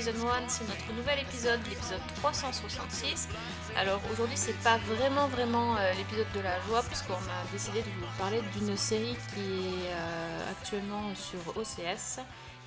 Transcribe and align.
Season 0.00 0.26
1, 0.26 0.48
c'est 0.48 0.66
notre 0.66 0.92
nouvel 0.94 1.18
épisode, 1.18 1.60
l'épisode 1.68 2.00
366. 2.16 3.28
Alors 3.76 4.00
aujourd'hui 4.10 4.36
c'est 4.36 4.58
pas 4.62 4.78
vraiment 4.78 5.28
vraiment 5.28 5.76
euh, 5.76 5.92
l'épisode 5.92 6.32
de 6.34 6.40
la 6.40 6.58
joie 6.62 6.82
puisqu'on 6.84 7.12
a 7.12 7.52
décidé 7.52 7.82
de 7.82 7.90
vous 7.90 8.06
parler 8.16 8.40
d'une 8.56 8.78
série 8.78 9.14
qui 9.34 9.40
est 9.40 9.92
euh, 9.92 10.50
actuellement 10.52 11.14
sur 11.14 11.54
OCS 11.54 12.20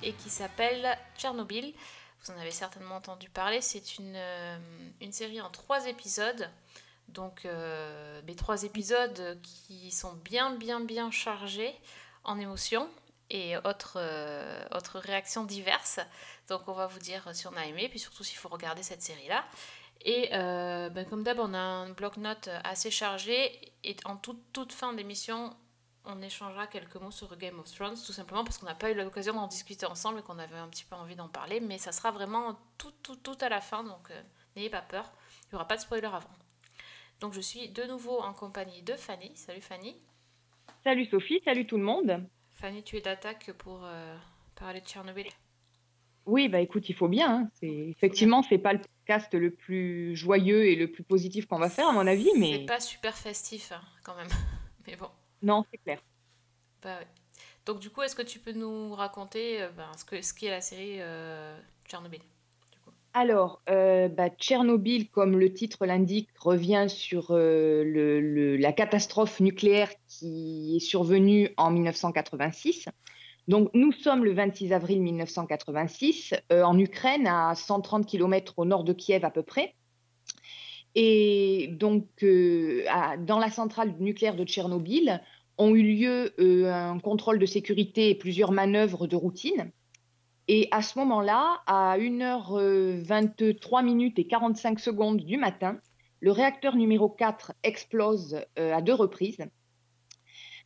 et 0.04 0.12
qui 0.12 0.30
s'appelle 0.30 0.96
Tchernobyl. 1.18 1.74
Vous 2.22 2.32
en 2.32 2.38
avez 2.38 2.52
certainement 2.52 2.96
entendu 2.96 3.28
parler, 3.28 3.60
c'est 3.60 3.98
une, 3.98 4.14
euh, 4.14 4.56
une 5.00 5.10
série 5.10 5.40
en 5.40 5.50
trois 5.50 5.88
épisodes. 5.88 6.48
Donc 7.08 7.48
les 8.26 8.36
trois 8.36 8.62
épisodes 8.62 9.38
qui 9.42 9.90
sont 9.90 10.14
bien 10.24 10.54
bien 10.54 10.78
bien 10.78 11.10
chargés 11.10 11.74
en 12.22 12.38
émotions 12.38 12.88
et 13.28 13.56
autres, 13.58 13.98
autres 14.72 15.00
réactions 15.00 15.44
diverses. 15.44 16.00
Donc 16.48 16.68
on 16.68 16.72
va 16.72 16.86
vous 16.86 16.98
dire 16.98 17.28
si 17.32 17.46
on 17.46 17.56
a 17.56 17.66
aimé, 17.66 17.88
puis 17.88 17.98
surtout 17.98 18.24
s'il 18.24 18.38
faut 18.38 18.48
regarder 18.48 18.82
cette 18.82 19.02
série-là. 19.02 19.44
Et 20.04 20.28
euh, 20.34 20.90
ben, 20.90 21.06
comme 21.06 21.22
d'hab, 21.22 21.38
on 21.38 21.54
a 21.54 21.58
un 21.58 21.90
bloc-notes 21.90 22.50
assez 22.62 22.90
chargé. 22.90 23.72
Et 23.84 23.96
en 24.04 24.16
toute, 24.16 24.52
toute 24.52 24.72
fin 24.72 24.92
d'émission, 24.92 25.56
on 26.04 26.20
échangera 26.20 26.66
quelques 26.66 26.96
mots 26.96 27.10
sur 27.10 27.34
Game 27.36 27.58
of 27.58 27.72
Thrones, 27.72 27.94
tout 27.94 28.12
simplement 28.12 28.44
parce 28.44 28.58
qu'on 28.58 28.66
n'a 28.66 28.74
pas 28.74 28.90
eu 28.90 28.94
l'occasion 28.94 29.34
d'en 29.34 29.46
discuter 29.46 29.86
ensemble 29.86 30.18
et 30.20 30.22
qu'on 30.22 30.38
avait 30.38 30.58
un 30.58 30.68
petit 30.68 30.84
peu 30.84 30.96
envie 30.96 31.16
d'en 31.16 31.28
parler. 31.28 31.60
Mais 31.60 31.78
ça 31.78 31.92
sera 31.92 32.10
vraiment 32.10 32.58
tout, 32.76 32.92
tout, 33.02 33.16
tout 33.16 33.36
à 33.40 33.48
la 33.48 33.60
fin, 33.60 33.82
donc 33.82 34.10
euh, 34.10 34.22
n'ayez 34.56 34.70
pas 34.70 34.82
peur. 34.82 35.10
Il 35.44 35.54
n'y 35.54 35.56
aura 35.56 35.66
pas 35.66 35.76
de 35.76 35.80
spoiler 35.80 36.06
avant. 36.06 36.20
Donc 37.20 37.32
je 37.32 37.40
suis 37.40 37.68
de 37.70 37.84
nouveau 37.84 38.20
en 38.20 38.34
compagnie 38.34 38.82
de 38.82 38.94
Fanny. 38.94 39.32
Salut 39.36 39.62
Fanny. 39.62 39.96
Salut 40.82 41.06
Sophie, 41.06 41.40
salut 41.44 41.66
tout 41.66 41.78
le 41.78 41.84
monde. 41.84 42.28
Fanny, 42.56 42.82
tu 42.82 42.98
es 42.98 43.00
d'attaque 43.00 43.52
pour 43.52 43.80
euh, 43.84 44.16
parler 44.54 44.80
de 44.80 44.86
Tchernobyl. 44.86 45.26
Oui, 46.26 46.48
bah 46.48 46.60
écoute, 46.60 46.88
il 46.88 46.94
faut 46.94 47.08
bien. 47.08 47.30
hein. 47.42 47.50
C'est 47.60 47.68
effectivement, 47.68 48.42
c'est 48.42 48.58
pas 48.58 48.72
le 48.72 48.80
podcast 48.80 49.34
le 49.34 49.50
plus 49.50 50.16
joyeux 50.16 50.64
et 50.66 50.74
le 50.76 50.90
plus 50.90 51.02
positif 51.04 51.46
qu'on 51.46 51.58
va 51.58 51.68
faire 51.70 51.88
à 51.88 51.92
mon 51.92 52.06
avis, 52.06 52.30
C'est 52.32 52.38
mais 52.38 52.66
pas 52.66 52.80
super 52.80 53.16
festif 53.16 53.72
hein, 53.72 53.82
quand 54.02 54.16
même. 54.16 54.28
Mais 54.86 54.96
bon, 54.96 55.08
non, 55.42 55.64
c'est 55.70 55.78
clair. 55.78 56.00
bah 56.82 56.98
ouais. 56.98 57.06
Donc 57.66 57.80
du 57.80 57.90
coup, 57.90 58.02
est-ce 58.02 58.14
que 58.16 58.22
tu 58.22 58.38
peux 58.38 58.52
nous 58.52 58.92
raconter 58.94 59.62
euh, 59.62 59.70
ben, 59.70 59.90
ce 59.96 60.04
que 60.04 60.20
ce 60.22 60.34
qu'est 60.34 60.50
la 60.50 60.60
série 60.60 60.96
euh, 61.00 61.58
Tchernobyl 61.88 62.20
du 62.72 62.78
coup? 62.80 62.90
Alors, 63.14 63.62
euh, 63.70 64.08
bah, 64.08 64.28
Tchernobyl, 64.30 65.08
comme 65.10 65.38
le 65.38 65.52
titre 65.54 65.86
l'indique, 65.86 66.28
revient 66.38 66.86
sur 66.88 67.32
le- 67.32 68.20
le- 68.20 68.56
la 68.56 68.72
catastrophe 68.72 69.40
nucléaire 69.40 69.90
qui 70.08 70.76
est 70.76 70.80
survenue 70.80 71.50
en 71.56 71.70
1986. 71.70 72.88
Donc, 73.46 73.70
nous 73.74 73.92
sommes 73.92 74.24
le 74.24 74.32
26 74.32 74.72
avril 74.72 75.02
1986 75.02 76.34
euh, 76.50 76.62
en 76.62 76.78
Ukraine, 76.78 77.26
à 77.26 77.54
130 77.54 78.06
km 78.06 78.54
au 78.56 78.64
nord 78.64 78.84
de 78.84 78.92
Kiev 78.92 79.24
à 79.24 79.30
peu 79.30 79.42
près. 79.42 79.74
Et 80.94 81.68
donc, 81.72 82.06
euh, 82.22 82.84
dans 83.18 83.38
la 83.38 83.50
centrale 83.50 83.94
nucléaire 83.98 84.36
de 84.36 84.44
Tchernobyl, 84.44 85.20
ont 85.58 85.74
eu 85.74 85.82
lieu 85.82 86.34
euh, 86.40 86.72
un 86.72 86.98
contrôle 86.98 87.38
de 87.38 87.46
sécurité 87.46 88.10
et 88.10 88.14
plusieurs 88.14 88.50
manœuvres 88.50 89.06
de 89.06 89.16
routine. 89.16 89.70
Et 90.48 90.68
à 90.70 90.82
ce 90.82 90.98
moment-là, 90.98 91.60
à 91.66 91.98
1h23 91.98 93.84
minutes 93.84 94.18
et 94.18 94.26
45 94.26 94.80
secondes 94.80 95.20
du 95.20 95.36
matin, 95.36 95.78
le 96.20 96.32
réacteur 96.32 96.76
numéro 96.76 97.08
4 97.08 97.52
explose 97.62 98.40
à 98.56 98.82
deux 98.82 98.94
reprises. 98.94 99.38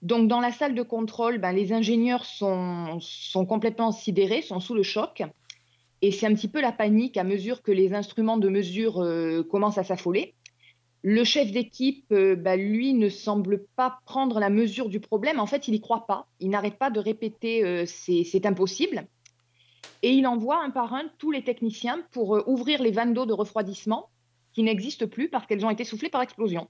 Donc, 0.02 0.28
dans 0.28 0.40
la 0.40 0.52
salle 0.52 0.74
de 0.74 0.82
contrôle, 0.82 1.38
ben, 1.38 1.52
les 1.52 1.72
ingénieurs 1.72 2.24
sont, 2.24 3.00
complètement 3.48 3.90
sidérés, 3.90 4.42
sont 4.42 4.60
sous 4.60 4.74
le 4.74 4.82
choc. 4.82 5.22
Et 6.02 6.12
c'est 6.12 6.26
un 6.26 6.34
petit 6.34 6.48
peu 6.48 6.60
la 6.60 6.70
panique 6.70 7.16
à 7.16 7.24
mesure 7.24 7.62
que 7.62 7.72
les 7.72 7.92
instruments 7.92 8.36
de 8.36 8.48
mesure 8.48 9.02
euh, 9.02 9.42
commencent 9.42 9.78
à 9.78 9.84
s'affoler. 9.84 10.34
Le 11.02 11.24
chef 11.24 11.50
d'équipe, 11.50 12.06
euh, 12.12 12.36
bah, 12.36 12.56
lui, 12.56 12.94
ne 12.94 13.08
semble 13.08 13.64
pas 13.74 13.98
prendre 14.04 14.38
la 14.38 14.50
mesure 14.50 14.88
du 14.88 15.00
problème. 15.00 15.40
En 15.40 15.46
fait, 15.46 15.66
il 15.66 15.72
n'y 15.72 15.80
croit 15.80 16.06
pas. 16.06 16.28
Il 16.38 16.50
n'arrête 16.50 16.78
pas 16.78 16.90
de 16.90 17.00
répéter 17.00 17.64
euh, 17.64 17.84
c'est 17.86 18.46
impossible. 18.46 19.06
Et 20.02 20.12
il 20.12 20.28
envoie 20.28 20.62
un 20.62 20.70
par 20.70 20.94
un 20.94 21.06
tous 21.18 21.32
les 21.32 21.42
techniciens 21.42 22.04
pour 22.12 22.40
ouvrir 22.46 22.80
les 22.80 22.92
vannes 22.92 23.14
d'eau 23.14 23.26
de 23.26 23.32
refroidissement 23.32 24.10
qui 24.52 24.62
n'existent 24.62 25.08
plus 25.08 25.28
parce 25.28 25.46
qu'elles 25.46 25.66
ont 25.66 25.70
été 25.70 25.82
soufflées 25.82 26.08
par 26.08 26.22
explosion. 26.22 26.68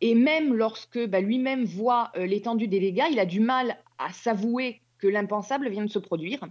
Et 0.00 0.14
même 0.14 0.54
lorsque 0.54 1.04
bah, 1.06 1.20
lui-même 1.20 1.64
voit 1.64 2.10
euh, 2.16 2.26
l'étendue 2.26 2.68
des 2.68 2.80
dégâts, 2.80 3.06
il 3.10 3.18
a 3.18 3.26
du 3.26 3.40
mal 3.40 3.76
à 3.98 4.12
s'avouer 4.12 4.80
que 4.98 5.06
l'impensable 5.06 5.68
vient 5.68 5.84
de 5.84 5.90
se 5.90 5.98
produire. 5.98 6.46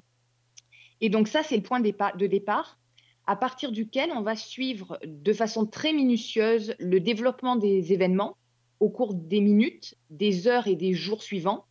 Et 1.01 1.09
donc 1.09 1.27
ça, 1.27 1.43
c'est 1.43 1.55
le 1.55 1.63
point 1.63 1.79
de 1.79 2.27
départ 2.27 2.77
à 3.25 3.35
partir 3.35 3.71
duquel 3.71 4.09
on 4.11 4.21
va 4.21 4.35
suivre 4.35 4.99
de 5.05 5.33
façon 5.33 5.67
très 5.67 5.93
minutieuse 5.93 6.73
le 6.79 6.99
développement 6.99 7.55
des 7.55 7.93
événements 7.93 8.35
au 8.79 8.89
cours 8.89 9.13
des 9.13 9.39
minutes, 9.39 9.95
des 10.09 10.47
heures 10.47 10.67
et 10.67 10.75
des 10.75 10.93
jours 10.93 11.21
suivants, 11.21 11.65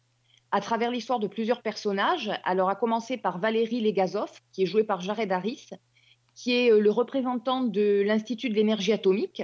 à 0.50 0.60
travers 0.60 0.90
l'histoire 0.90 1.18
de 1.18 1.26
plusieurs 1.26 1.62
personnages. 1.62 2.30
Alors, 2.44 2.68
à 2.70 2.76
commencer 2.76 3.16
par 3.16 3.38
Valérie 3.38 3.80
Legazov, 3.80 4.30
qui 4.52 4.62
est 4.62 4.66
joué 4.66 4.84
par 4.84 5.00
Jared 5.00 5.32
Harris, 5.32 5.70
qui 6.34 6.52
est 6.52 6.70
euh, 6.70 6.78
le 6.78 6.90
représentant 6.90 7.64
de 7.64 8.02
l'Institut 8.06 8.48
de 8.50 8.54
l'énergie 8.54 8.92
atomique, 8.92 9.42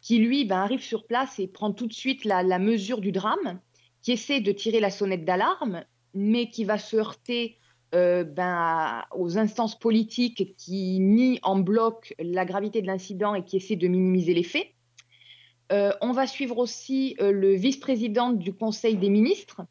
qui 0.00 0.18
lui 0.18 0.44
ben, 0.44 0.58
arrive 0.58 0.82
sur 0.82 1.06
place 1.06 1.38
et 1.38 1.48
prend 1.48 1.72
tout 1.72 1.86
de 1.86 1.92
suite 1.92 2.24
la, 2.24 2.58
mesure 2.58 3.00
du 3.00 3.12
drame, 3.12 3.60
qui 4.02 4.12
essaie 4.12 4.40
de 4.40 4.52
tirer 4.52 4.80
la 4.80 4.90
sonnette 4.90 5.24
d'alarme, 5.24 5.84
mais 6.14 6.48
qui 6.48 6.64
va 6.64 6.78
se 6.78 6.96
heurter 6.96 7.56
euh, 7.94 8.24
ben, 8.24 9.02
aux 9.14 9.38
instances 9.38 9.78
politiques 9.78 10.54
qui 10.56 11.00
nient 11.00 11.38
en 11.42 11.58
bloc 11.58 12.14
la 12.18 12.44
gravité 12.44 12.82
de 12.82 12.86
l'incident 12.86 13.34
et 13.34 13.44
qui 13.44 13.56
essaient 13.56 13.76
de 13.76 13.88
minimiser 13.88 14.34
les 14.34 14.42
faits. 14.42 14.68
Euh, 15.72 15.92
on 16.00 16.12
va 16.12 16.26
suivre 16.26 16.58
aussi 16.58 17.16
euh, 17.20 17.30
le 17.30 17.54
vice-président 17.54 18.32
du 18.32 18.54
Conseil 18.54 18.96
des 18.96 19.10
ministres, 19.10 19.62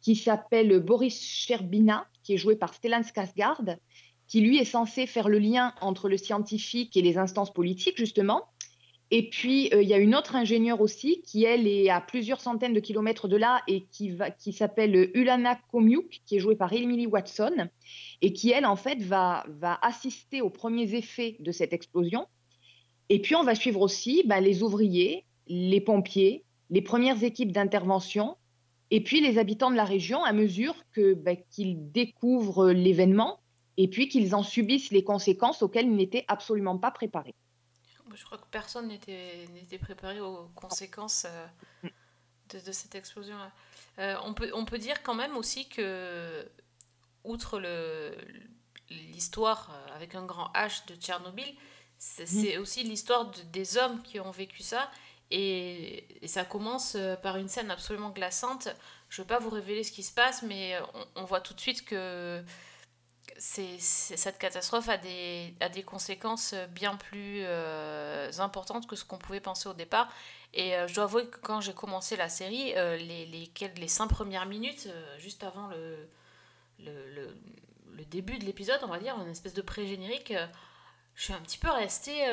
qui 0.00 0.16
s'appelle 0.16 0.78
Boris 0.80 1.20
Sherbina, 1.20 2.06
qui 2.22 2.34
est 2.34 2.38
joué 2.38 2.56
par 2.56 2.74
Stellan 2.74 3.02
Skarsgård, 3.02 3.76
qui 4.26 4.40
lui 4.40 4.58
est 4.58 4.64
censé 4.64 5.06
faire 5.06 5.28
le 5.28 5.38
lien 5.38 5.74
entre 5.80 6.08
le 6.08 6.16
scientifique 6.16 6.96
et 6.96 7.02
les 7.02 7.18
instances 7.18 7.52
politiques, 7.52 7.96
justement. 7.96 8.44
Et 9.10 9.30
puis, 9.30 9.70
euh, 9.72 9.82
il 9.82 9.88
y 9.88 9.94
a 9.94 9.98
une 9.98 10.14
autre 10.14 10.36
ingénieure 10.36 10.82
aussi, 10.82 11.22
qui, 11.22 11.44
elle, 11.44 11.66
est 11.66 11.88
à 11.88 12.00
plusieurs 12.00 12.40
centaines 12.40 12.74
de 12.74 12.80
kilomètres 12.80 13.26
de 13.26 13.36
là 13.36 13.62
et 13.66 13.86
qui, 13.90 14.16
qui 14.38 14.52
s'appelle 14.52 15.10
Ulana 15.14 15.58
Komiuk, 15.70 16.20
qui 16.26 16.36
est 16.36 16.40
jouée 16.40 16.56
par 16.56 16.72
Emily 16.72 17.06
Watson, 17.06 17.68
et 18.20 18.32
qui, 18.34 18.50
elle, 18.50 18.66
en 18.66 18.76
fait, 18.76 19.00
va, 19.00 19.46
va 19.48 19.78
assister 19.80 20.42
aux 20.42 20.50
premiers 20.50 20.94
effets 20.94 21.36
de 21.40 21.52
cette 21.52 21.72
explosion. 21.72 22.26
Et 23.08 23.20
puis, 23.20 23.34
on 23.34 23.44
va 23.44 23.54
suivre 23.54 23.80
aussi 23.80 24.22
ben, 24.26 24.40
les 24.40 24.62
ouvriers, 24.62 25.24
les 25.46 25.80
pompiers, 25.80 26.44
les 26.68 26.82
premières 26.82 27.24
équipes 27.24 27.52
d'intervention, 27.52 28.36
et 28.90 29.02
puis 29.02 29.20
les 29.20 29.38
habitants 29.38 29.70
de 29.70 29.76
la 29.76 29.84
région 29.84 30.24
à 30.24 30.32
mesure 30.32 30.74
ben, 30.96 31.36
qu'ils 31.50 31.90
découvrent 31.92 32.70
l'événement 32.70 33.40
et 33.76 33.88
puis 33.88 34.08
qu'ils 34.08 34.34
en 34.34 34.42
subissent 34.42 34.90
les 34.90 35.04
conséquences 35.04 35.62
auxquelles 35.62 35.86
ils 35.86 35.94
n'étaient 35.94 36.24
absolument 36.28 36.78
pas 36.78 36.90
préparés. 36.90 37.34
Je 38.14 38.24
crois 38.24 38.38
que 38.38 38.46
personne 38.50 38.88
n'était 38.88 39.46
n'était 39.52 39.78
préparé 39.78 40.20
aux 40.20 40.48
conséquences 40.54 41.26
euh, 41.26 41.88
de, 42.50 42.60
de 42.60 42.72
cette 42.72 42.94
explosion-là. 42.94 43.50
Euh, 43.98 44.16
on, 44.24 44.34
peut, 44.34 44.50
on 44.54 44.64
peut 44.64 44.78
dire 44.78 45.02
quand 45.02 45.14
même 45.14 45.36
aussi 45.36 45.68
que, 45.68 46.48
outre 47.24 47.58
le- 47.58 48.16
l'histoire 48.90 49.70
euh, 49.72 49.96
avec 49.96 50.14
un 50.14 50.24
grand 50.24 50.50
H 50.54 50.86
de 50.86 50.94
Tchernobyl, 50.94 51.54
c'est 51.98 52.26
c'est 52.26 52.58
aussi 52.58 52.84
l'histoire 52.84 53.30
de- 53.30 53.42
des 53.52 53.76
hommes 53.76 54.02
qui 54.02 54.20
ont 54.20 54.30
vécu 54.30 54.62
ça. 54.62 54.90
Et, 55.30 56.24
et 56.24 56.28
ça 56.28 56.44
commence 56.46 56.96
par 57.22 57.36
une 57.36 57.48
scène 57.48 57.70
absolument 57.70 58.08
glaçante. 58.10 58.68
Je 59.10 59.20
ne 59.20 59.24
vais 59.26 59.28
pas 59.28 59.38
vous 59.38 59.50
révéler 59.50 59.84
ce 59.84 59.92
qui 59.92 60.02
se 60.02 60.12
passe, 60.12 60.42
mais 60.42 60.78
on, 60.94 61.06
on 61.16 61.24
voit 61.24 61.42
tout 61.42 61.52
de 61.52 61.60
suite 61.60 61.84
que 61.84 62.42
cette 63.38 64.38
catastrophe 64.38 64.88
a 64.88 64.96
des, 64.96 65.54
a 65.60 65.68
des 65.68 65.82
conséquences 65.82 66.54
bien 66.70 66.96
plus 66.96 67.42
euh, 67.44 68.30
importantes 68.38 68.86
que 68.88 68.96
ce 68.96 69.04
qu'on 69.04 69.18
pouvait 69.18 69.40
penser 69.40 69.68
au 69.68 69.74
départ. 69.74 70.08
Et 70.54 70.74
euh, 70.74 70.88
je 70.88 70.94
dois 70.94 71.04
avouer 71.04 71.28
que 71.28 71.38
quand 71.38 71.60
j'ai 71.60 71.74
commencé 71.74 72.16
la 72.16 72.28
série, 72.28 72.76
euh, 72.76 72.96
les, 72.96 73.26
les, 73.26 73.50
les 73.76 73.88
cinq 73.88 74.08
premières 74.08 74.46
minutes, 74.46 74.88
juste 75.18 75.44
avant 75.44 75.68
le, 75.68 76.08
le, 76.80 77.14
le, 77.14 77.36
le 77.92 78.04
début 78.06 78.38
de 78.38 78.44
l'épisode, 78.44 78.80
on 78.82 78.88
va 78.88 78.98
dire, 78.98 79.16
une 79.20 79.30
espèce 79.30 79.54
de 79.54 79.62
pré-générique, 79.62 80.34
je 81.14 81.24
suis 81.24 81.32
un 81.32 81.40
petit 81.40 81.58
peu 81.58 81.70
restée 81.70 82.24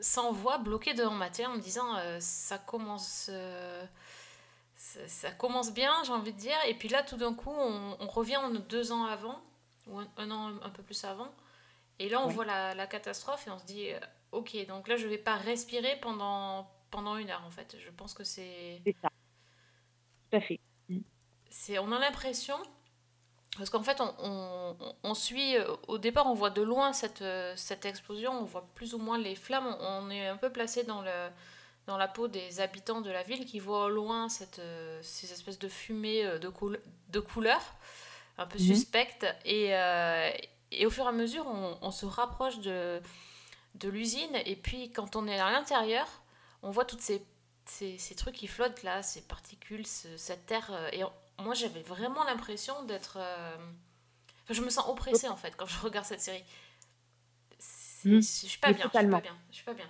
sans 0.00 0.32
voix, 0.32 0.58
bloquée 0.58 0.94
devant 0.94 1.14
ma 1.14 1.28
télé 1.30 1.46
en 1.46 1.54
me 1.54 1.60
disant 1.60 1.96
ça 2.20 2.58
commence. 2.58 3.30
Ça, 4.94 5.08
ça 5.08 5.30
commence 5.32 5.72
bien, 5.72 5.92
j'ai 6.04 6.12
envie 6.12 6.32
de 6.32 6.38
dire. 6.38 6.56
Et 6.68 6.74
puis 6.74 6.88
là, 6.88 7.02
tout 7.02 7.16
d'un 7.16 7.34
coup, 7.34 7.50
on, 7.52 7.96
on 8.00 8.06
revient 8.08 8.36
en 8.36 8.50
deux 8.50 8.92
ans 8.92 9.04
avant, 9.06 9.40
ou 9.86 9.98
un, 9.98 10.08
un 10.18 10.30
an 10.30 10.52
un 10.62 10.70
peu 10.70 10.82
plus 10.82 11.04
avant. 11.04 11.32
Et 11.98 12.08
là, 12.08 12.20
on 12.22 12.28
Ouais. 12.28 12.34
voit 12.34 12.44
la, 12.44 12.74
la 12.74 12.86
catastrophe 12.86 13.46
et 13.46 13.50
on 13.50 13.58
se 13.58 13.64
dit, 13.66 13.90
euh, 13.92 14.00
ok, 14.32 14.56
donc 14.66 14.88
là 14.88 14.96
je 14.96 15.06
vais 15.06 15.18
pas 15.18 15.36
respirer 15.36 15.98
pendant, 16.00 16.70
pendant 16.90 17.16
une 17.16 17.30
heure 17.30 17.44
en 17.46 17.50
fait. 17.50 17.76
Je 17.78 17.90
pense 17.90 18.14
que 18.14 18.24
c'est. 18.24 18.84
C'est 18.84 18.96
ça. 19.02 19.08
Tout 20.30 20.36
à 20.36 20.40
fait. 20.40 20.60
c'est 21.48 21.78
on 21.78 21.90
a 21.92 21.98
l'impression 21.98 22.56
parce 23.56 23.70
qu'en 23.70 23.82
fait 23.82 24.00
on, 24.00 24.14
on, 24.20 24.76
on 25.02 25.14
suit 25.14 25.56
euh, 25.56 25.76
au 25.88 25.98
départ 25.98 26.26
on 26.26 26.34
voit 26.34 26.50
de 26.50 26.62
loin 26.62 26.92
cette, 26.92 27.22
euh, 27.22 27.54
cette 27.56 27.84
explosion 27.84 28.32
on 28.32 28.44
voit 28.44 28.68
plus 28.74 28.94
ou 28.94 28.98
moins 28.98 29.18
les 29.18 29.34
flammes 29.34 29.76
on 29.80 30.10
est 30.10 30.26
un 30.28 30.36
peu 30.36 30.50
placé 30.52 30.84
dans 30.84 31.02
le 31.02 31.28
dans 31.86 31.96
la 31.96 32.08
peau 32.08 32.28
des 32.28 32.60
habitants 32.60 33.00
de 33.00 33.10
la 33.10 33.22
ville 33.22 33.44
qui 33.46 33.58
voient 33.58 33.86
au 33.86 33.90
loin 33.90 34.28
cette, 34.28 34.58
euh, 34.60 35.00
ces 35.02 35.32
espèces 35.32 35.58
de 35.58 35.68
fumée 35.68 36.24
euh, 36.24 36.38
de, 36.38 36.48
coul 36.48 36.80
de 37.08 37.20
couleur 37.20 37.60
un 38.38 38.46
peu 38.46 38.58
Mhm. 38.58 38.64
suspectes. 38.66 39.26
Et, 39.44 39.74
euh, 39.76 40.30
et 40.72 40.86
au 40.86 40.90
fur 40.90 41.04
et 41.04 41.08
à 41.08 41.12
mesure 41.12 41.46
on, 41.46 41.78
on 41.82 41.90
se 41.90 42.06
rapproche 42.06 42.58
de, 42.60 43.00
de 43.76 43.88
l'usine. 43.88 44.36
Et 44.46 44.56
puis 44.56 44.90
quand 44.92 45.16
on 45.16 45.26
est 45.28 45.38
à 45.40 45.50
l'intérieur 45.50 46.06
on 46.62 46.70
voit 46.70 46.84
toutes 46.84 47.00
ces, 47.02 47.24
ces, 47.66 47.98
ces 47.98 48.14
trucs 48.14 48.34
qui 48.36 48.46
flottent 48.46 48.82
là 48.82 49.02
ces 49.02 49.22
particules 49.22 49.86
ce- 49.86 50.16
cette 50.16 50.46
terre 50.46 50.70
et 50.92 51.02
moi 51.38 51.54
j'avais 51.54 51.82
vraiment 51.82 52.24
l'impression 52.24 52.82
d'être 52.84 53.16
euh, 53.20 53.56
enfin, 54.44 54.54
je 54.54 54.62
me 54.62 54.70
sens 54.70 54.86
oppressée 54.88 55.28
en 55.28 55.36
fait 55.36 55.56
quand 55.56 55.66
je 55.66 55.78
regarde 55.82 56.06
cette 56.06 56.20
série. 56.20 56.44
Mhm. 58.04 58.20
je 58.22 58.46
suis 58.48 58.58
pas 58.58 58.72
bien 58.72 58.90
je 58.92 58.98
suis 58.98 59.06
pas 59.08 59.20
bien 59.20 59.36
je 59.50 59.56
suis 59.56 59.64
pas 59.64 59.74
bien 59.74 59.86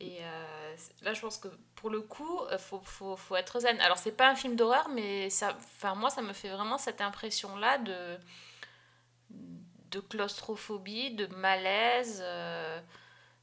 et 0.00 0.18
euh, 0.24 0.76
là, 1.02 1.12
je 1.14 1.20
pense 1.20 1.38
que 1.38 1.48
pour 1.76 1.90
le 1.90 2.00
coup, 2.00 2.40
il 2.52 2.58
faut, 2.58 2.80
faut, 2.80 3.16
faut 3.16 3.36
être 3.36 3.60
zen. 3.60 3.78
Alors, 3.80 3.98
c'est 3.98 4.12
pas 4.12 4.28
un 4.30 4.34
film 4.34 4.56
d'horreur, 4.56 4.88
mais 4.88 5.30
ça, 5.30 5.54
enfin, 5.58 5.94
moi, 5.94 6.10
ça 6.10 6.22
me 6.22 6.32
fait 6.32 6.48
vraiment 6.50 6.78
cette 6.78 7.00
impression-là 7.00 7.78
de, 7.78 8.18
de 9.30 10.00
claustrophobie, 10.00 11.10
de 11.12 11.26
malaise, 11.28 12.20
euh, 12.24 12.80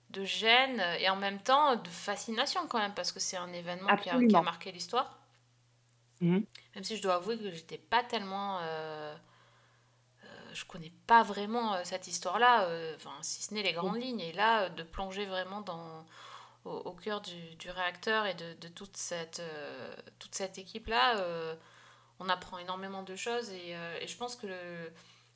de 0.09 0.23
gêne, 0.25 0.79
et 0.99 1.09
en 1.09 1.15
même 1.17 1.39
temps 1.41 1.75
de 1.75 1.87
fascination 1.89 2.67
quand 2.67 2.79
même, 2.79 2.93
parce 2.93 3.11
que 3.11 3.19
c'est 3.19 3.37
un 3.37 3.51
événement 3.53 3.87
qui 3.87 3.93
a, 3.93 3.97
qui 4.03 4.09
a 4.09 4.13
Absolument. 4.15 4.43
marqué 4.43 4.71
l'histoire. 4.71 5.19
Mhm. 6.21 6.45
Même 6.75 6.83
si 6.83 6.97
je 6.97 7.01
dois 7.01 7.15
avouer 7.15 7.37
que 7.37 7.51
j'étais 7.51 7.77
pas 7.77 8.03
tellement. 8.03 8.59
euh, 8.61 9.15
euh, 10.23 10.27
je 10.53 10.65
connais 10.65 10.91
pas 11.05 11.23
vraiment 11.23 11.75
euh, 11.75 11.81
cette 11.83 12.07
histoire-là, 12.07 12.63
euh, 12.63 12.95
enfin, 12.95 13.11
si 13.21 13.43
ce 13.43 13.53
n'est 13.53 13.63
les 13.63 13.73
grandes 13.73 13.97
lignes. 14.01 14.21
Et 14.21 14.33
là, 14.33 14.63
euh, 14.63 14.69
de 14.69 14.83
plonger 14.83 15.25
vraiment 15.25 15.61
dans, 15.61 16.05
au, 16.67 16.89
au 16.89 16.93
cœur 16.93 17.21
du, 17.21 17.55
du 17.57 17.69
réacteur 17.71 18.25
et 18.27 18.33
de, 18.35 18.53
de 18.61 18.67
toute 18.69 18.97
cette, 18.97 19.39
euh, 19.41 19.95
toute 20.19 20.35
cette 20.35 20.57
équipe-là, 20.57 21.19
euh, 21.19 21.55
on 22.19 22.29
apprend 22.29 22.57
énormément 22.59 23.03
de 23.03 23.15
choses. 23.15 23.49
Et, 23.51 23.75
euh, 23.75 23.99
et 24.01 24.07
je 24.07 24.17
pense 24.17 24.35
que 24.35 24.47
le, 24.47 24.91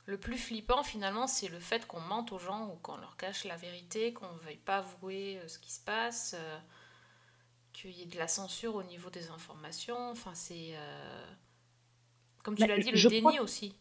le 0.05 0.19
plus 0.19 0.37
flippant, 0.37 0.83
finalement, 0.83 1.27
c'est 1.27 1.49
le 1.49 1.59
fait 1.59 1.87
qu'on 1.87 2.01
mente 2.01 2.31
aux 2.33 2.39
gens 2.39 2.67
ou 2.69 2.75
qu'on 2.77 2.97
leur 2.97 3.17
cache 3.17 3.45
la 3.45 3.57
vérité, 3.57 4.13
qu'on 4.13 4.31
ne 4.33 4.39
veuille 4.39 4.57
pas 4.57 4.79
avouer 4.79 5.39
ce 5.47 5.59
qui 5.59 5.71
se 5.71 5.81
passe. 5.81 6.35
euh, 6.37 6.59
qu'il 7.73 7.91
y 7.91 8.01
ait 8.03 8.05
de 8.05 8.17
la 8.17 8.27
censure 8.27 8.75
au 8.75 8.83
niveau 8.83 9.09
des 9.09 9.29
informations. 9.29 10.09
Enfin, 10.11 10.33
c'est. 10.35 10.71
euh, 10.75 11.35
Comme 12.43 12.55
tu 12.57 12.65
Bah, 12.65 12.67
l'as 12.67 12.77
dit, 12.79 12.91
le 12.91 13.01
déni 13.01 13.37
crois 13.37 13.39
aussi. 13.39 13.75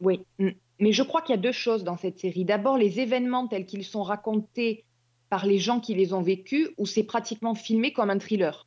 Oui, 0.00 0.26
mm. 0.38 0.50
mais 0.80 0.92
je 0.92 1.02
crois 1.02 1.22
qu'il 1.22 1.34
y 1.34 1.38
a 1.38 1.42
deux 1.42 1.52
choses 1.52 1.84
dans 1.84 1.96
cette 1.96 2.18
série. 2.18 2.44
D'abord, 2.44 2.78
les 2.78 3.00
événements 3.00 3.48
tels 3.48 3.66
qu'ils 3.66 3.84
sont 3.84 4.02
racontés 4.02 4.86
par 5.30 5.46
les 5.46 5.58
gens 5.58 5.80
qui 5.80 5.94
les 5.94 6.12
ont 6.12 6.22
vécus, 6.22 6.68
où 6.78 6.86
c'est 6.86 7.04
pratiquement 7.04 7.54
filmé 7.54 7.92
comme 7.92 8.10
un 8.10 8.18
thriller? 8.18 8.66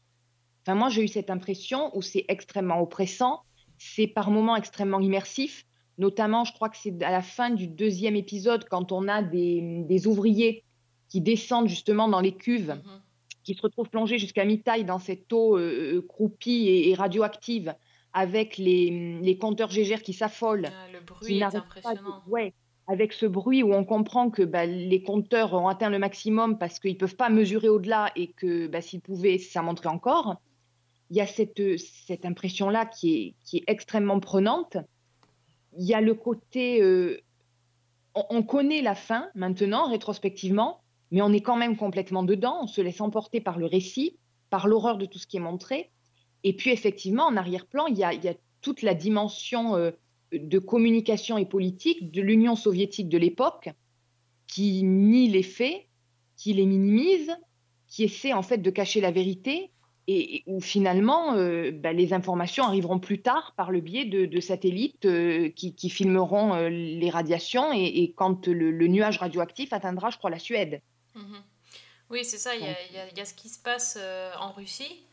Enfin, 0.63 0.75
moi, 0.75 0.89
j'ai 0.89 1.03
eu 1.03 1.07
cette 1.07 1.29
impression 1.29 1.95
où 1.97 2.01
c'est 2.01 2.25
extrêmement 2.27 2.79
oppressant, 2.81 3.41
c'est 3.77 4.07
par 4.07 4.29
moments 4.29 4.55
extrêmement 4.55 4.99
immersif. 4.99 5.65
Notamment, 5.97 6.45
je 6.45 6.53
crois 6.53 6.69
que 6.69 6.77
c'est 6.77 7.01
à 7.03 7.11
la 7.11 7.21
fin 7.21 7.49
du 7.49 7.67
deuxième 7.67 8.15
épisode, 8.15 8.65
quand 8.69 8.91
on 8.91 9.07
a 9.07 9.21
des, 9.23 9.83
des 9.87 10.07
ouvriers 10.07 10.63
qui 11.09 11.19
descendent 11.21 11.67
justement 11.67 12.07
dans 12.07 12.21
les 12.21 12.35
cuves 12.35 12.69
Mhm. 12.85 13.01
qui 13.43 13.55
se 13.55 13.61
retrouve 13.61 13.89
plongée 13.89 14.19
jusqu'à 14.19 14.45
mi-taille 14.45 14.85
dans 14.85 14.99
cette 14.99 15.31
eau 15.33 15.57
euh, 15.57 15.95
euh, 15.97 16.01
croupie 16.07 16.67
et, 16.67 16.89
et 16.89 16.93
radioactive, 16.93 17.73
avec 18.13 18.57
les, 18.57 19.19
les 19.21 19.37
compteurs 19.37 19.71
Gégère 19.71 20.03
qui 20.03 20.13
s'affolent, 20.13 20.67
Ah, 20.71 20.91
le 20.93 20.99
qui 20.99 21.05
bruit 21.05 21.37
est 21.41 21.51
de- 21.51 21.57
impressionnant. 21.57 22.21
ouais, 22.27 22.53
avec 22.91 23.13
ce 23.13 23.25
bruit 23.25 23.63
où 23.63 23.73
on 23.73 23.85
comprend 23.85 24.29
que 24.29 24.43
bah, 24.43 24.65
les 24.65 25.01
compteurs 25.01 25.53
ont 25.53 25.69
atteint 25.69 25.89
le 25.89 25.97
maximum 25.97 26.57
parce 26.57 26.77
qu'ils 26.77 26.93
ne 26.93 26.97
peuvent 26.97 27.15
pas 27.15 27.29
mesurer 27.29 27.69
au-delà 27.69 28.11
et 28.17 28.27
que 28.33 28.67
bah, 28.67 28.81
s'ils 28.81 28.99
pouvaient, 28.99 29.37
ça 29.37 29.61
monterait 29.61 29.87
encore. 29.89 30.35
Il 31.09 31.15
y 31.15 31.21
a 31.21 31.25
cette, 31.25 31.61
cette 31.77 32.25
impression-là 32.25 32.85
qui 32.85 33.07
est, 33.15 33.35
qui 33.45 33.57
est 33.57 33.63
extrêmement 33.67 34.19
prenante. 34.19 34.75
Il 35.77 35.85
y 35.85 35.93
a 35.93 36.01
le 36.01 36.13
côté... 36.13 36.81
euh, 36.81 37.21
on, 38.13 38.25
on 38.29 38.43
connaît 38.43 38.81
la 38.81 38.95
fin 38.95 39.29
maintenant, 39.35 39.89
rétrospectivement, 39.89 40.81
mais 41.11 41.21
on 41.21 41.31
est 41.31 41.41
quand 41.41 41.55
même 41.55 41.77
complètement 41.77 42.23
dedans. 42.23 42.59
On 42.63 42.67
se 42.67 42.81
laisse 42.81 42.99
emporter 42.99 43.39
par 43.39 43.57
le 43.57 43.67
récit, 43.67 44.17
par 44.49 44.67
l'horreur 44.67 44.97
de 44.97 45.05
tout 45.05 45.17
ce 45.17 45.27
qui 45.27 45.37
est 45.37 45.45
montré. 45.51 45.91
Et 46.43 46.53
puis, 46.53 46.71
effectivement, 46.71 47.25
en 47.25 47.37
arrière-plan, 47.37 47.87
il 47.87 47.97
y 47.97 48.03
a, 48.03 48.11
il 48.13 48.23
y 48.23 48.27
a 48.27 48.33
toute 48.61 48.81
la 48.81 48.95
dimension 48.95 49.77
euh, 49.77 49.91
de 50.31 50.59
communication 50.59 51.37
et 51.37 51.45
politique 51.45 52.11
de 52.11 52.21
l'Union 52.21 52.55
soviétique 52.55 53.09
de 53.09 53.17
l'époque 53.17 53.69
qui 54.47 54.83
nie 54.83 55.29
les 55.29 55.43
faits, 55.43 55.87
qui 56.37 56.53
les 56.53 56.65
minimise, 56.65 57.31
qui 57.87 58.03
essaie 58.03 58.33
en 58.33 58.41
fait 58.41 58.57
de 58.57 58.69
cacher 58.69 59.01
la 59.01 59.11
vérité 59.11 59.71
et, 60.07 60.37
et 60.37 60.43
où 60.47 60.59
finalement 60.61 61.35
euh, 61.35 61.71
bah, 61.71 61.93
les 61.93 62.13
informations 62.13 62.63
arriveront 62.63 62.99
plus 62.99 63.21
tard 63.21 63.53
par 63.55 63.71
le 63.71 63.81
biais 63.81 64.05
de, 64.05 64.25
de 64.25 64.39
satellites 64.39 65.05
euh, 65.05 65.49
qui, 65.49 65.75
qui 65.75 65.89
filmeront 65.89 66.53
euh, 66.53 66.69
les 66.69 67.09
radiations 67.09 67.71
et, 67.73 67.83
et 67.85 68.13
quand 68.13 68.47
le, 68.47 68.71
le 68.71 68.87
nuage 68.87 69.19
radioactif 69.19 69.73
atteindra, 69.73 70.09
je 70.09 70.17
crois, 70.17 70.29
la 70.29 70.39
Suède. 70.39 70.81
Mhm. 71.15 71.43
Oui, 72.09 72.25
c'est 72.25 72.37
ça. 72.37 72.55
Il 72.55 72.61
y 72.61 72.65
a, 72.65 72.71
y 72.71 73.21
y 73.21 73.25
ce 73.25 73.33
qui 73.33 73.47
se 73.47 73.59
passe 73.59 73.97
en 74.39 74.51
Russie, 74.51 75.05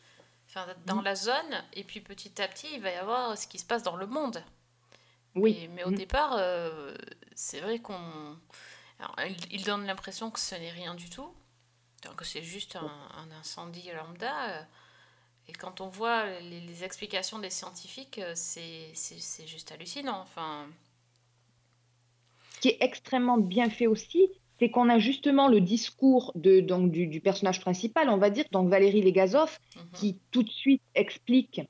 enfin, 0.48 0.66
dans 0.86 0.96
Mhm. 0.96 1.04
la 1.04 1.14
zone, 1.14 1.64
et 1.74 1.84
puis 1.84 2.00
petit 2.00 2.40
à 2.42 2.48
petit, 2.48 2.66
il 2.74 2.80
va 2.80 2.90
y 2.90 2.96
avoir 2.96 3.38
ce 3.38 3.46
qui 3.46 3.58
se 3.58 3.66
passe 3.66 3.84
dans 3.84 3.96
le 3.96 4.06
monde. 4.06 4.42
Oui. 5.34 5.56
Mais, 5.56 5.68
mais 5.74 5.84
au 5.84 5.90
Mhm. 5.90 5.96
départ, 5.98 6.34
euh, 6.38 6.94
c'est 7.34 7.60
vrai 7.60 7.78
qu'on. 7.80 8.38
il, 9.26 9.36
il 9.52 9.64
donne 9.64 9.86
l'impression 9.86 10.30
que 10.30 10.40
ce 10.40 10.54
n'est 10.54 10.70
rien 10.70 10.94
du 10.94 11.08
tout, 11.10 11.32
que 12.16 12.24
c'est 12.24 12.42
juste 12.42 12.76
un, 12.76 12.92
un 13.16 13.30
incendie 13.40 13.90
lambda. 13.96 14.50
euh, 14.60 14.62
Et 15.48 15.54
quand 15.54 15.80
on 15.82 15.88
voit 15.88 16.26
les, 16.40 16.60
les 16.60 16.84
explications 16.84 17.38
des 17.40 17.50
scientifiques, 17.50 18.18
euh, 18.20 18.34
c'est 18.36 18.92
c'est- 18.94 19.20
c'est 19.20 19.46
juste 19.48 19.72
hallucinant. 19.72 20.20
Enfin, 20.22 20.68
Ce 22.50 22.60
qui 22.60 22.68
est 22.68 22.78
extrêmement 22.80 23.38
bien 23.38 23.70
fait 23.70 23.86
aussi, 23.86 24.28
c'est 24.58 24.70
qu'on 24.70 24.88
a 24.90 24.98
justement 24.98 25.48
le 25.48 25.60
discours 25.60 26.32
de, 26.34 26.60
donc, 26.60 26.90
du, 26.90 27.06
du 27.06 27.20
personnage 27.20 27.60
principal, 27.60 28.08
on 28.10 28.18
va 28.18 28.30
dire, 28.30 28.44
donc 28.52 28.68
Valérie 28.68 29.02
Legazov, 29.02 29.58
mhm. 29.76 29.88
qui 29.92 30.20
tout 30.30 30.42
de 30.42 30.50
suite 30.50 30.82
explique 30.94 31.60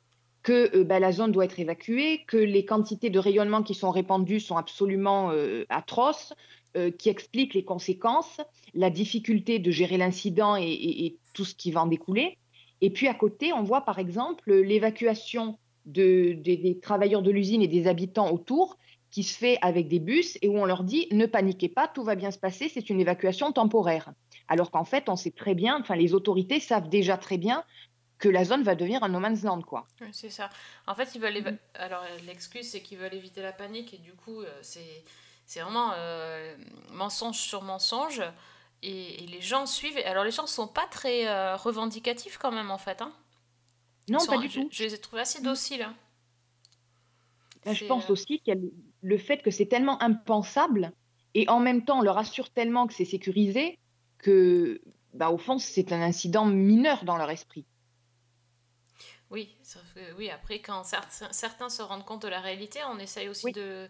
que 0.48 0.74
euh, 0.74 0.82
bah, 0.82 0.98
la 0.98 1.12
zone 1.12 1.30
doit 1.30 1.44
être 1.44 1.60
évacuée, 1.60 2.24
que 2.26 2.38
les 2.38 2.64
quantités 2.64 3.10
de 3.10 3.18
rayonnement 3.18 3.62
qui 3.62 3.74
sont 3.74 3.90
répandues 3.90 4.40
sont 4.40 4.56
absolument 4.56 5.30
euh, 5.30 5.66
atroces, 5.68 6.32
euh, 6.74 6.90
qui 6.90 7.10
explique 7.10 7.52
les 7.52 7.64
conséquences, 7.64 8.40
la 8.72 8.88
difficulté 8.88 9.58
de 9.58 9.70
gérer 9.70 9.98
l'incident 9.98 10.56
et, 10.56 11.16
tout 11.34 11.44
ce 11.44 11.54
qui 11.54 11.70
va 11.70 11.82
en 11.82 11.86
découler. 11.86 12.38
Et 12.80 12.88
puis 12.88 13.08
à 13.08 13.14
côté, 13.14 13.52
on 13.52 13.62
voit 13.62 13.82
par 13.82 13.98
exemple 13.98 14.54
l'évacuation 14.54 15.58
de- 15.84 16.32
des- 16.32 16.56
des 16.56 16.80
travailleurs 16.80 17.22
de 17.22 17.30
l'usine 17.30 17.60
et 17.60 17.68
des 17.68 17.86
habitants 17.86 18.32
autour 18.32 18.78
qui 19.10 19.24
se 19.24 19.36
fait 19.36 19.58
avec 19.60 19.86
des 19.88 20.00
bus 20.00 20.38
et 20.42 20.48
où 20.48 20.58
on 20.58 20.64
leur 20.64 20.82
dit 20.82 21.08
ne 21.12 21.26
paniquez 21.26 21.68
pas, 21.68 21.88
tout 21.88 22.04
va 22.04 22.14
bien 22.14 22.30
se 22.30 22.38
passer, 22.38 22.70
c'est 22.72 22.88
une 22.88 23.00
évacuation 23.00 23.52
temporaire. 23.52 24.12
Alors 24.48 24.70
qu'en 24.70 24.84
fait, 24.84 25.08
on 25.08 25.16
sait 25.16 25.30
très 25.30 25.54
bien, 25.54 25.78
enfin 25.80 25.94
les 25.94 26.14
autorités 26.14 26.58
savent 26.58 26.88
déjà 26.88 27.18
très 27.18 27.36
bien 27.36 27.64
que 28.18 28.28
la 28.28 28.44
zone 28.44 28.62
va 28.64 28.74
devenir 28.74 29.02
un 29.04 29.08
no 29.08 29.20
man's 29.20 29.42
land, 29.42 29.62
quoi. 29.62 29.86
Oui, 30.00 30.08
c'est 30.12 30.30
ça. 30.30 30.50
En 30.86 30.94
fait, 30.94 31.14
ils 31.14 31.20
veulent. 31.20 31.36
éva- 31.36 31.52
Mhm. 31.52 31.58
Alors, 31.74 32.02
l'excuse, 32.26 32.68
c'est 32.68 32.82
qu'ils 32.82 32.98
veulent 32.98 33.14
éviter 33.14 33.42
la 33.42 33.52
panique, 33.52 33.94
et 33.94 33.98
du 33.98 34.12
coup, 34.12 34.40
euh, 34.42 34.58
c'est 34.62 35.04
c'est 35.46 35.60
vraiment 35.60 35.92
euh, 35.94 36.56
mensonge 36.92 37.38
sur 37.38 37.62
mensonge. 37.62 38.22
Et, 38.82 39.24
et 39.24 39.26
les 39.26 39.40
gens 39.40 39.66
suivent. 39.66 39.98
Alors, 40.04 40.22
les 40.24 40.30
gens 40.30 40.46
sont 40.46 40.68
pas 40.68 40.86
très 40.90 41.26
euh, 41.28 41.56
revendicatifs 41.56 42.38
quand 42.38 42.52
même, 42.52 42.70
en 42.70 42.78
fait. 42.78 43.00
hein. 43.02 43.12
Non, 44.08 44.18
sont- 44.20 44.32
pas 44.32 44.38
du 44.38 44.48
je, 44.48 44.60
tout. 44.60 44.68
je 44.70 44.84
les 44.84 44.94
ai 44.94 44.98
trouvés 44.98 45.22
assez 45.22 45.38
Mhm. 45.40 45.44
dociles. 45.46 45.82
hein. 45.82 45.94
Là, 47.64 47.72
je 47.74 47.84
pense 47.86 48.08
aussi 48.10 48.38
qu'il 48.40 48.54
y 48.54 48.56
a 48.56 48.60
le- 48.60 48.72
le 49.02 49.18
fait 49.18 49.38
que 49.42 49.50
c'est 49.50 49.66
tellement 49.66 50.00
impensable 50.02 50.92
et 51.34 51.48
en 51.48 51.60
même 51.60 51.84
temps, 51.84 51.98
on 51.98 52.02
leur 52.02 52.18
assure 52.18 52.50
tellement 52.50 52.86
que 52.86 52.94
c'est 52.94 53.04
sécurisé 53.04 53.78
que, 54.18 54.80
bah, 55.14 55.30
au 55.30 55.38
fond, 55.38 55.58
c'est 55.58 55.92
un 55.92 56.00
incident 56.00 56.44
mineur 56.46 57.04
dans 57.04 57.16
leur 57.16 57.30
esprit. 57.30 57.64
Oui, 59.30 59.54
sauf 59.62 59.82
que- 59.94 60.12
oui, 60.14 60.30
après, 60.30 60.60
quand 60.60 60.84
certains, 60.84 61.32
certains 61.32 61.68
se 61.68 61.82
rendent 61.82 62.04
compte 62.04 62.22
de 62.22 62.28
la 62.28 62.40
réalité, 62.40 62.80
on 62.84 62.98
essaye 62.98 63.28
aussi 63.28 63.46
Oui. 63.46 63.52
de, 63.52 63.88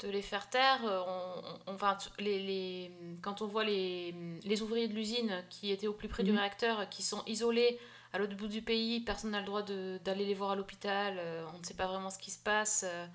de 0.00 0.08
les 0.08 0.22
faire 0.22 0.48
taire. 0.50 0.84
Euh, 0.84 1.02
On, 1.06 1.72
on- 1.72 1.96
les, 2.18 2.38
les- 2.40 2.92
quand 3.22 3.42
on 3.42 3.46
voit 3.46 3.64
les, 3.64 4.14
les 4.44 4.62
ouvriers 4.62 4.88
de 4.88 4.94
l'usine 4.94 5.44
qui 5.50 5.70
étaient 5.70 5.86
au 5.86 5.92
plus 5.92 6.08
près 6.08 6.22
du 6.24 6.32
Mhm. 6.32 6.38
réacteur, 6.38 6.88
qui 6.88 7.02
sont 7.02 7.22
isolés 7.26 7.78
à 8.12 8.18
l'autre 8.18 8.34
bout 8.36 8.48
du 8.48 8.62
pays, 8.62 9.00
personne 9.00 9.30
n'a 9.32 9.40
le 9.40 9.46
droit 9.46 9.62
d'aller 9.62 10.24
les 10.24 10.34
voir 10.34 10.52
à 10.52 10.56
l'hôpital, 10.56 11.16
euh, 11.18 11.44
on 11.54 11.58
ne 11.58 11.64
sait 11.64 11.74
pas 11.74 11.86
vraiment 11.86 12.10
ce 12.10 12.18
qui 12.18 12.30
se 12.30 12.38
passe. 12.42 12.84
euh, 12.88 13.06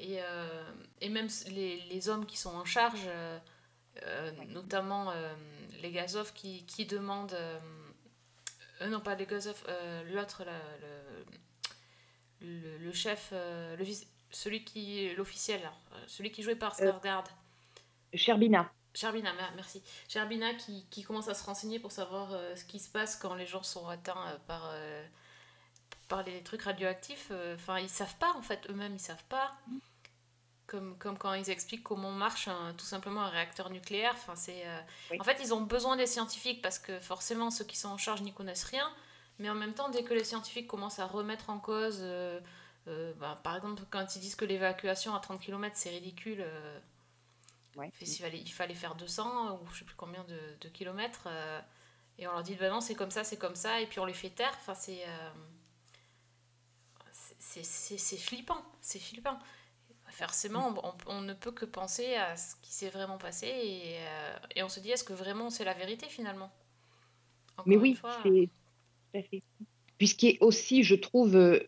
et, 0.00 0.22
euh, 0.22 0.70
et 1.00 1.08
même 1.08 1.28
les, 1.48 1.80
les 1.80 2.08
hommes 2.08 2.24
qui 2.24 2.36
sont 2.38 2.54
en 2.54 2.64
charge, 2.64 3.08
euh, 3.08 4.30
notamment 4.46 5.10
euh, 5.10 5.34
les 5.82 5.90
Gazov 5.90 6.32
qui, 6.32 6.64
qui 6.66 6.86
demandent. 6.86 7.36
Euh, 8.82 8.88
non, 8.88 9.00
pas 9.00 9.14
les 9.14 9.26
Gazov, 9.26 9.62
euh, 9.68 10.02
l'autre, 10.12 10.44
là, 10.44 10.52
le, 12.40 12.46
le, 12.46 12.78
le 12.78 12.92
chef, 12.92 13.30
euh, 13.32 13.76
le 13.76 13.84
celui 14.30 14.64
qui 14.64 15.04
est 15.04 15.14
l'officiel, 15.14 15.60
celui 16.06 16.30
qui 16.30 16.42
jouait 16.42 16.56
par. 16.56 16.74
Skarsgård. 16.76 17.24
Sherbina. 18.14 18.70
Sherbina, 18.94 19.32
mer- 19.34 19.52
merci. 19.56 19.82
Sherbina 20.08 20.54
qui, 20.54 20.84
qui 20.90 21.02
commence 21.02 21.28
à 21.28 21.34
se 21.34 21.44
renseigner 21.44 21.78
pour 21.78 21.92
savoir 21.92 22.30
ce 22.56 22.64
qui 22.64 22.78
se 22.78 22.88
passe 22.88 23.16
quand 23.16 23.34
les 23.34 23.46
gens 23.46 23.62
sont 23.62 23.86
atteints 23.88 24.38
par, 24.46 24.74
par 26.08 26.22
les 26.24 26.42
trucs 26.42 26.62
radioactifs. 26.62 27.30
Enfin, 27.54 27.78
ils 27.78 27.88
savent 27.88 28.16
pas 28.16 28.32
en 28.32 28.42
fait, 28.42 28.68
eux-mêmes 28.70 28.94
ils 28.94 29.00
savent 29.00 29.24
pas. 29.28 29.56
Comme, 30.68 30.96
comme 30.98 31.18
quand 31.18 31.32
ils 31.34 31.48
expliquent 31.50 31.82
comment 31.82 32.12
marche 32.12 32.46
un- 32.46 32.74
tout 32.74 32.84
simplement 32.84 33.22
un 33.22 33.28
réacteur 33.30 33.70
nucléaire. 33.70 34.12
Enfin, 34.14 34.36
c'est, 34.36 34.66
euh, 34.66 34.80
Oui. 35.10 35.16
En 35.20 35.24
fait, 35.24 35.38
ils 35.42 35.52
ont 35.54 35.62
besoin 35.62 35.96
des 35.96 36.06
scientifiques 36.06 36.62
parce 36.62 36.78
que 36.78 37.00
forcément 37.00 37.50
ceux 37.50 37.64
qui 37.64 37.76
sont 37.76 37.88
en 37.88 37.98
charge 37.98 38.20
n'y 38.22 38.32
connaissent 38.34 38.64
rien. 38.64 38.88
Mais 39.40 39.48
en 39.50 39.54
même 39.54 39.72
temps, 39.74 39.88
dès 39.88 40.04
que 40.04 40.14
les 40.14 40.24
scientifiques 40.24 40.66
commencent 40.68 40.98
à 41.00 41.06
remettre 41.06 41.48
en 41.50 41.58
cause, 41.58 41.98
euh, 42.02 42.38
euh, 42.86 43.12
bah, 43.14 43.40
par 43.42 43.56
exemple, 43.56 43.82
quand 43.90 44.14
ils 44.14 44.20
disent 44.20 44.34
que 44.36 44.44
l'évacuation 44.44 45.14
à 45.14 45.20
30 45.20 45.40
km 45.40 45.74
c'est 45.76 45.90
ridicule. 45.90 46.44
Ouais. 47.76 47.90
il 48.00 48.06
fallait, 48.16 48.38
il 48.40 48.52
fallait 48.52 48.74
faire 48.74 48.94
200 48.94 49.52
ou 49.62 49.66
je 49.72 49.78
sais 49.78 49.84
plus 49.84 49.94
combien 49.94 50.24
de, 50.24 50.38
de 50.60 50.68
kilomètres. 50.68 51.28
et 52.18 52.26
on 52.26 52.32
leur 52.32 52.42
dit, 52.42 52.56
bah 52.56 52.68
non, 52.68 52.80
c'est 52.80 52.94
comme 52.96 53.10
ça, 53.12 53.24
c'est 53.24 53.36
comme 53.38 53.54
ça. 53.54 53.80
Et 53.80 53.86
puis 53.86 54.00
on 54.00 54.04
les 54.04 54.12
fait 54.14 54.30
taire. 54.30 54.52
Enfin, 54.60 54.74
c'est. 54.74 55.04
c'est- 57.38 57.64
c'est 57.64 57.98
c'est 57.98 58.16
flippant. 58.16 58.62
C'est 58.80 58.98
flippant. 58.98 59.38
Forcément, 60.18 60.74
on, 60.82 61.14
on 61.18 61.20
ne 61.20 61.32
peut 61.32 61.52
que 61.52 61.64
penser 61.64 62.14
à 62.16 62.36
ce 62.36 62.56
qui 62.60 62.72
s'est 62.72 62.88
vraiment 62.88 63.18
passé. 63.18 63.46
Et, 63.46 63.98
euh, 63.98 64.36
et 64.56 64.62
on 64.64 64.68
se 64.68 64.80
dit, 64.80 64.90
est-ce 64.90 65.04
que 65.04 65.12
vraiment 65.12 65.48
c'est 65.48 65.64
la 65.64 65.74
vérité 65.74 66.06
finalement? 66.08 66.50
Encore 67.52 67.68
Mais 67.68 67.76
oui, 67.76 67.96
c'est 68.24 68.28
tout 68.28 69.18
à 69.18 69.22
fait. 69.22 69.42
Puisqu'il 69.96 70.36
aussi, 70.40 70.82
je 70.82 70.96
trouve, 70.96 71.36
euh, 71.36 71.60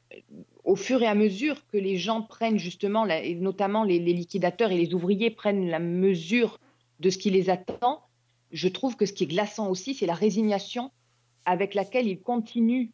au 0.64 0.74
fur 0.74 1.00
et 1.00 1.06
à 1.06 1.14
mesure 1.14 1.64
que 1.68 1.76
les 1.76 1.96
gens 1.96 2.22
prennent 2.22 2.58
justement, 2.58 3.04
la- 3.04 3.22
et 3.22 3.36
notamment 3.36 3.84
les, 3.84 4.00
les 4.00 4.12
liquidateurs 4.12 4.72
et 4.72 4.76
les 4.76 4.94
ouvriers 4.94 5.30
prennent 5.30 5.68
la 5.68 5.78
mesure 5.78 6.58
de 6.98 7.08
ce 7.08 7.18
qui 7.18 7.30
les 7.30 7.50
attend, 7.50 8.02
je 8.50 8.66
trouve 8.66 8.96
que 8.96 9.06
ce 9.06 9.12
qui 9.12 9.24
est 9.24 9.28
glaçant 9.28 9.68
aussi, 9.70 9.94
c'est 9.94 10.06
la 10.06 10.14
résignation 10.14 10.90
avec 11.44 11.74
laquelle 11.74 12.08
ils 12.08 12.20
continuent 12.20 12.90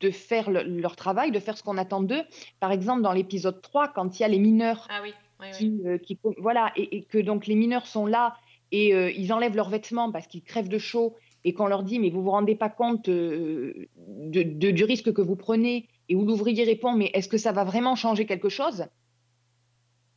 de 0.00 0.10
faire 0.10 0.50
le- 0.50 0.62
leur 0.62 0.96
travail, 0.96 1.30
de 1.30 1.38
faire 1.38 1.56
ce 1.58 1.62
qu'on 1.62 1.76
attend 1.78 2.02
d'eux. 2.02 2.22
Par 2.58 2.72
exemple, 2.72 3.02
dans 3.02 3.12
l'épisode 3.12 3.60
3, 3.60 3.88
quand 3.88 4.18
il 4.18 4.22
y 4.22 4.24
a 4.24 4.28
les 4.28 4.38
mineurs 4.38 4.86
Ah 4.90 5.00
oui, 5.02 5.12
oui, 5.40 5.46
oui. 5.52 5.58
qui, 5.58 5.80
euh, 5.86 5.98
qui- 5.98 6.18
voilà, 6.38 6.72
et, 6.76 6.96
et 6.98 7.02
que 7.04 7.18
donc 7.18 7.46
les 7.46 7.54
mineurs 7.54 7.86
sont 7.86 8.06
là 8.06 8.36
et 8.72 8.94
euh, 8.94 9.10
ils 9.10 9.32
enlèvent 9.32 9.56
leurs 9.56 9.68
vêtements 9.70 10.10
parce 10.12 10.26
qu'ils 10.26 10.42
crèvent 10.42 10.68
de 10.68 10.78
chaud 10.78 11.16
et 11.44 11.52
qu'on 11.54 11.66
leur 11.66 11.82
dit 11.82 11.98
mais 11.98 12.10
vous 12.10 12.22
vous 12.22 12.30
rendez 12.30 12.54
pas 12.54 12.68
compte 12.70 13.08
euh, 13.08 13.88
de- 13.96 14.42
de- 14.42 14.70
du 14.70 14.84
risque 14.84 15.12
que 15.12 15.22
vous 15.22 15.36
prenez 15.36 15.88
et 16.08 16.14
où 16.14 16.24
l'ouvrier 16.24 16.64
répond 16.64 16.92
mais 16.92 17.10
est-ce 17.14 17.28
que 17.28 17.38
ça 17.38 17.52
va 17.52 17.64
vraiment 17.64 17.94
changer 17.96 18.26
quelque 18.26 18.48
chose? 18.48 18.86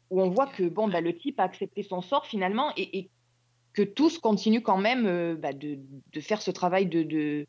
Où 0.10 0.22
on 0.22 0.30
voit 0.30 0.48
que 0.48 0.64
bon 0.64 0.88
bah, 0.88 1.02
le 1.02 1.16
type 1.18 1.40
a 1.40 1.44
accepté 1.44 1.82
son 1.84 2.02
sort 2.02 2.26
finalement 2.26 2.72
et, 2.78 3.00
et 3.00 3.10
que 3.74 3.82
tous 3.82 4.20
continuent 4.20 4.62
quand 4.62 4.78
même 4.78 5.36
bah, 5.36 5.52
de, 5.54 5.80
de 6.14 6.20
faire 6.22 6.42
ce 6.42 6.52
travail 6.52 6.86
de- 6.86 7.46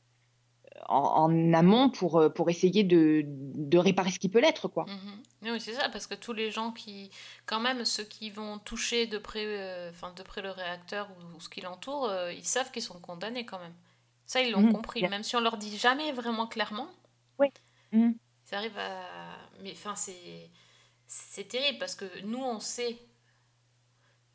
en, 0.88 1.02
en 1.32 1.52
amont 1.54 1.90
pour, 1.90 2.16
euh, 2.18 2.28
pour 2.30 2.50
essayer 2.50 2.84
de, 2.84 3.22
de 3.26 3.78
réparer 3.78 4.10
ce 4.10 4.18
qui 4.18 4.28
peut 4.28 4.40
l'être 4.40 4.68
quoi. 4.68 4.86
Mhm. 4.86 5.22
Oui, 5.52 5.60
c'est 5.60 5.74
ça, 5.74 5.88
parce 5.90 6.06
que 6.06 6.14
tous 6.14 6.32
les 6.32 6.50
gens 6.50 6.72
qui, 6.72 7.10
quand 7.46 7.60
même, 7.60 7.84
ceux 7.84 8.04
qui 8.04 8.30
vont 8.30 8.58
toucher 8.58 9.06
de 9.06 9.18
près, 9.18 9.44
euh, 9.46 9.90
enfin, 9.90 10.12
de 10.14 10.22
près 10.22 10.40
le 10.42 10.50
réacteur 10.50 11.08
ou, 11.18 11.36
ou 11.36 11.40
ce 11.40 11.48
qui 11.48 11.60
l'entoure, 11.60 12.06
euh, 12.08 12.32
ils 12.32 12.44
savent 12.46 12.70
qu'ils 12.70 12.82
sont 12.82 12.98
condamnés 13.00 13.44
quand 13.46 13.58
même. 13.58 13.74
Ça, 14.26 14.40
ils 14.42 14.52
l'ont 14.52 14.62
Mhm, 14.62 14.72
compris, 14.72 15.00
bien. 15.00 15.10
même 15.10 15.22
si 15.22 15.36
on 15.36 15.40
leur 15.40 15.56
dit 15.58 15.76
jamais 15.76 16.12
vraiment 16.12 16.46
clairement. 16.46 16.88
Mhm. 17.92 18.14
Ça 18.44 18.58
arrive 18.58 18.76
à. 18.78 19.38
Mais 19.62 19.72
enfin, 19.72 19.94
c'est. 19.96 20.50
C'est 21.06 21.48
terrible 21.48 21.78
parce 21.78 21.94
que 21.94 22.06
nous, 22.24 22.42
on 22.42 22.60
sait. 22.60 22.98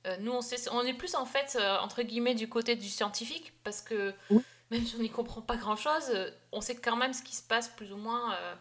euh, 0.08 0.18
nous, 0.22 0.32
on 0.32 0.41
sait. 0.41 0.70
On 0.72 0.82
est 0.82 0.94
plus, 0.94 1.15
en 1.15 1.25
fait, 1.25 1.58
euh, 1.60 1.77
entre 1.79 2.03
guillemets, 2.03 2.36
du 2.36 2.48
côté 2.50 2.75
du 2.75 2.88
scientifique 2.88 3.53
parce 3.63 3.82
que 3.82 4.13
Oui. 4.29 4.44
Même 4.72 4.86
si 4.86 4.96
on 4.96 5.00
n'y 5.00 5.10
comprend 5.10 5.42
pas 5.42 5.58
grand 5.58 5.76
chose, 5.76 6.12
on 6.52 6.62
sait 6.62 6.76
quand 6.76 6.96
même 6.96 7.14
ce 7.14 7.22
qui 7.24 7.36
se 7.36 7.44
passe 7.44 7.68
plus 7.70 7.92
ou 7.92 7.98
moins 7.98 8.34
euh, 8.36 8.56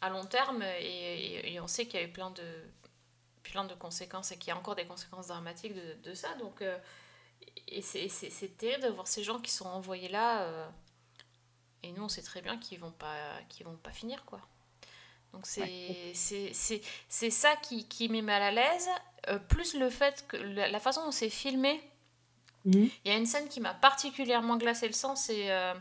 à 0.00 0.10
long 0.10 0.24
terme 0.24 0.62
et, 0.62 0.84
et- 0.84 1.52
et 1.54 1.60
on 1.60 1.66
sait 1.66 1.86
qu'il 1.86 2.00
y 2.00 2.02
a 2.02 2.06
eu 2.06 2.12
plein 2.12 2.30
de, 2.30 2.44
plein 3.42 3.64
de 3.64 3.74
conséquences 3.74 4.32
et 4.32 4.36
qu'il 4.38 4.48
y 4.48 4.50
a 4.52 4.56
encore 4.56 4.74
des 4.76 4.86
conséquences 4.86 5.28
dramatiques 5.28 5.74
de, 5.74 5.94
de 6.08 6.14
ça. 6.14 6.34
Donc, 6.34 6.60
euh, 6.62 6.76
et 7.68 7.82
c'est- 7.82 8.56
terrible 8.58 8.82
de 8.84 8.88
voir 8.90 9.06
ces 9.06 9.22
gens 9.22 9.38
qui 9.40 9.50
sont 9.50 9.66
envoyés 9.66 10.08
là. 10.08 10.42
euh, 10.42 10.68
et 11.84 11.92
nous, 11.92 12.02
on 12.04 12.08
sait 12.08 12.22
très 12.22 12.42
bien 12.42 12.58
qu'ils 12.58 12.80
vont 12.80 12.90
pas, 12.90 13.16
qu'ils 13.48 13.64
vont 13.64 13.76
pas 13.76 13.92
finir, 13.92 14.24
quoi. 14.24 14.40
Donc 15.32 15.46
c'est 17.08 17.30
ça 17.30 17.54
qui, 17.56 17.86
qui 17.86 18.08
met 18.08 18.22
mal 18.22 18.42
à 18.42 18.50
l'aise, 18.50 18.88
euh, 19.28 19.38
plus 19.38 19.74
le 19.74 19.90
fait 19.90 20.24
que 20.26 20.36
la, 20.38 20.68
la 20.68 20.80
façon 20.80 21.04
dont 21.04 21.10
c'est 21.12 21.28
filmé, 21.30 21.80
Mhm. 22.64 22.90
il 23.04 23.10
y 23.10 23.14
a 23.14 23.16
une 23.16 23.26
scène 23.26 23.48
qui 23.48 23.60
m'a 23.60 23.74
particulièrement 23.74 24.56
glacé 24.56 24.86
le 24.86 24.92
sang, 24.92 25.14
c'est 25.16 25.50
euh, 25.50 25.72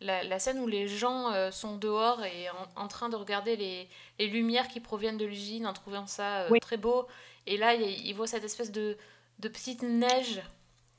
la, 0.00 0.22
la 0.24 0.38
scène 0.38 0.58
où 0.60 0.66
les 0.66 0.88
gens 0.88 1.32
euh, 1.32 1.50
sont 1.50 1.76
dehors 1.76 2.24
et 2.24 2.48
en, 2.50 2.84
en 2.84 2.88
train 2.88 3.08
de 3.08 3.16
regarder 3.16 3.56
les, 3.56 3.88
les 4.18 4.28
lumières 4.28 4.68
qui 4.68 4.80
proviennent 4.80 5.18
de 5.18 5.24
l'usine 5.26 5.66
en 5.66 5.72
trouvant 5.72 6.06
ça 6.06 6.42
euh, 6.42 6.48
Oui. 6.50 6.60
très 6.60 6.76
beau. 6.76 7.06
Et 7.46 7.56
là, 7.56 7.74
ils 7.74 8.12
voient 8.14 8.26
cette 8.28 8.44
espèce 8.44 8.70
de, 8.70 8.96
de 9.40 9.48
petite 9.48 9.82
neige 9.82 10.40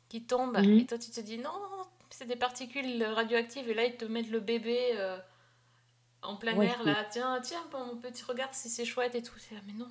qui 0.09 0.21
tombe. 0.23 0.57
Mhm. 0.57 0.79
Et 0.79 0.85
toi, 0.85 0.97
tu 0.97 1.09
te 1.11 1.21
dis 1.21 1.37
non, 1.37 1.51
c'est 2.09 2.25
des 2.27 2.35
particules 2.35 3.03
radioactives. 3.03 3.69
Et 3.69 3.73
là, 3.73 3.85
ils 3.85 3.95
te 3.95 4.05
mettent 4.05 4.29
le 4.29 4.39
bébé 4.41 4.97
en 6.23 6.35
plein 6.35 6.55
Ouais, 6.55 6.67
air. 6.67 6.83
Là, 6.83 7.05
tiens, 7.09 7.39
tiens, 7.41 7.63
mon 7.73 7.95
petit, 7.95 8.23
regarde 8.23 8.53
si 8.53 8.69
c'est 8.69 8.85
chouette 8.85 9.15
et 9.15 9.23
tout. 9.23 9.33
Là, 9.51 9.59
mais 9.65 9.73
non, 9.73 9.89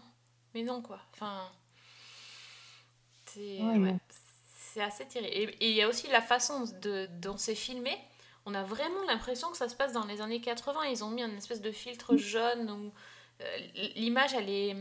mais 0.54 0.62
non, 0.62 0.82
quoi. 0.82 1.00
Enfin. 1.14 1.50
C'est 3.26 3.60
Ouais. 3.62 3.96
C'est 4.72 4.82
assez 4.82 5.06
terrible. 5.06 5.52
Et 5.60 5.70
il 5.70 5.76
y 5.76 5.82
a 5.82 5.88
aussi 5.88 6.06
la 6.08 6.22
façon 6.22 6.64
de, 6.82 7.06
dont 7.20 7.36
c'est 7.36 7.54
filmé. 7.54 7.96
On 8.46 8.54
a 8.54 8.62
vraiment 8.62 9.02
l'impression 9.06 9.50
que 9.50 9.56
ça 9.56 9.68
se 9.68 9.74
passe 9.76 9.92
dans 9.92 10.04
les 10.06 10.20
années 10.20 10.40
80. 10.40 10.84
Ils 10.84 11.04
ont 11.04 11.10
mis 11.10 11.22
un 11.22 11.36
espèce 11.36 11.60
de 11.60 11.70
filtre 11.72 12.16
jaune 12.16 12.70
où 12.70 12.92
euh, 13.42 13.56
l'image, 13.96 14.34
elle 14.34 14.48
est, 14.48 14.76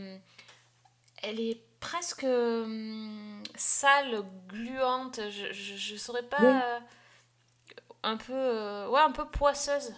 elle 1.22 1.40
est 1.40 1.60
presque 1.80 2.24
hum, 2.24 3.42
sale, 3.56 4.22
gluante. 4.48 5.20
Je, 5.30 5.52
je, 5.52 5.76
je 5.76 5.96
saurais 5.96 6.22
pas. 6.22 6.38
Oui. 6.40 6.46
euh, 6.46 6.78
Un 8.02 8.16
peu, 8.16 8.32
euh, 8.32 8.88
ouais, 8.88 9.00
un 9.00 9.12
peu 9.12 9.26
poisseuse. 9.28 9.94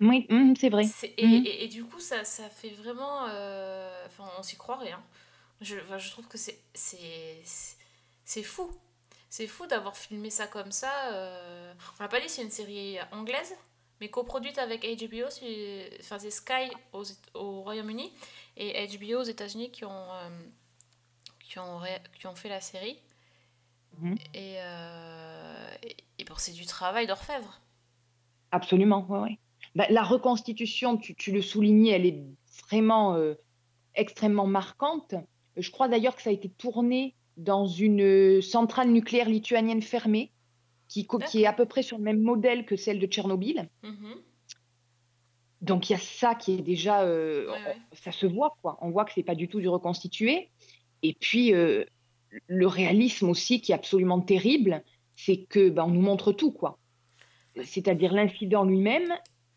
Oui, 0.00 0.28
c'est 0.60 0.68
vrai. 0.68 0.84
Et, 1.02 1.24
et, 1.24 1.64
et 1.64 1.68
du 1.68 1.84
coup, 1.84 1.98
ça, 1.98 2.22
ça 2.24 2.48
fait 2.48 2.70
vraiment. 2.70 3.22
Enfin, 4.06 4.30
on 4.38 4.42
s'y 4.44 4.56
croirait. 4.56 4.92
Hein. 4.92 5.02
Je, 5.60 5.74
je 5.98 6.10
trouve 6.12 6.28
que 6.28 6.38
c'est 6.38 6.60
c'est- 8.28 8.42
fou. 8.42 8.70
C'est 9.30 9.46
fou 9.46 9.66
d'avoir 9.66 9.96
filmé 9.96 10.30
ça 10.30 10.46
comme 10.46 10.72
ça. 10.72 10.90
euh. 11.12 11.72
On 11.98 12.02
l'a 12.02 12.08
pas 12.08 12.20
dit, 12.20 12.28
c'est 12.28 12.42
une 12.42 12.50
série 12.50 12.96
anglaise, 13.12 13.54
mais 14.00 14.08
coproduite 14.08 14.58
avec 14.58 14.84
HBO. 14.84 15.28
C'est 15.30 15.90
enfin, 16.00 16.18
c'est 16.18 16.30
Sky 16.30 16.70
aux, 16.92 17.04
au 17.34 17.60
Royaume-Uni 17.62 18.10
et 18.56 18.86
HBO 18.86 19.20
aux 19.20 19.22
États-Unis 19.24 19.70
qui, 19.70 19.84
ont 19.84 19.90
euh, 20.12 20.30
qui, 21.40 21.58
ont 21.58 21.78
ré- 21.78 22.00
qui 22.18 22.26
ont 22.26 22.34
fait 22.34 22.48
la 22.48 22.60
série. 22.62 22.98
Mhm. 23.98 24.16
Et, 24.34 24.56
euh, 24.60 25.68
et, 25.82 25.96
et 26.18 26.24
bon, 26.24 26.34
c'est 26.38 26.52
du 26.52 26.64
travail 26.66 27.06
d'orfèvre. 27.06 27.60
Absolument, 28.50 29.04
ouais. 29.10 29.38
Bah, 29.74 29.86
la 29.90 30.02
reconstitution, 30.02 30.96
tu, 30.96 31.14
tu 31.14 31.32
le 31.32 31.42
soulignais, 31.42 31.90
elle 31.90 32.06
est 32.06 32.24
vraiment 32.66 33.14
euh, 33.14 33.34
extrêmement 33.94 34.46
marquante. 34.46 35.14
Je 35.56 35.70
crois 35.70 35.88
d'ailleurs 35.88 36.16
que 36.16 36.22
ça 36.22 36.30
a 36.30 36.32
été 36.32 36.48
tourné 36.48 37.14
dans 37.38 37.66
une 37.66 38.02
euh, 38.02 38.40
centrale 38.42 38.90
nucléaire 38.90 39.28
lituanienne 39.28 39.80
fermée, 39.80 40.32
qui, 40.88 41.06
est 41.34 41.46
à 41.46 41.52
peu 41.52 41.66
près 41.66 41.82
sur 41.82 41.98
le 41.98 42.04
même 42.04 42.20
modèle 42.20 42.64
que 42.64 42.76
celle 42.76 42.98
de 42.98 43.06
Tchernobyl. 43.06 43.68
Mhm. 43.82 44.14
Donc 45.60 45.88
il 45.88 45.92
y 45.92 45.96
a 45.96 45.98
ça 45.98 46.34
qui 46.34 46.54
est 46.54 46.62
déjà, 46.62 47.02
euh, 47.02 47.46
Ouais, 47.46 47.52
ouais. 47.52 47.76
ça 47.92 48.12
se 48.12 48.26
voit 48.26 48.56
quoi. 48.62 48.78
On 48.80 48.90
voit 48.90 49.04
que 49.04 49.12
c'est 49.12 49.22
pas 49.22 49.34
du 49.34 49.48
tout 49.48 49.60
du 49.60 49.68
reconstitué. 49.68 50.50
Et 51.02 51.14
puis 51.14 51.52
euh, 51.52 51.84
le 52.46 52.66
réalisme 52.66 53.28
aussi 53.28 53.60
qui 53.60 53.72
est 53.72 53.74
absolument 53.74 54.20
terrible, 54.20 54.82
c'est 55.16 55.44
que 55.44 55.68
ben, 55.68 55.84
on 55.84 55.90
nous 55.90 56.00
montre 56.00 56.32
tout 56.32 56.52
quoi. 56.52 56.78
C'est-à-dire 57.62 58.12
l'incident 58.12 58.64
lui-même 58.64 59.12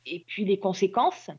et 0.06 0.24
puis 0.28 0.44
les 0.44 0.60
conséquences. 0.60 1.30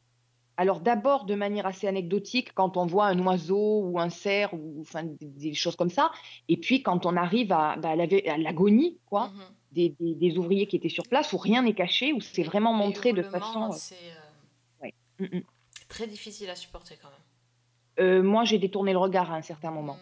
Alors 0.56 0.80
d'abord 0.80 1.24
de 1.24 1.34
manière 1.34 1.66
assez 1.66 1.86
anecdotique 1.88 2.52
quand 2.54 2.76
on 2.76 2.84
voit 2.86 3.06
un 3.06 3.18
oiseau 3.26 3.80
ou 3.84 3.98
un 3.98 4.10
cerf 4.10 4.52
ou 4.54 4.80
enfin 4.82 5.02
des, 5.20 5.54
choses 5.54 5.76
comme 5.76 5.90
ça. 5.90 6.12
Et 6.48 6.56
puis 6.58 6.82
quand 6.82 7.06
on 7.06 7.16
arrive 7.16 7.52
à, 7.52 7.76
bah, 7.76 7.90
à 7.90 7.96
l'agonie 8.38 8.98
quoi 9.06 9.28
Mhm. 9.28 9.42
des, 9.72 9.88
des- 9.98 10.14
des 10.14 10.38
ouvriers 10.38 10.66
qui 10.66 10.76
étaient 10.76 10.90
sur 10.90 11.06
place 11.08 11.32
où 11.32 11.38
rien 11.38 11.62
n'est 11.62 11.74
caché 11.74 12.12
où 12.12 12.20
c'est 12.20 12.42
vraiment 12.42 12.74
montré 12.74 13.12
de 13.12 13.22
façon. 13.22 13.72
C'est 13.72 13.94
euh, 13.94 14.88
Mm, 15.18 15.38
mm. 15.38 15.42
très 15.88 16.06
difficile 16.06 16.50
à 16.50 16.56
supporter 16.56 16.96
quand 17.00 17.08
même. 17.10 18.06
Euh, 18.06 18.22
moi 18.22 18.44
j'ai 18.44 18.58
détourné 18.58 18.92
le 18.92 18.98
regard 18.98 19.30
à 19.30 19.36
un 19.36 19.42
certain 19.42 19.70
moment. 19.70 19.98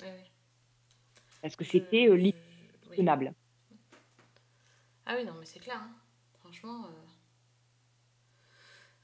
Ouais. 0.00 0.24
parce 1.42 1.54
que 1.56 1.64
c'était 1.64 2.08
euh, 2.08 2.14
oui. 2.14 2.34
Ah 5.06 5.14
oui, 5.16 5.24
non, 5.24 5.32
mais 5.38 5.46
c'est 5.46 5.58
clair. 5.60 5.80
hein. 5.80 5.90
Franchement. 6.40 6.84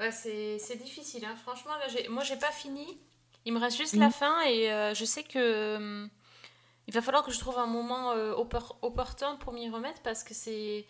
Ouais, 0.00 0.12
c'est 0.12 0.76
difficile. 0.76 1.24
hein. 1.24 1.36
Franchement, 1.36 1.72
là, 1.76 1.86
moi, 2.10 2.22
j'ai 2.24 2.36
pas 2.36 2.52
fini. 2.52 2.98
Il 3.44 3.52
me 3.52 3.58
reste 3.58 3.76
juste 3.76 3.96
la 3.96 4.06
Mhm. 4.06 4.12
fin 4.12 4.42
et 4.42 4.72
euh, 4.72 4.94
je 4.94 5.04
sais 5.04 5.22
que. 5.22 5.38
euh, 5.38 6.06
il 6.88 6.94
va 6.94 7.02
falloir 7.02 7.24
que 7.24 7.32
je 7.32 7.38
trouve 7.38 7.58
un 7.58 7.66
moment 7.66 8.12
euh, 8.12 8.34
oppor- 8.34 8.76
opportun 8.82 9.36
pour 9.36 9.52
m'y 9.52 9.70
remettre 9.70 10.02
parce 10.02 10.24
que 10.24 10.34
c'est. 10.34 10.86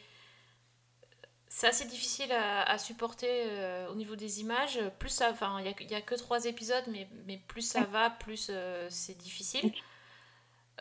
C'est 1.49 1.69
assez 1.69 1.85
difficile 1.87 2.33
à, 2.33 2.63
à 2.69 2.79
supporter 2.79 3.29
euh, 3.31 3.89
au 3.89 3.95
niveau 3.95 4.17
des 4.17 4.41
images. 4.41 4.81
Plus 4.99 5.09
ça. 5.11 5.31
Enfin, 5.31 5.59
il 5.61 5.63
n'y 5.65 5.69
a, 5.69 5.83
y 5.93 5.95
a 5.95 6.03
que 6.03 6.17
trois 6.17 6.47
épisodes, 6.47 6.85
mais, 6.89 7.09
mais 7.27 7.39
plus 7.49 7.63
ça 7.63 7.85
va, 7.85 8.11
plus 8.11 8.51
c'est 8.89 9.17
difficile. 9.19 9.71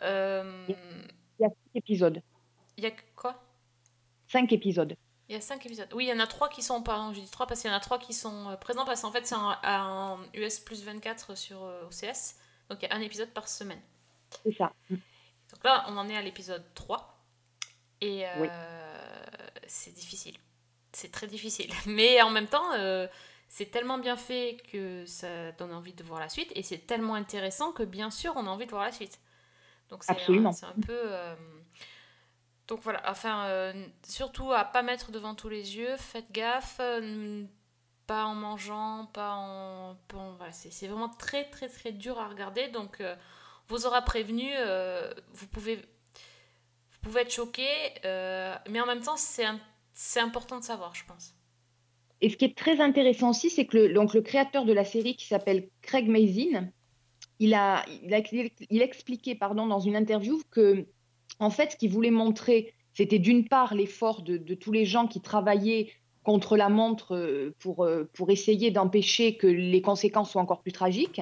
Euh, 0.02 0.66
Il 0.68 0.74
y 1.40 1.44
a 1.44 1.48
cinq 1.48 1.56
épisodes. 1.74 2.22
Il 2.76 2.84
y 2.84 2.86
a 2.86 2.92
quoi? 3.16 3.34
Cinq 4.26 4.52
épisodes. 4.52 4.96
Il 5.28 5.34
y 5.34 5.38
a 5.38 5.40
cinq 5.40 5.64
épisodes. 5.64 5.88
Oui, 5.94 6.04
il 6.04 6.08
y 6.08 6.12
en 6.12 6.18
a 6.20 6.26
trois 6.26 6.48
qui 6.50 6.62
sont, 6.62 6.82
pardon, 6.82 7.14
j'ai 7.14 7.22
dit 7.22 7.30
trois 7.30 7.46
parce 7.46 7.60
qu'il 7.62 7.70
y 7.70 7.72
en 7.72 7.76
a 7.76 7.80
trois 7.80 7.98
qui 7.98 8.12
sont 8.12 8.50
euh, 8.50 8.56
présents 8.56 8.84
parce 8.84 9.00
qu'en 9.02 9.10
fait 9.10 9.26
c'est 9.26 9.34
un, 9.34 9.58
un 9.62 10.18
US 10.34 10.58
plus 10.60 10.84
24 10.84 11.34
sur 11.36 11.64
euh, 11.64 11.84
OCS. 11.86 12.36
Donc 12.68 12.82
il 12.82 12.88
y 12.88 12.92
a 12.92 12.94
un 12.94 13.00
épisode 13.00 13.30
par 13.30 13.48
semaine. 13.48 13.80
C'est 14.44 14.54
ça. 14.56 14.72
Donc 14.90 15.62
là, 15.64 15.84
on 15.88 15.96
en 15.96 16.08
est 16.08 16.16
à 16.16 16.22
l'épisode 16.22 16.64
3. 16.74 17.22
Et 18.00 18.26
euh, 18.26 18.30
Oui. 18.40 18.48
c'est 19.66 19.92
difficile. 19.94 20.36
C'est 20.92 21.10
très 21.12 21.26
difficile. 21.26 21.70
Mais 21.86 22.20
en 22.22 22.30
même 22.30 22.46
temps, 22.48 22.72
euh, 22.74 23.06
c'est 23.48 23.66
tellement 23.66 23.98
bien 23.98 24.16
fait 24.16 24.58
que 24.72 25.06
ça 25.06 25.52
donne 25.52 25.72
envie 25.72 25.92
de 25.94 26.02
voir 26.02 26.20
la 26.20 26.28
suite. 26.28 26.50
Et 26.54 26.62
c'est 26.62 26.78
tellement 26.86 27.14
intéressant 27.14 27.72
que 27.72 27.82
bien 27.82 28.10
sûr, 28.10 28.32
on 28.36 28.46
a 28.46 28.50
envie 28.50 28.66
de 28.66 28.70
voir 28.70 28.82
la 28.84 28.92
suite. 28.92 29.20
Donc 29.88 30.04
c'est 30.04 30.12
un, 30.12 30.16
Absolument. 30.16 30.52
c'est 30.52 30.66
un 30.66 30.74
peu... 30.86 30.92
euh, 30.92 31.34
Donc 32.68 32.80
voilà, 32.82 33.02
enfin, 33.10 33.46
euh, 33.48 33.72
surtout 34.08 34.52
à 34.52 34.64
pas 34.64 34.82
mettre 34.82 35.10
devant 35.12 35.34
tous 35.34 35.48
les 35.50 35.76
yeux, 35.76 35.96
faites 35.98 36.30
gaffe, 36.32 36.78
euh, 36.80 37.44
pas 38.06 38.24
en 38.26 38.34
mangeant, 38.34 39.06
pas 39.12 39.34
en... 39.34 39.92
en- 40.14 40.32
voilà, 40.36 40.52
c'est 40.52 40.86
vraiment 40.88 41.10
très 41.10 41.44
très 41.50 41.68
très 41.68 41.92
dur 41.92 42.18
à 42.20 42.28
regarder, 42.28 42.68
donc 42.68 43.00
euh, 43.00 43.16
vous 43.68 43.86
aura 43.86 44.02
prévenu, 44.02 44.50
vous, 45.34 45.46
pouvez, 45.48 45.76
vous 45.76 46.98
pouvez 47.02 47.20
être 47.22 47.32
choqué, 47.32 47.66
mais 48.04 48.80
en 48.80 48.86
même 48.86 49.00
temps 49.02 49.16
c'est 49.16 50.20
important 50.20 50.58
de 50.58 50.64
savoir, 50.64 50.94
je 50.94 51.04
pense. 51.04 51.34
Et 52.20 52.30
ce 52.30 52.36
qui 52.36 52.44
est 52.46 52.56
très 52.56 52.80
intéressant 52.80 53.30
aussi, 53.30 53.50
c'est 53.50 53.66
que 53.66 53.76
le, 53.76 53.92
donc 53.94 54.14
le 54.14 54.22
créateur 54.22 54.64
de 54.64 54.72
la 54.72 54.84
série, 54.84 55.16
qui 55.16 55.26
s'appelle 55.26 55.68
Craig 55.82 56.08
Mazin, 56.08 56.70
il 57.40 57.54
a, 57.54 57.84
il 57.88 58.12
il 58.70 58.82
a 58.82 58.84
expliqué 58.86 59.34
pardon, 59.36 59.66
dans 59.66 59.80
une 59.80 59.96
interview 59.96 60.42
que, 60.50 60.86
en 61.38 61.50
fait, 61.50 61.72
ce 61.72 61.76
qu'il 61.76 61.90
voulait 61.90 62.10
montrer, 62.10 62.74
c'était 62.94 63.18
d'une 63.18 63.48
part 63.48 63.74
l'effort 63.74 64.22
de, 64.22 64.36
de 64.36 64.54
tous 64.54 64.72
les 64.72 64.84
gens 64.84 65.06
qui 65.06 65.20
travaillaient 65.20 65.90
contre 66.22 66.56
la 66.56 66.68
montre 66.68 67.14
euh, 67.14 67.54
pour, 67.58 67.84
euh, 67.84 68.08
pour 68.14 68.30
essayer 68.30 68.70
d'empêcher 68.70 69.36
que 69.36 69.46
les 69.46 69.82
conséquences 69.82 70.32
soient 70.32 70.42
encore 70.42 70.62
plus 70.62 70.72
tragiques. 70.72 71.20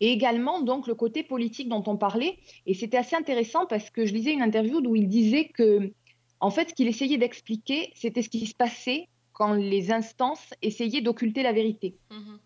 Et 0.00 0.12
également, 0.12 0.60
donc, 0.60 0.86
le 0.86 0.94
côté 0.94 1.22
politique 1.22 1.68
dont 1.68 1.82
on 1.86 1.96
parlait. 1.96 2.38
Et 2.66 2.74
c'était 2.74 2.98
assez 2.98 3.16
intéressant 3.16 3.66
parce 3.66 3.90
que 3.90 4.06
je 4.06 4.14
lisais 4.14 4.32
une 4.32 4.42
interview 4.42 4.78
où 4.78 4.94
il 4.94 5.08
disait 5.08 5.48
que, 5.48 5.92
en 6.40 6.50
fait, 6.50 6.70
ce 6.70 6.74
qu'il 6.74 6.86
essayait 6.86 7.18
d'expliquer, 7.18 7.90
c'était 7.94 8.22
ce 8.22 8.28
qui 8.28 8.46
se 8.46 8.54
passait 8.54 9.08
quand 9.32 9.54
les 9.54 9.90
instances 9.90 10.54
essayaient 10.62 11.00
d'occulter 11.00 11.42
la 11.42 11.52
vérité. 11.52 11.96
Mhm. 12.10 12.38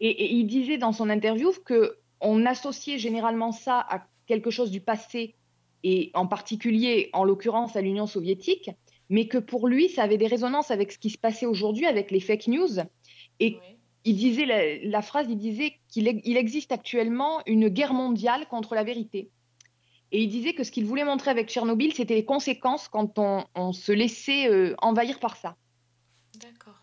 Et, 0.00 0.08
et 0.08 0.32
il 0.32 0.46
disait 0.46 0.78
dans 0.78 0.92
son 0.92 1.10
interview 1.10 1.52
que 1.64 1.96
on 2.20 2.44
associait 2.46 2.98
généralement 2.98 3.52
ça 3.52 3.80
à 3.80 4.06
quelque 4.26 4.50
chose 4.50 4.70
du 4.70 4.80
passé 4.80 5.34
et 5.82 6.10
en 6.14 6.26
particulier, 6.26 7.10
en 7.12 7.24
l'occurrence, 7.24 7.76
à 7.76 7.80
l'Union 7.80 8.06
soviétique, 8.06 8.70
mais 9.08 9.26
que 9.26 9.38
pour 9.38 9.66
lui, 9.66 9.88
ça 9.88 10.02
avait 10.02 10.18
des 10.18 10.26
résonances 10.26 10.70
avec 10.70 10.92
ce 10.92 10.98
qui 10.98 11.10
se 11.10 11.18
passait 11.18 11.46
aujourd'hui 11.46 11.86
avec 11.86 12.10
les 12.10 12.20
fake 12.20 12.46
news. 12.48 12.78
Et 13.40 13.54
Oui. 13.54 13.76
il 14.04 14.16
disait 14.16 14.46
la, 14.46 14.78
la 14.78 15.02
phrase, 15.02 15.26
il 15.28 15.36
disait 15.38 15.78
qu'il 15.88 16.20
il 16.24 16.36
existe 16.36 16.72
actuellement 16.72 17.40
une 17.46 17.68
guerre 17.68 17.94
mondiale 17.94 18.46
contre 18.48 18.74
la 18.74 18.84
vérité. 18.84 19.30
Et 20.12 20.22
il 20.22 20.28
disait 20.28 20.54
que 20.54 20.64
ce 20.64 20.70
qu'il 20.70 20.84
voulait 20.84 21.04
montrer 21.04 21.30
avec 21.30 21.48
Tchernobyl, 21.48 21.92
c'était 21.94 22.14
les 22.14 22.24
conséquences 22.24 22.88
quand 22.88 23.18
on, 23.18 23.44
on 23.54 23.72
se 23.72 23.92
laissait 23.92 24.48
euh, 24.48 24.74
envahir 24.78 25.20
par 25.20 25.36
ça. 25.36 25.56
D'accord. 26.40 26.80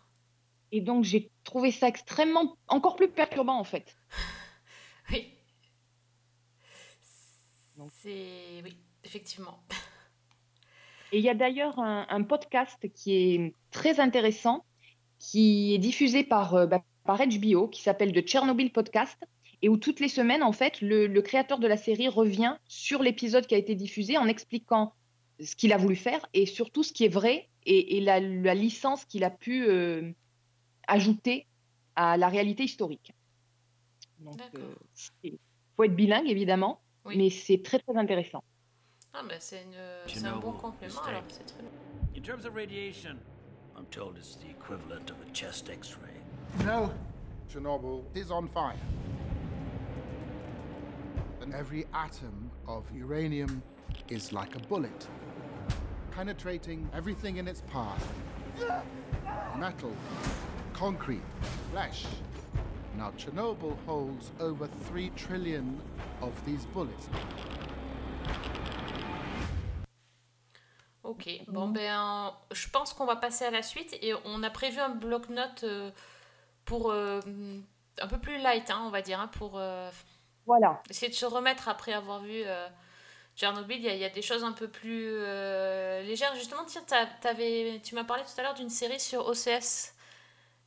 Et 0.72 0.80
donc 0.80 1.04
j'ai 1.04 1.30
trouvé 1.44 1.70
ça 1.70 1.88
extrêmement, 1.88 2.56
encore 2.68 2.96
plus 2.96 3.08
perturbant 3.08 3.58
en 3.58 3.64
fait. 3.64 3.96
Oui. 5.10 5.32
C'est... 8.02 8.60
Oui, 8.64 8.76
effectivement. 9.08 9.58
Et 11.12 11.18
il 11.18 11.24
y 11.24 11.30
a 11.30 11.34
d'ailleurs 11.34 11.78
un, 11.78 12.06
un 12.10 12.22
podcast 12.22 12.86
qui 12.94 13.14
est 13.14 13.54
très 13.70 13.98
intéressant, 13.98 14.64
qui 15.18 15.74
est 15.74 15.78
diffusé 15.78 16.22
par, 16.22 16.54
euh, 16.54 16.66
bah, 16.66 16.82
par 17.04 17.18
HBO, 17.26 17.68
qui 17.68 17.80
s'appelle 17.82 18.12
The 18.12 18.26
Chernobyl 18.28 18.70
Podcast, 18.70 19.16
et 19.62 19.68
où 19.70 19.78
toutes 19.78 20.00
les 20.00 20.08
semaines, 20.08 20.42
en 20.42 20.52
fait, 20.52 20.80
le, 20.82 21.06
le 21.06 21.22
créateur 21.22 21.58
de 21.58 21.66
la 21.66 21.76
série 21.78 22.08
revient 22.08 22.56
sur 22.68 23.02
l'épisode 23.02 23.46
qui 23.46 23.54
a 23.54 23.58
été 23.58 23.74
diffusé 23.74 24.18
en 24.18 24.28
expliquant 24.28 24.92
ce 25.40 25.56
qu'il 25.56 25.72
a 25.72 25.78
voulu 25.78 25.96
faire 25.96 26.26
et 26.34 26.46
surtout 26.46 26.82
ce 26.82 26.92
qui 26.92 27.04
est 27.04 27.08
vrai 27.08 27.48
et, 27.64 27.96
et 27.96 28.00
la, 28.00 28.20
la 28.20 28.54
licence 28.54 29.04
qu'il 29.04 29.24
a 29.24 29.30
pu 29.30 29.64
euh, 29.66 30.12
ajouter 30.86 31.46
à 31.96 32.16
la 32.16 32.28
réalité 32.28 32.64
historique. 32.64 33.12
Donc, 34.20 34.38
il 35.24 35.38
faut 35.76 35.84
être 35.84 35.96
bilingue, 35.96 36.28
évidemment, 36.28 36.80
Oui. 37.04 37.16
mais 37.16 37.30
c'est 37.30 37.62
très, 37.62 37.78
très 37.78 37.96
intéressant. 37.96 38.44
Ah, 39.14 39.22
ben 39.28 39.36
c'est, 39.40 39.62
une... 39.62 39.74
c'est 40.06 40.26
un 40.26 40.36
bon 40.36 40.52
complément, 40.52 41.02
alors 41.02 41.22
c'est 41.28 41.46
très 41.46 41.60
bien. 41.60 41.70
In 42.16 42.22
terms 42.22 42.44
of 42.44 42.54
radiation, 42.54 43.18
I'm 43.76 43.86
told 43.90 44.16
it's 44.16 44.36
the 44.36 44.48
equivalent 44.50 45.10
of 45.10 45.16
a 45.20 45.30
chest 45.32 45.68
x 45.70 45.96
ray. 46.02 46.64
No, 46.64 46.92
Chernobyl 47.52 48.04
is 48.14 48.30
on 48.30 48.48
fire. 48.48 48.76
And 51.40 51.54
every 51.54 51.86
atom 51.94 52.50
of 52.66 52.84
uranium 52.94 53.62
is 54.08 54.32
like 54.32 54.54
a 54.56 54.60
bullet, 54.68 55.08
penetrating 56.10 56.88
everything 56.94 57.38
in 57.38 57.48
its 57.48 57.62
path 57.72 58.06
metal, 59.58 59.92
concrete, 60.72 61.22
flesh. 61.70 62.06
Now, 62.96 63.12
Chernobyl 63.12 63.76
holds 63.86 64.30
over 64.40 64.68
3 64.88 65.10
trillion 65.16 65.80
of 66.20 66.32
these 66.44 66.64
bullets. 66.66 67.08
Ok, 71.18 71.40
bon 71.48 71.68
ben, 71.68 72.32
je 72.52 72.68
pense 72.68 72.92
qu'on 72.94 73.04
va 73.06 73.16
passer 73.16 73.44
à 73.44 73.50
la 73.50 73.62
suite 73.62 73.96
et 74.02 74.14
on 74.24 74.42
a 74.44 74.50
prévu 74.50 74.78
un 74.78 74.90
bloc-notes 74.90 75.64
euh, 75.64 75.90
pour 76.64 76.90
euh, 76.92 77.20
un 78.00 78.06
peu 78.06 78.18
plus 78.18 78.38
light, 78.38 78.70
hein, 78.70 78.82
on 78.86 78.90
va 78.90 79.02
dire, 79.02 79.20
hein, 79.20 79.28
pour 79.28 79.58
euh, 79.58 79.90
Voilà. 80.46 80.80
essayer 80.90 81.08
de 81.10 81.16
se 81.16 81.26
remettre 81.26 81.68
après 81.68 81.92
avoir 81.92 82.20
vu 82.22 82.42
Tchernobyl. 83.36 83.78
Il 83.78 83.84
y, 83.84 83.88
a- 83.88 83.94
il 83.94 84.00
y 84.00 84.04
a 84.04 84.10
des 84.10 84.22
choses 84.22 84.44
un 84.44 84.52
peu 84.52 84.68
plus 84.68 85.08
euh, 85.10 86.02
légères. 86.02 86.34
Justement, 86.36 86.62
tiens, 86.66 86.82
tu 87.82 87.94
m'as 87.94 88.04
parlé 88.04 88.22
tout 88.24 88.40
à 88.40 88.42
l'heure 88.44 88.54
d'une 88.54 88.70
série 88.70 89.00
sur 89.00 89.26
OCS, 89.26 89.94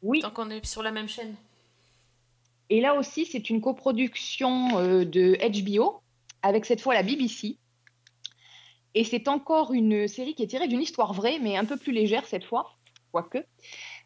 Oui. 0.01 0.19
tant 0.21 0.31
qu'on 0.31 0.49
est 0.49 0.65
sur 0.65 0.83
la 0.83 0.91
même 0.91 1.07
chaîne. 1.09 1.35
Et 2.69 2.81
là 2.81 2.95
aussi, 2.95 3.25
c'est 3.25 3.49
une 3.49 3.61
coproduction 3.61 4.77
euh, 4.79 5.05
de 5.05 5.37
HBO 5.63 6.01
avec 6.41 6.65
cette 6.65 6.81
fois 6.81 6.93
la 6.93 7.03
BBC. 7.03 7.57
Et 8.93 9.03
c'est 9.03 9.27
encore 9.27 9.73
une 9.73 10.07
série 10.07 10.35
qui 10.35 10.43
est 10.43 10.47
tirée 10.47 10.67
d'une 10.67 10.81
histoire 10.81 11.13
vraie, 11.13 11.39
mais 11.39 11.55
un 11.57 11.65
peu 11.65 11.77
plus 11.77 11.93
légère 11.93 12.25
cette 12.25 12.43
fois, 12.43 12.75
quoique. 13.11 13.45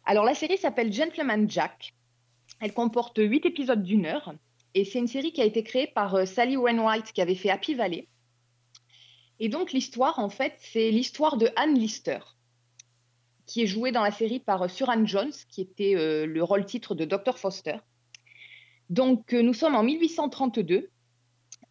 Alors 0.04 0.24
la 0.24 0.34
série 0.34 0.58
s'appelle 0.58 0.92
Gentleman 0.92 1.50
Jack. 1.50 1.94
Elle 2.60 2.72
comporte 2.72 3.18
huit 3.18 3.44
épisodes 3.44 3.82
d'une 3.82 4.06
heure. 4.06 4.34
Et 4.74 4.84
c'est 4.84 4.98
une 4.98 5.08
série 5.08 5.32
qui 5.32 5.40
a 5.40 5.44
été 5.44 5.62
créée 5.62 5.86
par 5.86 6.14
euh, 6.14 6.26
Sally 6.26 6.56
Wainwright 6.56 7.12
qui 7.12 7.20
avait 7.20 7.34
fait 7.34 7.50
Happy 7.50 7.74
Valley. 7.74 8.08
Et 9.38 9.48
donc 9.48 9.72
l'histoire, 9.72 10.18
en 10.18 10.28
fait, 10.28 10.54
c'est 10.58 10.90
l'histoire 10.90 11.36
de 11.36 11.48
Anne 11.56 11.74
Lister, 11.74 12.18
qui 13.46 13.62
est 13.62 13.66
jouée 13.66 13.90
dans 13.90 14.02
la 14.02 14.10
série 14.10 14.38
par 14.38 14.62
euh, 14.62 14.68
Suran 14.68 15.04
Jones, 15.04 15.32
qui 15.50 15.62
était 15.62 15.96
euh, 15.96 16.26
le 16.26 16.42
rôle 16.42 16.64
titre 16.64 16.94
de 16.94 17.04
Dr. 17.04 17.38
Foster. 17.38 17.76
Donc, 18.88 19.32
nous 19.32 19.52
sommes 19.52 19.74
en 19.74 19.82
1832 19.82 20.90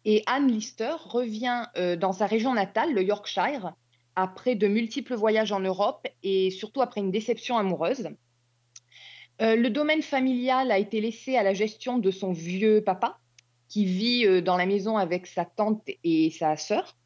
et 0.06 0.22
Anne 0.26 0.46
Lister 0.46 0.92
revient 1.04 1.64
euh, 1.76 1.96
dans 1.96 2.12
sa 2.12 2.26
région 2.26 2.54
natale, 2.54 2.94
le 2.94 3.02
Yorkshire, 3.02 3.72
après 4.14 4.54
de 4.54 4.68
multiples 4.68 5.16
voyages 5.16 5.50
en 5.50 5.58
Europe 5.58 6.06
et 6.22 6.50
surtout 6.52 6.80
après 6.80 7.00
une 7.00 7.10
déception 7.10 7.58
amoureuse. 7.58 8.08
Euh, 9.42 9.56
le 9.56 9.68
domaine 9.68 10.02
familial 10.02 10.70
a 10.70 10.78
été 10.78 11.00
laissé 11.00 11.36
à 11.36 11.42
la 11.42 11.54
gestion 11.54 11.98
de 11.98 12.12
son 12.12 12.32
vieux 12.32 12.84
papa, 12.84 13.18
qui 13.68 13.84
vit 13.84 14.24
euh, 14.26 14.40
dans 14.40 14.56
la 14.56 14.64
maison 14.64 14.96
avec 14.96 15.26
sa 15.26 15.44
tante 15.44 15.82
et 16.04 16.30
sa 16.30 16.56
sœur. 16.56 16.96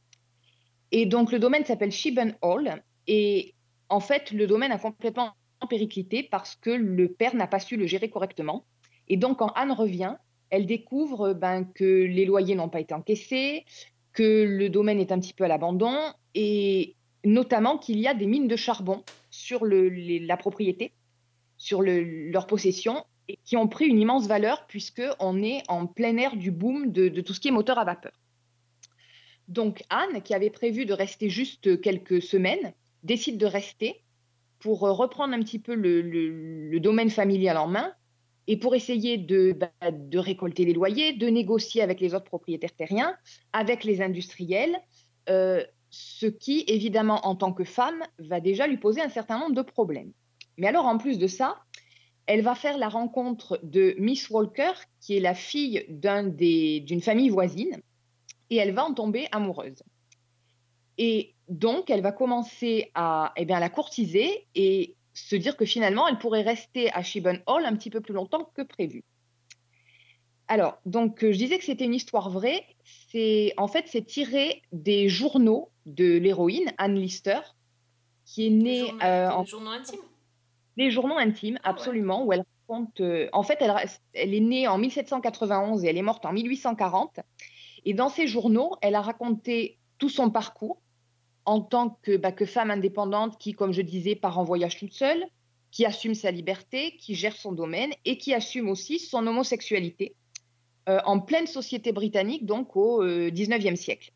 Et 0.93 1.07
donc, 1.07 1.33
le 1.33 1.39
domaine 1.39 1.65
s'appelle 1.65 1.93
Sheben 1.93 2.37
Hall. 2.43 2.83
Et 3.07 3.55
en 3.89 4.01
fait, 4.01 4.31
le 4.31 4.47
domaine 4.47 4.73
a 4.73 4.79
complètement 4.79 5.33
périclité 5.71 6.23
parce 6.23 6.55
que 6.55 6.71
le 6.71 7.11
père 7.11 7.35
n'a 7.35 7.47
pas 7.47 7.61
su 7.61 7.77
le 7.79 7.87
gérer 7.87 8.11
correctement. 8.11 8.67
Et 9.09 9.17
donc, 9.17 9.39
quand 9.39 9.53
Anne 9.57 9.73
revient, 9.73 10.17
elle 10.51 10.67
découvre 10.67 11.33
ben, 11.33 11.65
que 11.65 11.85
les 12.05 12.25
loyers 12.25 12.55
n'ont 12.55 12.69
pas 12.69 12.81
été 12.81 12.93
encaissés, 12.93 13.65
que 14.13 14.45
le 14.45 14.69
domaine 14.69 15.01
est 15.01 15.13
un 15.13 15.21
petit 15.21 15.33
peu 15.33 15.45
à 15.45 15.49
l'abandon 15.49 15.97
et 16.35 16.97
notamment 17.25 17.79
qu'il 17.79 17.99
y 17.99 18.09
a 18.09 18.15
des 18.15 18.27
mines 18.27 18.49
de 18.49 18.57
charbon 18.57 19.05
sur 19.31 19.65
la 19.65 20.37
propriété, 20.37 20.93
sur 21.57 21.83
le- 21.83 22.31
leur 22.31 22.47
possession, 22.47 23.05
qui 23.45 23.57
ont 23.57 23.69
pris 23.69 23.87
une 23.87 24.01
immense 24.01 24.27
valeur 24.27 24.67
puisqu'on 24.67 25.43
est 25.43 25.63
en 25.69 25.87
plein 25.87 26.17
air 26.17 26.37
du 26.37 26.51
boom 26.51 26.91
de, 26.91 27.09
tout 27.21 27.33
ce 27.33 27.41
qui 27.41 27.49
est 27.49 27.53
moteur 27.53 27.79
à 27.79 27.85
vapeur. 27.85 28.13
Donc 29.47 29.83
Anne, 29.89 30.23
qui 30.23 30.35
avait 30.35 30.51
prévu 30.51 30.85
de 30.85 30.93
rester 30.93 31.29
juste 31.29 31.81
quelques 31.81 32.23
semaines, 32.23 32.73
décide 33.03 33.39
de 33.39 33.47
rester 33.47 34.03
pour 34.59 34.85
euh, 34.85 34.93
reprendre 34.93 35.35
un 35.35 35.41
petit 35.41 35.59
peu 35.59 35.75
le 35.75 36.79
domaine 36.81 37.11
familial 37.11 37.57
en 37.57 37.67
main 37.67 37.95
et 38.51 38.57
pour 38.57 38.75
essayer 38.75 39.17
de, 39.17 39.53
bah, 39.53 39.71
de 39.93 40.19
récolter 40.19 40.65
les 40.65 40.73
loyers, 40.73 41.13
de 41.13 41.29
négocier 41.29 41.83
avec 41.83 42.01
les 42.01 42.15
autres 42.15 42.25
propriétaires 42.25 42.75
terriens, 42.75 43.17
avec 43.53 43.85
les 43.85 44.03
industriels, 44.03 44.77
euh, 45.29 45.65
ce 45.91 46.27
qui, 46.27 46.65
évidemment, 46.67 47.25
en 47.29 47.37
tant 47.37 47.53
que 47.53 47.63
femme, 47.63 48.03
va 48.19 48.41
déjà 48.41 48.67
lui 48.67 48.77
poser 48.77 49.03
un 49.03 49.09
certain 49.09 49.39
nombre 49.39 49.55
de 49.55 49.63
problèmes. 49.63 50.11
Mais 50.57 50.67
alors, 50.67 50.87
en 50.87 50.99
plus 50.99 51.17
de 51.17 51.29
ça, 51.29 51.59
elle 52.27 52.43
va 52.43 52.57
faire 52.57 52.77
la 52.77 52.89
rencontre 52.89 53.61
de 53.63 53.95
Miss 53.99 54.29
Walker, 54.31 54.73
qui 55.01 55.17
est 55.17 55.21
la 55.21 55.35
fille 55.35 55.87
d'une 55.89 57.01
famille 57.01 57.31
voisine, 57.31 57.81
et 58.51 58.57
elle 58.57 58.75
va 58.75 58.85
en 58.85 58.95
tomber 58.95 59.29
amoureuse. 59.31 59.85
Et 60.99 61.37
donc, 61.49 61.89
elle 61.89 62.03
va 62.03 62.11
commencer 62.11 62.91
à, 62.97 63.33
eh 63.37 63.49
à 63.53 63.61
la 63.61 63.69
courtiser 63.69 64.49
et 64.57 64.97
se 65.15 65.37
dire 65.37 65.57
que 65.57 65.65
finalement, 65.65 66.07
elle 66.09 66.19
pourrait 66.19 66.43
rester 66.43 66.93
à 66.93 67.03
Shibon 67.03 67.39
Hall 67.47 67.65
un 67.65 67.75
petit 67.77 67.91
peu 67.91 68.01
plus 68.01 68.15
longtemps 68.15 68.51
que 68.55 68.63
prévu. 68.63 69.03
Alors, 70.49 70.79
donc, 70.85 71.23
euh, 71.23 71.33
je 71.33 71.39
disais 71.39 71.59
que 71.59 71.65
c'était 71.65 71.85
une 71.85 71.95
histoire 71.95 72.29
vraie. 72.31 72.65
C'est 73.13 73.55
en 73.57 73.69
fait, 73.69 73.85
c'est 73.87 74.03
tiré 74.05 74.63
des 74.73 75.09
journaux 75.09 75.71
de 75.87 76.17
l'héroïne 76.19 76.73
Anne 76.79 76.97
Lister, 76.97 77.39
qui 78.25 78.47
est 78.47 78.51
née 78.51 78.81
journaux, 78.81 79.03
euh, 79.05 79.29
des 79.29 79.35
en 79.35 79.45
journaux 79.45 79.71
intimes? 79.71 80.01
des 80.77 80.91
journaux 80.91 81.19
intimes, 81.19 81.59
Ah 81.63 81.69
ouais. 81.71 81.75
absolument, 81.77 82.25
où 82.25 82.33
elle 82.33 82.43
raconte. 82.69 83.01
euh, 83.01 83.29
en 83.33 83.43
fait, 83.43 83.59
elle, 83.61 83.73
elle 84.15 84.35
est 84.35 84.41
née 84.41 84.67
en 84.67 84.79
1791 84.79 85.85
et 85.85 85.89
elle 85.89 85.97
est 85.99 86.03
morte 86.03 86.25
en 86.27 86.33
1840. 86.33 87.21
Et 87.85 87.95
dans 87.95 88.09
ces 88.09 88.27
journaux, 88.27 88.73
elle 88.83 88.95
a 88.97 89.01
raconté 89.03 89.79
tout 89.99 90.09
son 90.09 90.31
parcours 90.31 90.81
en 91.51 91.61
tant 91.61 91.99
que, 92.03 92.17
bah, 92.17 92.31
que 92.31 92.47
femme 92.47 92.71
indépendante 92.71 93.37
qui, 93.37 93.55
comme 93.55 93.73
je 93.73 93.83
disais, 93.83 94.15
part 94.15 94.39
en 94.39 94.45
voyage 94.45 94.79
toute 94.79 94.93
seule, 94.93 95.25
qui 95.73 95.85
assume 95.85 96.15
sa 96.15 96.31
liberté, 96.31 96.97
qui 96.97 97.17
gère 97.17 97.37
son 97.37 97.51
domaine 97.51 97.91
et 98.05 98.19
qui 98.19 98.33
assume 98.35 98.69
aussi 98.69 99.01
son 99.01 99.27
homosexualité 99.27 100.15
euh, 100.89 101.01
en 101.05 101.19
pleine 101.19 101.49
société 101.49 101.91
britannique, 101.91 102.47
donc 102.47 102.77
au 102.77 103.03
euh, 103.03 103.31
19e 103.31 103.75
siècle. 103.75 104.13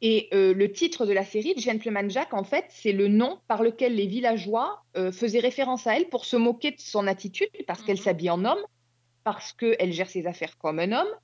Et 0.00 0.28
euh, 0.32 0.54
le 0.54 0.70
titre 0.70 1.06
de 1.06 1.12
la 1.12 1.24
série, 1.24 1.54
Gentleman 1.56 2.08
Jack, 2.08 2.34
en 2.34 2.44
fait, 2.44 2.66
c'est 2.68 2.92
le 2.92 3.08
nom 3.08 3.40
par 3.48 3.64
lequel 3.64 3.96
les 3.96 4.06
villageois 4.06 4.84
euh, 4.96 5.10
faisaient 5.10 5.40
référence 5.40 5.88
à 5.88 5.96
elle 5.96 6.08
pour 6.08 6.24
se 6.24 6.36
moquer 6.36 6.70
de 6.70 6.80
son 6.80 7.08
attitude, 7.08 7.50
parce 7.66 7.82
qu'elle 7.82 7.96
Mhm. 7.96 8.02
s'habille 8.04 8.30
en 8.30 8.44
homme, 8.44 8.64
parce 9.24 9.52
qu'elle 9.52 9.92
gère 9.92 10.08
ses 10.08 10.28
affaires 10.28 10.56
comme 10.58 10.78
un 10.78 10.92
homme, 10.92 11.14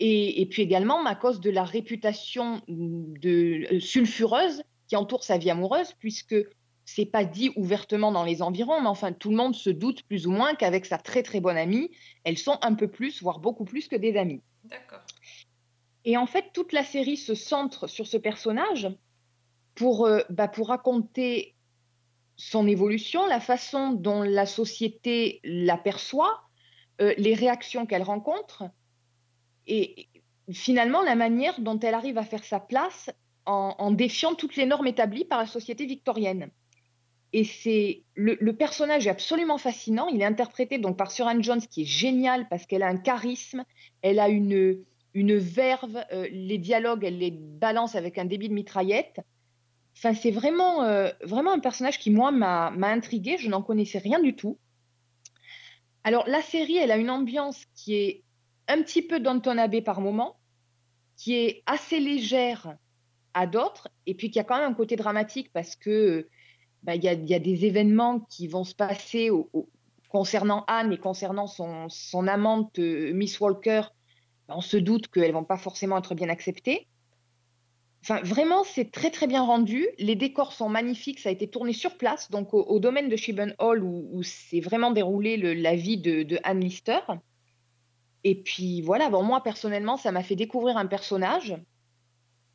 et, 0.00 0.40
et 0.40 0.46
puis 0.46 0.62
également 0.62 1.04
à 1.04 1.14
cause 1.14 1.40
de 1.40 1.50
la 1.50 1.64
réputation 1.64 2.62
de, 2.68 3.74
euh, 3.74 3.80
sulfureuse 3.80 4.62
qui 4.88 4.96
entoure 4.96 5.24
sa 5.24 5.38
vie 5.38 5.50
amoureuse, 5.50 5.92
puisque 5.98 6.36
c'est 6.84 7.06
pas 7.06 7.24
dit 7.24 7.50
ouvertement 7.56 8.12
dans 8.12 8.24
les 8.24 8.42
environs, 8.42 8.80
mais 8.80 8.88
enfin 8.88 9.12
tout 9.12 9.30
le 9.30 9.36
monde 9.36 9.54
se 9.54 9.70
doute 9.70 10.02
plus 10.02 10.26
ou 10.26 10.30
moins 10.30 10.54
qu'avec 10.54 10.84
sa 10.84 10.98
très 10.98 11.22
très 11.22 11.40
bonne 11.40 11.56
amie, 11.56 11.90
elles 12.24 12.38
sont 12.38 12.58
un 12.62 12.74
peu 12.74 12.88
plus, 12.88 13.22
voire 13.22 13.38
beaucoup 13.38 13.64
plus 13.64 13.88
que 13.88 13.96
des 13.96 14.16
amies. 14.16 14.42
D'accord. 14.64 15.00
Et 16.04 16.16
en 16.16 16.26
fait, 16.26 16.46
toute 16.52 16.72
la 16.72 16.84
série 16.84 17.16
se 17.16 17.34
centre 17.34 17.86
sur 17.86 18.06
ce 18.06 18.18
personnage 18.18 18.88
pour, 19.74 20.06
euh, 20.06 20.20
bah, 20.28 20.48
pour 20.48 20.68
raconter 20.68 21.54
son 22.36 22.66
évolution, 22.66 23.26
la 23.26 23.40
façon 23.40 23.92
dont 23.92 24.22
la 24.22 24.44
société 24.44 25.40
l'aperçoit, 25.44 26.42
euh, 27.00 27.14
les 27.16 27.34
réactions 27.34 27.86
qu'elle 27.86 28.02
rencontre, 28.02 28.64
et 29.66 30.08
finalement 30.52 31.02
la 31.02 31.14
manière 31.14 31.60
dont 31.60 31.78
elle 31.80 31.94
arrive 31.94 32.18
à 32.18 32.24
faire 32.24 32.44
sa 32.44 32.60
place 32.60 33.10
en, 33.46 33.90
défiant 33.90 34.34
toutes 34.34 34.56
les 34.56 34.64
normes 34.64 34.86
établies 34.86 35.24
par 35.24 35.38
la 35.38 35.46
société 35.46 35.84
victorienne. 35.84 36.50
Et 37.34 37.44
c'est 37.44 38.04
le, 38.14 38.52
personnage 38.52 39.06
est 39.06 39.10
absolument 39.10 39.58
fascinant. 39.58 40.08
Il 40.08 40.22
est 40.22 40.26
interprété 40.26 40.78
donc 40.78 40.96
par 40.96 41.10
Suran 41.10 41.42
Jones, 41.42 41.60
qui 41.60 41.82
est 41.82 41.86
génial 41.86 42.48
parce 42.48 42.64
qu'elle 42.64 42.82
a 42.82 42.88
un 42.88 42.96
charisme, 42.96 43.64
elle 44.02 44.18
a 44.18 44.28
une, 44.28 44.82
une 45.12 45.36
verve, 45.36 46.02
euh, 46.12 46.26
les 46.30 46.58
dialogues, 46.58 47.04
elle 47.04 47.18
les 47.18 47.32
balance 47.32 47.96
avec 47.96 48.18
un 48.18 48.24
débit 48.24 48.48
de 48.48 48.54
mitraillette. 48.54 49.20
Enfin, 49.96 50.14
c'est 50.14 50.30
vraiment, 50.30 50.84
euh, 50.84 51.10
vraiment 51.22 51.52
un 51.52 51.58
personnage 51.58 51.98
qui, 51.98 52.10
moi, 52.10 52.30
m'a 52.30 52.70
intriguée. 52.70 53.36
Je 53.38 53.50
n'en 53.50 53.62
connaissais 53.62 53.98
rien 53.98 54.20
du 54.20 54.34
tout. 54.34 54.58
Alors, 56.02 56.24
la 56.28 56.42
série, 56.42 56.76
elle 56.76 56.90
a 56.90 56.96
une 56.96 57.10
ambiance 57.10 57.64
qui 57.74 57.94
est 57.94 58.23
un 58.68 58.82
petit 58.82 59.02
peu 59.02 59.20
Downton 59.20 59.58
Abbey 59.58 59.82
par 59.82 60.00
moment, 60.00 60.36
qui 61.16 61.34
est 61.34 61.62
assez 61.66 62.00
légère 62.00 62.76
à 63.34 63.46
d'autres, 63.46 63.88
et 64.06 64.14
puis 64.14 64.30
qui 64.30 64.38
a 64.38 64.44
quand 64.44 64.58
même 64.58 64.70
un 64.70 64.74
côté 64.74 64.96
dramatique 64.96 65.52
parce 65.52 65.76
que 65.76 66.28
bah, 66.82 66.94
il 66.94 67.02
y, 67.02 67.08
a, 67.08 67.38
des 67.38 67.64
événements 67.64 68.20
qui 68.20 68.46
vont 68.46 68.64
se 68.64 68.74
passer 68.74 69.30
concernant 70.10 70.64
Anne 70.68 70.92
et 70.92 70.98
concernant 70.98 71.46
son, 71.46 72.28
amante 72.28 72.78
euh, 72.78 73.12
Miss 73.14 73.40
Walker. 73.40 73.82
On 74.48 74.60
se 74.60 74.76
doute 74.76 75.08
qu'elles 75.08 75.32
vont 75.32 75.44
pas 75.44 75.56
forcément 75.56 75.98
être 75.98 76.14
bien 76.14 76.28
acceptées. 76.28 76.86
Enfin, 78.02 78.20
vraiment, 78.20 78.64
c'est 78.64 78.92
très 78.92 79.10
très 79.10 79.26
bien 79.26 79.42
rendu. 79.42 79.88
Les 79.98 80.14
décors 80.14 80.52
sont 80.52 80.68
magnifiques. 80.68 81.20
Ça 81.20 81.30
a 81.30 81.32
été 81.32 81.48
tourné 81.48 81.72
sur 81.72 81.96
place, 81.96 82.30
donc 82.30 82.52
au, 82.52 82.78
domaine 82.78 83.08
de 83.08 83.16
Shibben 83.16 83.54
Hall 83.58 83.82
où, 83.82 84.22
s'est 84.22 84.60
vraiment 84.60 84.90
déroulé 84.90 85.38
le- 85.38 85.54
la 85.54 85.74
vie 85.74 85.96
de, 85.96 86.22
de 86.22 86.38
Anne 86.44 86.60
Lister. 86.60 87.00
Et 88.24 88.34
puis 88.34 88.80
voilà, 88.80 89.10
bon, 89.10 89.22
moi 89.22 89.42
personnellement, 89.42 89.96
ça 89.96 90.10
m'a 90.10 90.22
fait 90.22 90.34
découvrir 90.36 90.78
un 90.78 90.86
personnage. 90.86 91.56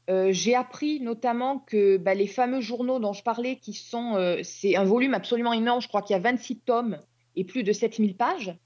Euh, 0.10 0.30
j'ai 0.32 0.56
appris 0.56 1.00
notamment 1.00 1.60
que 1.60 1.98
bah, 1.98 2.16
les 2.16 2.26
fameux 2.26 2.62
journaux 2.62 2.98
dont 2.98 3.14
je 3.14 3.22
parlais, 3.22 3.58
qui 3.58 3.74
sont, 3.74 4.16
euh, 4.16 4.40
c'est 4.42 4.76
un 4.76 4.84
volume 4.84 5.14
absolument 5.14 5.54
énorme, 5.54 5.82
je 5.82 5.88
crois 5.88 6.02
qu'il 6.02 6.16
y 6.16 6.18
a 6.18 6.22
26 6.22 6.62
tomes 6.62 6.98
et 7.36 7.44
plus 7.44 7.62
de 7.62 7.72
7000 7.72 8.18
pages. 8.18 8.58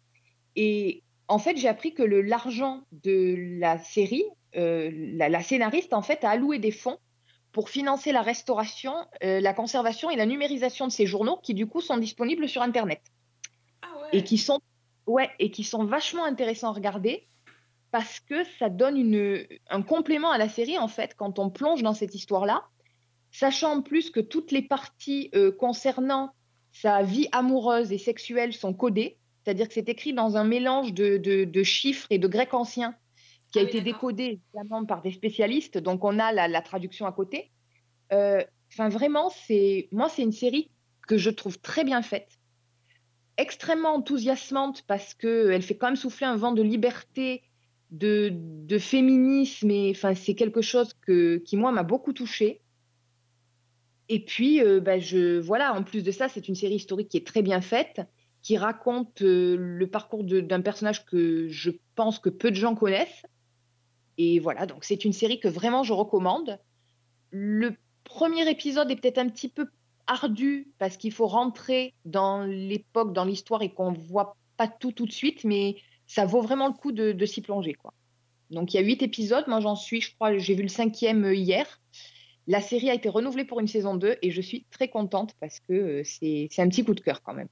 Et 0.56 1.04
en 1.28 1.40
fait, 1.40 1.58
j'ai 1.58 1.68
appris 1.68 1.94
que 1.94 2.04
l'argent 2.04 2.84
de 3.04 3.36
la 3.60 3.78
série, 3.78 4.24
euh, 4.56 4.90
la, 4.94 5.28
la 5.28 5.44
scénariste, 5.44 5.94
en 5.94 6.02
fait, 6.02 6.24
a 6.24 6.30
alloué 6.30 6.60
des 6.60 6.72
fonds 6.72 6.98
pour 7.52 7.70
financer 7.70 8.12
la 8.14 8.22
restauration, 8.24 8.96
la 9.22 9.54
conservation 9.54 10.10
et 10.10 10.16
la 10.16 10.26
numérisation 10.26 10.88
de 10.88 10.92
ces 10.92 11.06
journaux 11.06 11.38
qui, 11.44 11.54
du 11.54 11.68
coup, 11.68 11.82
sont 11.82 11.98
disponibles 11.98 12.50
sur 12.50 12.64
Internet 12.64 13.02
Ah 13.84 13.90
ouais. 14.02 14.18
et 14.18 14.24
qui 14.24 14.40
sont 14.40 14.60
ouais 15.08 15.30
et 15.40 15.52
qui 15.52 15.64
sont 15.64 15.86
vachement 15.86 16.26
intéressants 16.26 16.70
à 16.70 16.74
regarder 16.74 17.28
parce 17.92 18.20
que 18.20 18.44
ça 18.60 18.70
donne 18.70 18.98
une, 18.98 19.46
un 19.70 19.82
complément 19.84 20.32
à 20.32 20.38
la 20.38 20.50
série 20.50 20.78
en 20.78 20.88
fait 20.88 21.16
quand 21.16 21.40
on 21.40 21.50
plonge 21.50 21.84
dans 21.84 21.94
cette 21.94 22.16
histoire 22.16 22.46
là 22.46 22.64
sachant 23.32 23.78
en 23.78 23.82
plus 23.82 24.10
que 24.12 24.20
toutes 24.20 24.52
les 24.52 24.62
parties 24.62 25.30
euh, 25.36 25.52
concernant 25.52 26.32
sa 26.72 27.04
vie 27.04 27.28
amoureuse 27.32 27.92
et 27.92 27.98
sexuelle 27.98 28.54
sont 28.54 28.74
codées. 28.74 29.18
C'est-à-dire 29.44 29.68
que 29.68 29.74
c'est 29.74 29.90
écrit 29.90 30.14
dans 30.14 30.38
un 30.38 30.44
mélange 30.44 30.94
de, 30.94 31.18
de- 31.18 31.44
de 31.44 31.64
chiffres 31.64 32.08
et 32.10 32.18
de 32.20 32.28
grec 32.28 32.54
ancien 32.54 32.96
qui 33.52 33.60
a 33.60 33.62
Ah 33.62 33.66
oui, 33.66 33.70
été 33.70 33.82
décodé 33.82 34.40
évidemment 34.54 34.86
par 34.86 35.02
des 35.02 35.12
spécialistes. 35.12 35.78
Donc 35.78 36.04
on 36.04 36.18
a 36.20 36.32
la, 36.32 36.48
la 36.48 36.62
traduction 36.62 37.06
à 37.06 37.12
côté. 37.12 37.52
Euh, 38.12 38.44
enfin 38.72 38.90
vraiment 38.90 39.30
c'est 39.30 39.88
moi 39.92 40.10
c'est 40.10 40.22
une 40.24 40.32
série 40.32 40.72
que 41.08 41.18
je 41.18 41.30
trouve 41.30 41.60
très 41.60 41.84
bien 41.84 42.02
faite 42.02 42.30
extrêmement 43.38 43.96
enthousiasmante 43.96 44.84
parce 44.88 45.14
qu'elle 45.14 45.62
fait 45.62 45.76
quand 45.76 45.88
même 45.88 45.96
souffler 45.96 46.28
un 46.28 46.36
vent 46.36 46.52
de 46.52 46.62
liberté, 46.62 47.44
de, 47.92 48.78
féminisme, 48.80 49.70
et 49.70 49.92
enfin, 49.92 50.16
c'est 50.16 50.36
quelque 50.36 50.62
chose 50.62 50.94
qui, 51.06 51.58
moi, 51.58 51.72
m'a 51.72 51.84
beaucoup 51.84 52.14
touchée. 52.14 52.62
Et 54.10 54.20
puis, 54.20 54.62
euh, 54.62 54.80
bah, 54.80 55.00
je, 55.00 55.40
voilà, 55.40 55.74
en 55.74 55.84
plus 55.84 56.04
de 56.04 56.12
ça, 56.12 56.28
c'est 56.28 56.48
une 56.48 56.56
série 56.56 56.76
historique 56.76 57.08
qui 57.08 57.18
est 57.18 57.26
très 57.26 57.42
bien 57.42 57.62
faite, 57.62 58.02
qui 58.42 58.58
raconte 58.58 59.22
euh, 59.22 59.56
le 59.58 59.88
parcours 59.88 60.24
d'un 60.24 60.62
personnage 60.62 61.06
que 61.06 61.48
je 61.48 61.72
pense 61.96 62.20
que 62.20 62.30
peu 62.30 62.52
de 62.52 62.56
gens 62.56 62.76
connaissent. 62.76 63.26
Et 64.18 64.40
voilà, 64.40 64.66
donc 64.66 64.84
c'est 64.84 65.06
une 65.06 65.14
série 65.14 65.40
que 65.40 65.48
vraiment 65.48 65.84
je 65.84 65.94
recommande. 65.94 66.60
Le 67.32 67.76
premier 68.04 68.48
épisode 68.50 68.92
est 68.92 68.96
peut-être 68.96 69.18
un 69.18 69.30
petit 69.30 69.50
peu 69.50 69.68
ardu 70.08 70.72
parce 70.80 70.98
qu'il 70.98 71.14
faut 71.14 71.28
rentrer 71.28 71.94
dans 72.06 72.44
l'époque, 72.44 73.14
dans 73.14 73.26
l'histoire 73.26 73.62
et 73.62 73.74
qu'on 73.74 73.92
voit 73.94 74.36
pas 74.58 74.68
tout 74.68 74.92
tout 74.92 75.06
de 75.06 75.12
suite, 75.12 75.44
mais 75.44 75.78
ça 76.08 76.26
vaut 76.26 76.42
vraiment 76.42 76.68
le 76.68 76.74
coup 76.74 76.92
de, 76.92 77.12
de 77.12 77.26
s'y 77.26 77.42
plonger, 77.42 77.74
quoi. 77.74 77.94
Donc 78.50 78.74
il 78.74 78.78
y 78.78 78.80
a 78.80 78.84
huit 78.84 79.02
épisodes, 79.02 79.46
moi 79.48 79.60
j'en 79.60 79.76
suis, 79.76 80.02
je 80.02 80.14
crois, 80.16 80.38
j'ai 80.38 80.56
vu 80.56 80.64
le 80.64 80.70
cinquième 80.70 81.26
euh, 81.26 81.36
hier. 81.36 81.82
La 82.46 82.62
série 82.62 82.90
a 82.90 82.94
été 82.94 83.10
renouvelée 83.10 83.46
pour 83.46 83.60
une 83.60 83.68
saison 83.68 83.96
2 83.96 84.18
et 84.22 84.32
je 84.32 84.42
suis 84.42 84.66
très 84.70 84.90
contente 84.90 85.34
parce 85.40 85.60
que 85.62 85.74
euh, 85.74 86.04
c'est 86.04 86.62
un 86.62 86.70
petit 86.70 86.84
coup 86.84 86.94
de 86.94 87.00
cœur 87.00 87.22
quand 87.24 87.34
même. 87.34 87.48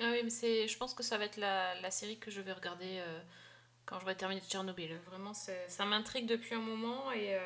Ah 0.00 0.10
oui, 0.12 0.22
mais 0.24 0.66
je 0.66 0.78
pense 0.78 0.94
que 0.94 1.02
ça 1.02 1.18
va 1.18 1.26
être 1.26 1.36
la, 1.36 1.78
la 1.80 1.90
série 1.90 2.18
que 2.18 2.30
je 2.30 2.40
vais 2.40 2.52
regarder 2.52 2.98
euh, 2.98 3.20
quand 3.84 4.00
j'aurai 4.00 4.16
terminé 4.16 4.40
Tchernobyl. 4.40 4.98
Vraiment, 5.06 5.34
ça 5.34 5.84
m'intrigue 5.84 6.26
depuis 6.26 6.54
un 6.54 6.60
moment 6.60 7.12
et. 7.12 7.36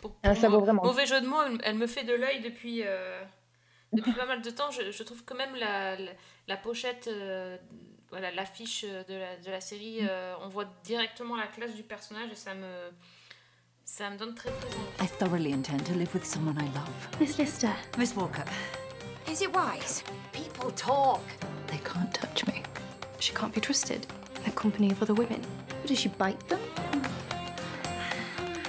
Pour- 0.00 0.14
Ah, 0.22 0.30
pour 0.30 0.36
ça 0.40 0.48
moi- 0.48 0.58
vaut 0.58 0.64
vraiment. 0.64 0.84
Mauvais 0.84 1.06
jeu 1.06 1.20
de 1.20 1.26
mots, 1.26 1.42
elle, 1.46 1.58
elle 1.64 1.76
me 1.76 1.86
fait 1.86 2.04
de 2.04 2.14
l'œil 2.14 2.40
depuis, 2.40 2.82
euh, 2.84 3.22
depuis 3.92 4.12
pas 4.12 4.26
mal 4.26 4.42
de 4.42 4.50
temps. 4.50 4.70
Je, 4.70 4.90
je 4.90 5.02
trouve 5.02 5.24
que 5.24 5.34
même 5.34 5.54
la, 5.56 5.96
la, 5.96 6.10
la 6.48 6.56
pochette, 6.56 7.08
euh, 7.08 7.56
voilà, 8.10 8.30
l'affiche 8.32 8.84
de 8.84 9.14
la, 9.14 9.36
de 9.36 9.50
la 9.50 9.60
série, 9.60 10.02
Mm. 10.02 10.06
euh, 10.10 10.34
on 10.42 10.48
voit 10.48 10.66
directement 10.84 11.36
la 11.36 11.46
classe 11.46 11.74
du 11.74 11.82
personnage 11.82 12.30
et 12.32 12.36
ça 12.36 12.54
me, 12.54 12.90
ça 13.84 14.08
me 14.10 14.16
donne 14.16 14.34
très 14.34 14.50
très 14.50 14.68
envie. 14.68 15.04
I 15.04 15.08
thoroughly 15.18 15.52
intend 15.52 15.84
to 15.84 15.92
live 15.94 16.12
with 16.14 16.24
someone 16.24 16.56
I 16.58 16.68
love. 16.74 17.20
Miss 17.20 17.36
Lister. 17.38 17.70
Miss 17.98 18.14
Walker, 18.14 18.44
Is 19.30 19.40
it 19.42 19.54
wise? 19.54 20.04
People 20.32 20.70
talk. 20.72 21.20
they 21.68 21.78
can't 21.78 22.12
touch 22.12 22.46
me. 22.46 22.62
She 23.20 23.32
can't 23.34 23.52
be 23.54 23.60
trusted. 23.60 24.06
In 24.36 24.44
the 24.44 24.50
company 24.52 24.90
of 24.92 25.02
other 25.02 25.14
women. 25.14 25.40
What, 25.40 25.86
does 25.86 25.98
she 25.98 26.08
bite 26.10 26.38
them? 26.48 26.60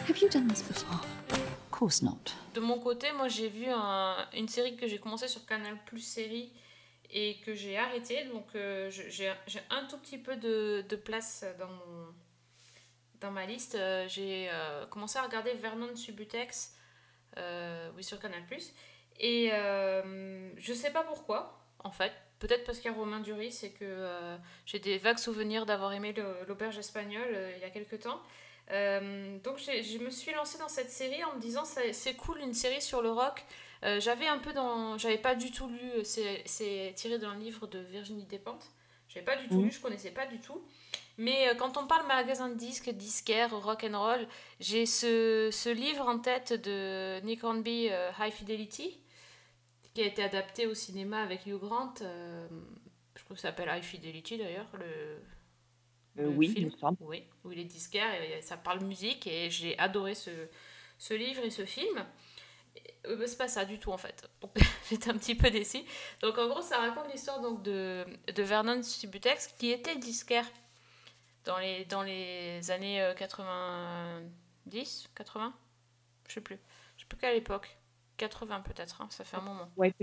Have 0.07 0.17
you 0.21 0.29
done 0.29 0.47
this 0.47 0.61
before? 0.61 1.01
Of 1.31 1.71
course 1.71 2.01
not. 2.03 2.31
De 2.53 2.59
mon 2.59 2.79
côté, 2.79 3.11
moi 3.13 3.27
j'ai 3.27 3.49
vu 3.49 3.65
un- 3.69 4.27
une 4.33 4.47
série 4.47 4.75
que 4.75 4.87
j'ai 4.87 4.99
commencé 4.99 5.27
sur 5.27 5.45
Canal 5.45 5.77
Plus 5.85 5.99
série 6.01 6.51
et 7.09 7.37
que 7.45 7.55
j'ai 7.55 7.77
arrêté. 7.77 8.25
Donc 8.25 8.45
euh, 8.55 8.89
j'ai 8.91 9.29
un 9.69 9.85
tout 9.85 9.97
petit 9.97 10.17
peu 10.17 10.35
de, 10.35 10.95
place 10.95 11.43
dans, 11.59 11.67
mon, 11.67 12.13
dans 13.19 13.31
ma 13.31 13.45
liste. 13.45 13.75
Euh, 13.75 14.05
j'ai 14.07 14.47
euh, 14.51 14.85
commencé 14.87 15.17
à 15.17 15.23
regarder 15.23 15.53
Vernon 15.53 15.95
Subutex 15.95 16.75
oui, 17.95 18.03
sur 18.03 18.19
Canal 18.19 18.45
Plus. 18.45 18.71
Et 19.19 19.49
je 19.49 20.73
sais 20.73 20.91
pas 20.91 21.03
pourquoi, 21.03 21.65
en 21.83 21.91
fait. 21.91 22.13
Peut-être 22.39 22.63
parce 22.65 22.79
qu'il 22.79 22.91
y 22.91 22.93
a 22.93 22.97
Romain 22.97 23.21
Duris 23.21 23.59
et 23.63 23.71
que 23.71 24.37
j'ai 24.65 24.79
des 24.79 24.97
vagues 24.97 25.17
souvenirs 25.17 25.65
d'avoir 25.65 25.91
aimé 25.93 26.13
l'auberge 26.47 26.77
espagnole 26.77 27.53
il 27.55 27.61
y 27.61 27.65
a 27.65 27.69
quelques 27.71 28.01
temps. 28.01 28.21
Euh, 28.71 29.37
donc 29.43 29.59
je 29.59 29.97
me 29.99 30.09
suis 30.09 30.33
lancée 30.33 30.57
dans 30.57 30.67
cette 30.67 30.89
série 30.89 31.23
en 31.23 31.35
me 31.35 31.39
disant 31.39 31.63
c'est 31.65 32.15
cool 32.15 32.39
une 32.39 32.53
série 32.53 32.81
sur 32.81 33.01
le 33.01 33.11
rock. 33.11 33.43
Euh, 33.83 33.99
j'avais 33.99 34.27
un 34.27 34.39
peu 34.39 34.53
dans, 34.53 34.97
j'avais 34.97 35.17
pas 35.19 35.35
du 35.35 35.51
tout 35.51 35.67
lu, 35.67 35.79
euh, 35.97 36.01
c'est 36.03 36.93
tiré 36.95 37.19
d'un 37.19 37.35
livre 37.35 37.67
de 37.67 37.79
Virginie 37.79 38.23
Despentes. 38.25 38.65
J'avais 39.09 39.25
pas 39.25 39.35
du 39.35 39.47
tout 39.47 39.55
Mhm. 39.59 39.65
lu, 39.65 39.71
je 39.71 39.79
connaissais 39.79 40.11
pas 40.11 40.25
du 40.25 40.39
tout. 40.39 40.63
Mais 41.17 41.49
euh, 41.49 41.55
quand 41.55 41.77
on 41.77 41.85
parle 41.85 42.07
magasin 42.07 42.49
de 42.49 42.55
disques, 42.55 42.89
disquaire, 42.89 43.55
rock 43.55 43.83
and 43.89 43.97
roll, 43.99 44.27
j'ai 44.59 44.85
ce, 44.87 45.49
ce 45.51 45.69
livre 45.69 46.07
en 46.07 46.17
tête 46.19 46.53
de 46.53 47.19
Nick 47.21 47.43
Hornby, 47.43 47.89
High 48.19 48.33
Fidelity, 48.33 48.99
qui 49.93 50.01
a 50.01 50.05
été 50.05 50.23
adapté 50.23 50.65
au 50.65 50.73
cinéma 50.73 51.21
avec 51.21 51.45
Hugh 51.45 51.59
Grant. 51.59 51.93
je 51.99 53.23
crois 53.23 53.35
que 53.35 53.41
ça 53.41 53.49
s'appelle 53.49 53.69
High 53.71 53.83
Fidelity 53.83 54.37
d'ailleurs, 54.37 54.67
le, 54.73 55.19
le 56.15 56.29
oui, 56.29 56.49
film. 56.49 56.71
Oui, 57.01 57.23
où 57.43 57.51
il 57.51 57.59
est 57.59 57.65
disquaire 57.65 58.13
et 58.21 58.41
ça 58.41 58.57
parle 58.57 58.83
musique 58.83 59.27
et 59.27 59.49
j'ai 59.49 59.77
adoré 59.79 60.15
ce, 60.15 60.31
ce 60.97 61.13
livre 61.13 61.43
et 61.43 61.49
ce 61.49 61.65
film. 61.65 62.05
Euh, 63.07 63.15
bah, 63.17 63.27
c'est 63.27 63.37
pas 63.37 63.47
ça 63.47 63.65
du 63.65 63.79
tout 63.79 63.91
en 63.91 63.97
fait. 63.97 64.29
J'étais 64.89 65.09
un 65.09 65.17
petit 65.17 65.35
peu 65.35 65.49
déçue. 65.49 65.83
Donc 66.21 66.37
en 66.37 66.47
gros, 66.47 66.61
ça 66.61 66.77
raconte 66.79 67.11
l'histoire 67.11 67.41
donc 67.41 67.63
de, 67.63 68.05
de 68.33 68.43
Vernon 68.43 68.81
Subutex 68.83 69.47
qui 69.59 69.71
était 69.71 69.95
disquaire 69.95 70.45
dans 71.45 71.57
les, 71.59 71.85
dans 71.85 72.03
les 72.03 72.71
années 72.71 73.01
euh, 73.01 73.13
90, 73.13 75.09
80 75.15 75.53
Je 76.27 76.33
sais 76.33 76.41
plus. 76.41 76.59
Je 76.97 77.01
sais 77.03 77.07
plus 77.07 77.17
quelle 77.17 77.37
époque. 77.37 77.77
80 78.17 78.61
peut-être, 78.61 79.01
hein, 79.01 79.07
ça 79.11 79.23
fait 79.23 79.37
un 79.37 79.41
moment. 79.41 79.69
Ouais, 79.77 79.93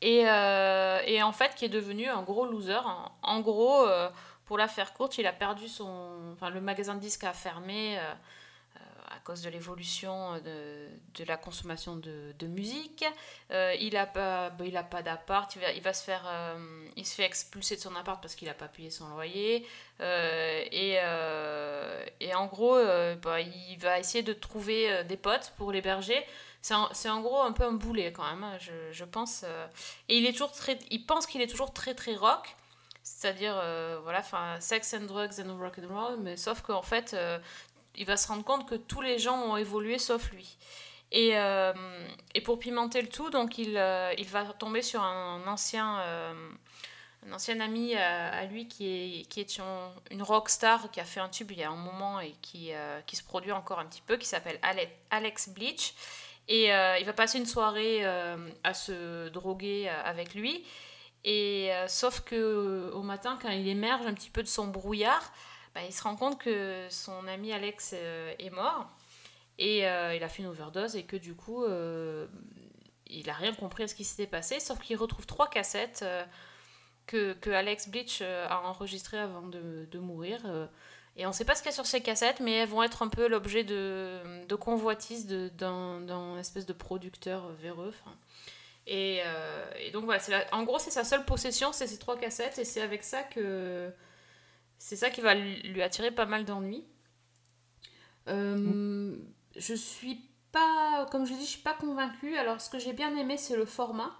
Et, 0.00 0.28
euh, 0.28 1.00
et 1.06 1.22
en 1.22 1.32
fait, 1.32 1.54
qui 1.54 1.64
est 1.64 1.68
devenu 1.68 2.06
un 2.06 2.22
gros 2.22 2.46
loser. 2.46 2.80
En, 2.84 3.12
en 3.22 3.40
gros, 3.40 3.86
euh, 3.86 4.10
pour 4.48 4.58
la 4.58 4.66
faire 4.66 4.92
courte, 4.94 5.18
il 5.18 5.26
a 5.26 5.32
perdu 5.32 5.68
son. 5.68 6.32
Enfin, 6.32 6.50
le 6.50 6.60
magasin 6.60 6.94
de 6.96 7.00
disques 7.00 7.24
a 7.24 7.32
fermé 7.32 7.98
euh, 7.98 8.02
euh, 8.02 9.16
à 9.16 9.18
cause 9.20 9.42
de 9.42 9.50
l'évolution 9.50 10.38
de, 10.40 10.88
de 11.14 11.24
la 11.24 11.36
consommation 11.36 11.96
de, 11.96 12.46
musique. 12.46 13.04
Euh, 13.50 13.74
il 13.78 13.92
n'a 13.92 14.06
pas, 14.06 14.50
bah, 14.50 14.64
il 14.64 14.72
pas 14.90 15.02
d'appart. 15.02 15.54
Il 15.56 15.60
va, 15.60 15.70
il 15.72 15.82
va 15.82 15.92
se 15.92 16.02
faire. 16.02 16.24
euh, 16.26 16.88
il 16.96 17.06
se 17.06 17.14
fait 17.14 17.24
expulser 17.24 17.76
de 17.76 17.80
son 17.82 17.94
appart 17.94 18.20
parce 18.20 18.34
qu'il 18.34 18.48
n'a 18.48 18.54
pas 18.54 18.68
payé 18.68 18.90
son 18.90 19.08
loyer. 19.08 19.66
Euh, 20.00 20.64
et, 20.72 20.96
euh, 21.02 22.04
et 22.20 22.34
en 22.34 22.46
gros, 22.46 22.76
euh, 22.76 23.14
bah, 23.16 23.40
il 23.40 23.76
va 23.78 23.98
essayer 23.98 24.24
de 24.24 24.32
trouver 24.32 24.90
euh, 24.90 25.02
des 25.04 25.16
potes 25.18 25.52
pour 25.58 25.72
l'héberger. 25.72 26.24
C'est 26.60 26.74
en, 26.74 26.88
en 26.90 27.20
gros 27.20 27.40
un 27.42 27.52
peu 27.52 27.64
un 27.64 27.72
boulet 27.72 28.12
quand 28.12 28.24
même, 28.34 28.58
je, 28.60 28.72
je 28.92 29.04
pense. 29.04 29.42
euh. 29.44 29.66
Et 30.08 30.16
il 30.18 30.26
est 30.26 30.32
toujours 30.32 30.50
très, 30.52 30.76
il 30.90 31.06
pense 31.06 31.26
qu'il 31.26 31.40
est 31.40 31.46
toujours 31.46 31.72
très 31.72 31.94
très 31.94 32.16
rock, 32.16 32.56
c'est-à-dire 33.08 33.58
euh, 33.58 33.98
voilà, 34.02 34.20
enfin 34.20 34.60
sex 34.60 34.94
and 34.94 35.06
drugs 35.06 35.40
and 35.40 35.56
rock 35.58 35.78
and 35.78 35.88
roll, 35.88 36.18
mais 36.20 36.36
sauf 36.36 36.60
qu'en 36.60 36.82
fait, 36.82 37.14
euh, 37.14 37.38
il 37.96 38.04
va 38.04 38.16
se 38.16 38.28
rendre 38.28 38.44
compte 38.44 38.68
que 38.68 38.74
tous 38.74 39.00
les 39.00 39.18
gens 39.18 39.38
ont 39.38 39.56
évolué 39.56 39.98
sauf 39.98 40.30
lui. 40.30 40.58
Et, 41.10 41.38
euh, 41.38 41.72
et 42.34 42.42
pour 42.42 42.58
pimenter 42.58 43.00
le 43.00 43.08
tout, 43.08 43.30
donc 43.30 43.56
il, 43.56 43.82
il 44.18 44.26
va 44.28 44.44
tomber 44.44 44.82
sur 44.82 45.02
un 45.02 45.46
ancien, 45.46 46.00
un 47.26 47.32
ancien 47.32 47.58
ami 47.60 47.94
à, 47.96 48.44
lui 48.44 48.68
qui 48.68 48.86
est, 48.86 49.28
qui 49.28 49.40
est 49.40 49.56
une, 49.56 49.64
une 50.10 50.22
rock 50.22 50.50
star 50.50 50.90
qui 50.90 51.00
a 51.00 51.04
fait 51.04 51.20
un 51.20 51.30
tube 51.30 51.50
il 51.52 51.58
y 51.58 51.64
a 51.64 51.70
un 51.70 51.76
moment 51.76 52.20
et 52.20 52.34
qui, 52.42 52.72
qui 53.06 53.16
se 53.16 53.24
produit 53.24 53.52
encore 53.52 53.78
un 53.78 53.86
petit 53.86 54.02
peu, 54.02 54.18
qui 54.18 54.26
s'appelle 54.26 54.58
Ale- 54.60 54.90
Alex 55.10 55.48
Bleach. 55.48 55.94
Et 56.46 56.66
il 56.66 57.04
va 57.06 57.12
passer 57.14 57.38
une 57.38 57.46
soirée 57.46 58.04
à 58.62 58.74
se 58.74 59.28
droguer 59.30 59.88
avec 59.88 60.34
lui. 60.34 60.62
Et 61.24 61.72
euh, 61.72 61.88
sauf 61.88 62.20
que 62.20 62.34
euh, 62.36 62.90
au 62.92 63.02
matin, 63.02 63.38
quand 63.42 63.50
il 63.50 63.68
émerge 63.68 64.06
un 64.06 64.14
petit 64.14 64.30
peu 64.30 64.42
de 64.42 64.48
son 64.48 64.68
brouillard, 64.68 65.32
bah, 65.74 65.80
il 65.86 65.92
se 65.92 66.02
rend 66.02 66.16
compte 66.16 66.38
que 66.40 66.86
son 66.90 67.26
ami 67.26 67.52
Alex 67.52 67.92
euh, 67.94 68.34
est 68.38 68.50
mort. 68.50 68.88
Et 69.58 69.78
il 69.80 70.22
a 70.22 70.28
fait 70.28 70.42
une 70.42 70.48
overdose 70.48 70.94
et 70.94 71.02
que 71.02 71.16
du 71.16 71.34
coup, 71.34 71.64
il 73.06 73.28
a 73.28 73.32
rien 73.32 73.52
compris 73.52 73.82
à 73.82 73.88
ce 73.88 73.94
qui 73.96 74.04
s'était 74.04 74.28
passé. 74.28 74.60
Sauf 74.60 74.78
qu'il 74.78 74.96
retrouve 74.96 75.26
trois 75.26 75.50
cassettes 75.50 76.04
que, 77.06 77.32
que 77.32 77.50
Alex 77.50 77.88
Bleach 77.88 78.22
a 78.22 78.62
enregistrées 78.68 79.18
avant 79.18 79.42
de, 79.42 79.88
de 79.90 79.98
mourir. 79.98 80.38
et 81.16 81.26
on 81.26 81.30
ne 81.30 81.34
sait 81.34 81.44
pas 81.44 81.56
ce 81.56 81.62
qu'il 81.62 81.70
y 81.70 81.72
a 81.72 81.74
sur 81.74 81.86
ces 81.86 82.00
cassettes, 82.00 82.38
mais 82.38 82.52
elles 82.52 82.68
vont 82.68 82.84
être 82.84 83.02
un 83.02 83.08
peu 83.08 83.26
l'objet 83.26 83.64
de, 83.64 84.20
de 84.46 84.54
convoitise 84.54 85.26
de- 85.26 85.48
d'un 85.48 86.38
espèce 86.38 86.64
de 86.64 86.72
producteur 86.72 87.48
véreux. 87.48 87.92
Et, 88.88 89.20
euh, 89.24 89.70
et 89.80 89.92
donc 89.92 90.06
voilà, 90.06 90.22
la- 90.30 90.54
en 90.54 90.64
gros, 90.64 90.78
c'est 90.80 90.90
sa 90.92 91.04
seule 91.04 91.24
possession, 91.26 91.72
c'est 91.72 91.86
ces 91.88 91.98
trois 91.98 92.18
cassettes, 92.18 92.58
et 92.58 92.64
c'est 92.66 92.82
avec 92.82 93.04
ça 93.04 93.22
que. 93.24 93.92
C'est 94.78 94.96
ça 94.96 95.10
qui 95.10 95.22
va 95.22 95.34
lui 95.34 95.62
lui 95.62 95.82
attirer 95.82 96.10
pas 96.12 96.26
mal 96.26 96.44
d'ennuis. 96.46 96.84
Euh, 98.28 99.16
Je 99.56 99.74
suis 99.74 100.20
pas. 100.52 101.06
Comme 101.10 101.26
je 101.26 101.32
dit, 101.34 101.40
je 101.44 101.50
suis 101.50 101.62
pas 101.62 101.74
convaincue. 101.74 102.36
Alors, 102.36 102.60
ce 102.60 102.70
que 102.70 102.78
j'ai 102.78 102.92
bien 102.92 103.14
aimé, 103.16 103.36
c'est 103.36 103.56
le 103.56 103.64
format. 103.64 104.14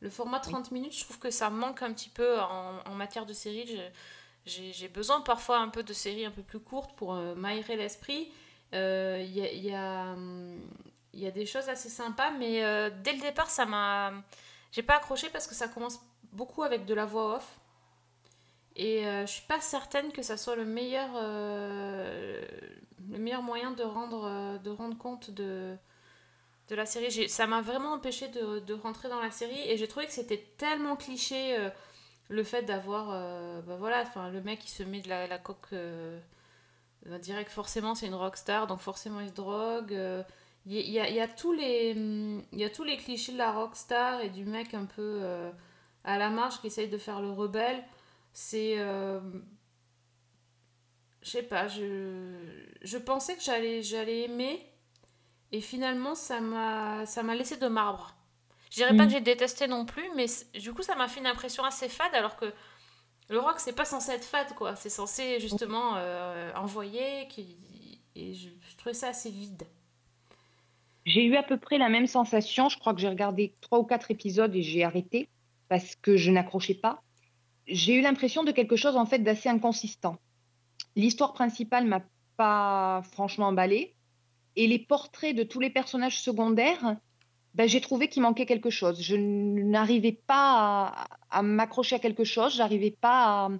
Le 0.00 0.10
format 0.10 0.40
30 0.40 0.72
minutes, 0.72 0.96
je 0.96 1.04
trouve 1.04 1.18
que 1.18 1.30
ça 1.30 1.50
manque 1.50 1.82
un 1.82 1.92
petit 1.92 2.08
peu 2.10 2.40
en, 2.40 2.80
en 2.86 2.94
matière 2.94 3.26
de 3.26 3.32
série. 3.32 3.80
J'ai 4.46 4.88
besoin 4.88 5.20
parfois 5.20 5.58
un 5.58 5.68
peu 5.68 5.82
de 5.84 5.92
séries 5.92 6.24
un 6.26 6.32
peu 6.32 6.42
plus 6.42 6.60
courtes 6.60 6.96
pour 6.96 7.14
euh, 7.14 7.34
m'aérer 7.36 7.76
l'esprit. 7.76 8.32
Euh, 8.74 9.22
Il 9.24 9.32
y, 9.32 9.42
a, 9.42 9.52
il 9.52 9.64
y, 9.64 9.74
a, 9.74 10.12
hum, 10.14 10.60
il 11.14 11.20
y 11.20 11.26
a 11.26 11.30
des 11.30 11.46
choses 11.46 11.68
assez 11.68 11.88
sympas, 11.88 12.30
mais 12.30 12.64
euh, 12.64 12.90
dès 13.02 13.12
le 13.12 13.20
départ, 13.20 13.50
ça 13.50 13.66
m'a. 13.66 14.12
J'ai 14.72 14.82
pas 14.82 14.96
accroché 14.96 15.28
parce 15.28 15.46
que 15.46 15.54
ça 15.54 15.68
commence 15.68 16.00
beaucoup 16.32 16.62
avec 16.62 16.86
de 16.86 16.94
la 16.94 17.04
voix 17.04 17.36
off. 17.36 17.58
Et 18.74 19.06
euh, 19.06 19.26
je 19.26 19.32
suis 19.32 19.46
pas 19.46 19.60
certaine 19.60 20.12
que 20.12 20.22
ça 20.22 20.38
soit 20.38 20.56
le 20.56 20.64
meilleur, 20.64 21.10
euh, 21.16 22.42
le 23.10 23.18
meilleur 23.18 23.42
moyen 23.42 23.72
de 23.72 23.82
rendre, 23.82 24.58
de 24.58 24.70
rendre 24.70 24.96
compte 24.96 25.30
de, 25.30 25.76
de 26.68 26.74
la 26.74 26.86
série. 26.86 27.28
Ça 27.28 27.46
m'a 27.46 27.60
vraiment 27.60 27.92
empêché 27.92 28.28
de, 28.28 28.60
de 28.60 28.72
rentrer 28.72 29.10
dans 29.10 29.20
la 29.20 29.30
série 29.30 29.60
et 29.68 29.76
j'ai 29.76 29.88
trouvé 29.88 30.06
que 30.06 30.12
c'était 30.12 30.42
tellement 30.56 30.96
cliché 30.96 31.70
le 32.30 32.44
fait 32.44 32.62
d'avoir 32.62 33.08
bah 33.64 33.76
voilà, 33.78 34.04
le 34.32 34.40
mec 34.40 34.60
qui 34.60 34.70
se 34.70 34.82
met 34.82 35.02
de 35.02 35.10
la, 35.10 35.26
la 35.26 35.38
coque 35.38 35.68
que 35.68 36.18
forcément 37.48 37.94
c'est 37.94 38.06
une 38.06 38.14
rockstar 38.14 38.66
donc 38.66 38.80
forcément 38.80 39.20
il 39.20 39.28
se 39.28 39.34
drogue. 39.34 40.24
Il 40.64 40.74
y, 40.90 41.00
a, 41.00 41.08
il 41.08 41.14
y 41.16 41.20
a 41.20 41.26
tous 41.28 41.52
les, 41.52 41.90
il 41.90 42.58
y 42.58 42.64
a 42.64 42.70
tous 42.70 42.84
les 42.84 42.96
clichés 42.96 43.32
de 43.32 43.38
la 43.38 43.50
rockstar 43.52 44.20
et 44.20 44.30
du 44.30 44.44
mec 44.44 44.74
un 44.74 44.84
peu 44.86 45.18
euh, 45.22 45.50
à 46.04 46.18
la 46.18 46.30
marge 46.30 46.60
qui 46.60 46.68
essaye 46.68 46.88
de 46.88 46.98
faire 46.98 47.20
le 47.20 47.30
rebelle. 47.30 47.82
C'est. 48.32 48.74
euh, 48.78 49.20
je 51.22 51.30
sais 51.30 51.42
pas, 51.42 51.68
je, 51.68 52.34
je 52.82 52.98
pensais 52.98 53.36
que 53.36 53.42
j'allais, 53.42 53.82
j'allais 53.82 54.22
aimer 54.22 54.66
et 55.52 55.60
finalement 55.60 56.14
ça 56.14 56.40
m'a, 56.40 57.06
ça 57.06 57.22
m'a 57.22 57.34
laissé 57.34 57.56
de 57.56 57.68
marbre. 57.68 58.14
Je 58.70 58.76
dirais 58.76 58.96
pas 58.96 59.04
Mm. 59.04 59.06
que 59.06 59.12
j'ai 59.12 59.20
détesté 59.20 59.68
non 59.68 59.86
plus, 59.86 60.08
mais 60.16 60.26
du 60.54 60.72
coup 60.74 60.82
ça 60.82 60.94
m'a 60.96 61.08
fait 61.08 61.20
une 61.20 61.26
impression 61.26 61.64
assez 61.64 61.88
fade 61.88 62.14
alors 62.14 62.36
que 62.36 62.52
le 63.30 63.40
rock 63.40 63.56
c'est 63.60 63.74
pas 63.74 63.84
censé 63.86 64.12
être 64.12 64.24
fade 64.24 64.54
quoi, 64.56 64.76
c'est 64.76 64.90
censé 64.90 65.40
justement 65.40 65.94
euh, 65.96 66.52
envoyer 66.56 67.28
qui, 67.28 67.58
et 68.16 68.34
je, 68.34 68.48
je 68.70 68.76
trouvais 68.76 68.94
ça 68.94 69.08
assez 69.08 69.30
vide. 69.30 69.64
J'ai 71.04 71.24
eu 71.24 71.36
à 71.36 71.42
peu 71.42 71.58
près 71.58 71.78
la 71.78 71.88
même 71.88 72.06
sensation. 72.06 72.68
Je 72.68 72.78
crois 72.78 72.94
que 72.94 73.00
j'ai 73.00 73.08
regardé 73.08 73.54
trois 73.60 73.78
ou 73.78 73.84
quatre 73.84 74.10
épisodes 74.10 74.54
et 74.54 74.62
j'ai 74.62 74.84
arrêté 74.84 75.28
parce 75.68 75.96
que 75.96 76.16
je 76.16 76.30
n'accrochais 76.30 76.74
pas. 76.74 77.02
j'ai 77.66 77.94
eu 77.94 78.00
l'impression 78.02 78.44
de 78.44 78.52
quelque 78.52 78.76
chose 78.76 78.96
en 78.96 79.06
fait 79.06 79.20
d'assez 79.20 79.48
inconsistant. 79.48 80.16
L'histoire 80.96 81.32
principale 81.32 81.86
m'a 81.86 82.02
pas 82.36 83.02
franchement 83.12 83.48
emballée 83.48 83.94
et 84.56 84.66
les 84.66 84.78
portraits 84.78 85.34
de 85.34 85.42
tous 85.42 85.60
les 85.60 85.70
personnages 85.70 86.20
secondaires, 86.20 86.96
ben, 87.54 87.68
j'ai 87.68 87.80
trouvé 87.80 88.08
qu'il 88.08 88.22
manquait 88.22 88.46
quelque 88.46 88.70
chose. 88.70 89.00
Je 89.00 89.16
n'arrivais 89.16 90.12
pas 90.26 91.06
à, 91.30 91.38
à 91.38 91.42
m'accrocher 91.42 91.96
à 91.96 91.98
quelque 91.98 92.24
chose, 92.24 92.56
j'arrivais 92.56 92.90
pas 92.90 93.46
à... 93.46 93.50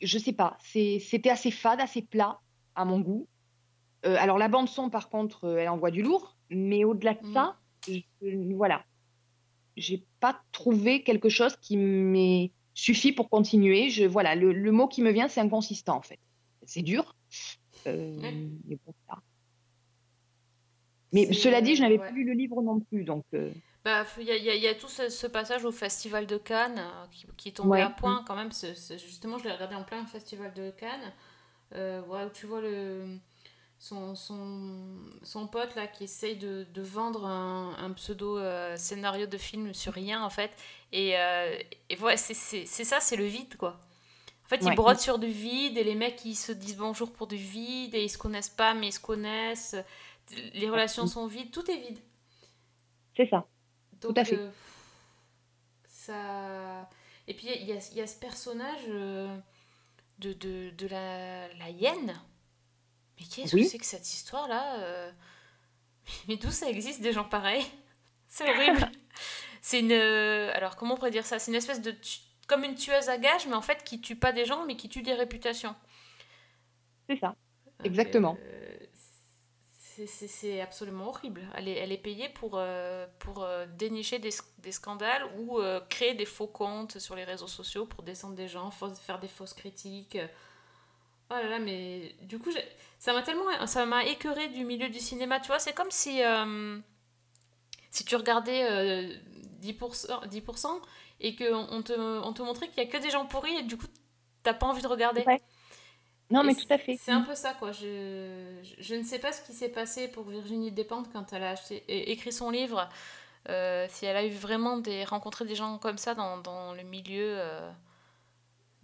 Je 0.00 0.18
sais 0.18 0.32
pas, 0.32 0.56
c'était 0.60 1.30
assez 1.30 1.50
fade, 1.50 1.80
assez 1.80 2.02
plat 2.02 2.40
à 2.74 2.84
mon 2.84 3.00
goût. 3.00 3.26
Euh, 4.04 4.16
alors 4.18 4.38
la 4.38 4.48
bande 4.48 4.68
son 4.68 4.90
par 4.90 5.08
contre, 5.08 5.44
euh, 5.44 5.56
elle 5.56 5.68
envoie 5.68 5.90
du 5.90 6.02
lourd, 6.02 6.36
mais 6.50 6.84
au-delà 6.84 7.14
de 7.14 7.26
Mm. 7.26 7.32
ça, 7.32 7.56
je- 7.88 8.54
voilà, 8.54 8.84
j'ai 9.76 10.04
pas 10.20 10.40
trouvé 10.52 11.02
quelque 11.02 11.28
chose 11.28 11.56
qui 11.56 11.76
m'ait 11.76 12.52
suffi 12.74 13.12
pour 13.12 13.28
continuer. 13.30 13.88
Je, 13.90 14.04
voilà, 14.04 14.34
le, 14.34 14.52
le 14.52 14.72
mot 14.72 14.88
qui 14.88 15.00
me 15.02 15.10
vient, 15.10 15.28
c'est 15.28 15.40
inconsistant 15.40 15.96
en 15.96 16.02
fait. 16.02 16.18
C'est 16.66 16.82
dur. 16.82 17.14
Euh, 17.86 18.16
mais 18.66 18.78
bon, 18.86 18.94
ça. 19.08 19.18
Mais 21.12 21.26
C'est, 21.26 21.32
cela 21.34 21.60
dit, 21.60 21.76
je 21.76 21.82
n'avais 21.82 21.98
ouais. 21.98 22.06
pas 22.06 22.10
lu 22.10 22.24
le 22.24 22.32
livre 22.32 22.60
non 22.62 22.80
plus, 22.80 23.04
donc 23.04 23.24
euh, 23.34 23.52
Bah, 23.84 24.04
il 24.18 24.24
y 24.24 24.30
a, 24.32 24.36
il 24.36 24.44
y 24.44 24.50
a- 24.50 24.54
il 24.54 24.62
y 24.62 24.66
a 24.66 24.74
tout 24.74 24.88
ce, 24.88 25.08
ce 25.08 25.26
passage 25.26 25.64
au 25.64 25.70
festival 25.72 26.26
de 26.26 26.36
Cannes 26.38 26.78
euh, 26.78 27.06
qui, 27.12 27.26
qui 27.36 27.48
est 27.50 27.52
tombé 27.52 27.70
Ouais. 27.70 27.82
à 27.82 27.90
point 27.90 28.24
quand 28.26 28.34
même. 28.34 28.50
justement, 28.52 29.38
je 29.38 29.44
l'ai 29.44 29.52
regardé 29.52 29.76
en 29.76 29.84
plein 29.84 30.04
festival 30.06 30.52
de 30.54 30.70
Cannes. 30.70 31.12
Euh, 31.74 32.02
ouais, 32.06 32.24
où 32.24 32.30
tu 32.30 32.46
vois 32.46 32.60
le, 32.60 33.18
son, 33.84 34.14
son, 34.14 34.96
son 35.22 35.46
pote 35.46 35.74
là 35.74 35.86
qui 35.86 36.04
essaye 36.04 36.36
de, 36.36 36.66
de 36.72 36.82
vendre 36.82 37.26
un, 37.26 37.76
un 37.78 37.92
pseudo 37.92 38.38
euh, 38.38 38.76
scénario 38.76 39.26
de 39.26 39.38
film 39.38 39.74
sur 39.74 39.92
rien 39.92 40.24
en 40.24 40.30
fait. 40.30 40.52
Et, 40.92 41.18
euh, 41.18 41.58
et 41.90 41.98
ouais, 41.98 42.16
c'est 42.16 42.34
ça, 42.66 43.00
c'est 43.00 43.16
le 43.16 43.26
vide 43.26 43.56
quoi. 43.56 43.78
En 44.46 44.48
fait, 44.48 44.66
ils 44.66 44.70
Ouais. 44.70 44.74
brodent 44.74 45.00
sur 45.00 45.18
du 45.18 45.28
vide 45.28 45.78
et 45.78 45.84
les 45.84 45.96
mecs 45.96 46.24
ils 46.24 46.36
se 46.36 46.52
disent 46.52 46.76
bonjour 46.78 47.12
pour 47.12 47.26
du 47.26 47.36
vide 47.36 47.94
et 47.94 48.04
ils 48.04 48.10
se 48.10 48.18
connaissent 48.18 48.50
pas 48.50 48.74
mais 48.74 48.88
ils 48.88 48.92
se 48.92 49.00
connaissent. 49.00 49.76
Les 50.54 50.70
relations 50.70 51.06
sont 51.06 51.26
vides, 51.26 51.50
tout 51.52 51.70
est 51.70 51.78
vide. 51.78 51.98
c'est 53.16 53.28
ça. 53.28 53.46
Donc, 54.00 54.18
à 54.18 54.24
fait. 54.24 54.44
euh, 54.44 54.50
ça... 55.86 56.88
Et 57.26 57.34
puis, 57.34 57.46
il 57.54 57.62
y 57.66 57.96
y 57.96 58.00
a 58.00 58.06
ce 58.06 58.18
personnage 58.18 58.86
de, 60.18 60.32
de, 60.32 60.70
de 60.70 60.86
la, 60.88 61.48
la 61.54 61.70
hyène. 61.70 62.14
Mais 63.18 63.26
qu'est-ce 63.26 63.54
Oui. 63.54 63.64
que 63.64 63.68
c'est 63.70 63.78
que 63.78 63.86
cette 63.86 64.12
histoire-là 64.12 64.80
euh, 64.80 65.12
Mais 66.28 66.36
d'où 66.36 66.50
ça 66.50 66.68
existe 66.68 67.00
des 67.00 67.12
gens 67.12 67.24
pareils? 67.24 67.64
C'est 68.28 68.48
horrible. 68.50 68.90
c'est 69.62 69.78
une... 69.80 69.92
Alors, 69.92 70.74
comment 70.76 70.94
on 70.94 70.96
pourrait 70.96 71.12
dire 71.12 71.24
ça? 71.24 71.38
C'est 71.38 71.52
une 71.52 71.56
espèce 71.56 71.80
de... 71.80 71.92
tu- 71.92 72.18
Comme 72.48 72.64
une 72.64 72.74
tueuse 72.74 73.08
à 73.08 73.16
gages, 73.16 73.46
mais 73.46 73.54
en 73.54 73.62
fait, 73.62 73.84
qui 73.84 74.00
tue 74.00 74.16
pas 74.16 74.32
des 74.32 74.44
gens, 74.44 74.64
mais 74.66 74.76
qui 74.76 74.88
tue 74.88 75.02
des 75.02 75.14
réputations. 75.14 75.74
C'est 77.08 77.16
ça. 77.20 77.28
Donc, 77.78 77.86
Exactement. 77.86 78.36
euh, 78.40 78.76
c'est- 80.06 80.60
absolument 80.60 81.08
horrible. 81.08 81.42
Elle 81.54 81.68
est, 81.68 81.76
elle 81.76 81.92
est 81.92 81.98
payée 81.98 82.28
pour, 82.28 82.54
euh, 82.56 83.06
pour 83.20 83.44
euh, 83.44 83.66
dénicher 83.66 84.18
des, 84.18 84.30
des 84.58 84.72
scandales 84.72 85.24
ou 85.38 85.60
euh, 85.60 85.80
créer 85.88 86.14
des 86.14 86.26
faux 86.26 86.48
comptes 86.48 86.98
sur 86.98 87.14
les 87.14 87.24
réseaux 87.24 87.46
sociaux 87.46 87.86
pour 87.86 88.02
descendre 88.02 88.34
des 88.34 88.48
gens, 88.48 88.70
faire 88.72 89.20
des 89.20 89.28
fausses 89.28 89.54
critiques. 89.54 90.18
Oh 91.30 91.34
là 91.34 91.48
là, 91.48 91.58
mais 91.58 92.14
du 92.22 92.38
coup, 92.38 92.50
ça 92.98 93.12
m'a 93.12 93.22
tellement. 93.22 93.66
Ça 93.66 93.86
m'a 93.86 94.04
écœuré 94.04 94.48
du 94.48 94.64
milieu 94.64 94.88
du 94.88 95.00
cinéma, 95.00 95.40
tu 95.40 95.48
vois. 95.48 95.58
C'est 95.58 95.72
comme 95.74 95.90
si. 95.90 96.22
euh, 96.22 96.78
si 97.90 98.04
tu 98.04 98.16
regardais 98.16 98.64
euh, 98.70 99.14
10%, 99.60 100.26
10% 100.28 100.80
et 101.20 101.36
qu'on 101.36 101.66
on 101.70 101.82
te, 101.82 101.92
on 101.92 102.32
te 102.32 102.42
montrait 102.42 102.68
qu'il 102.68 102.82
y 102.82 102.86
a 102.86 102.90
que 102.90 102.98
des 102.98 103.10
gens 103.10 103.26
pourris 103.26 103.54
et 103.56 103.62
du 103.62 103.76
coup, 103.76 103.86
t'as 104.42 104.54
pas 104.54 104.66
envie 104.66 104.82
de 104.82 104.88
regarder. 104.88 105.26
Ouais. 105.26 105.40
Non, 106.30 106.42
mais 106.44 106.54
tout 106.54 106.66
à 106.70 106.78
fait. 106.78 106.96
C'est 106.96 107.12
un 107.12 107.20
peu 107.22 107.34
ça, 107.34 107.54
quoi. 107.54 107.72
Je, 107.72 108.60
je, 108.62 108.74
je 108.82 108.94
ne 108.94 109.02
sais 109.04 109.18
pas 109.18 109.32
ce 109.32 109.42
qui 109.42 109.52
s'est 109.52 109.68
passé 109.70 110.08
pour 110.08 110.28
Virginie 110.28 110.72
Despentes 110.72 111.12
quand 111.12 111.32
elle 111.32 111.44
a 111.44 111.50
acheté, 111.50 111.84
écrit 112.10 112.32
son 112.32 112.50
livre. 112.50 112.88
euh, 113.50 113.86
si 113.90 114.06
elle 114.06 114.16
a 114.16 114.24
eu 114.26 114.30
vraiment 114.30 114.78
des, 114.78 115.04
rencontré 115.04 115.44
des 115.46 115.54
gens 115.56 115.78
comme 115.78 115.98
ça 115.98 116.14
dans, 116.14 116.38
dans 116.38 116.74
le 116.74 116.82
milieu 116.84 117.36
euh, 117.38 117.70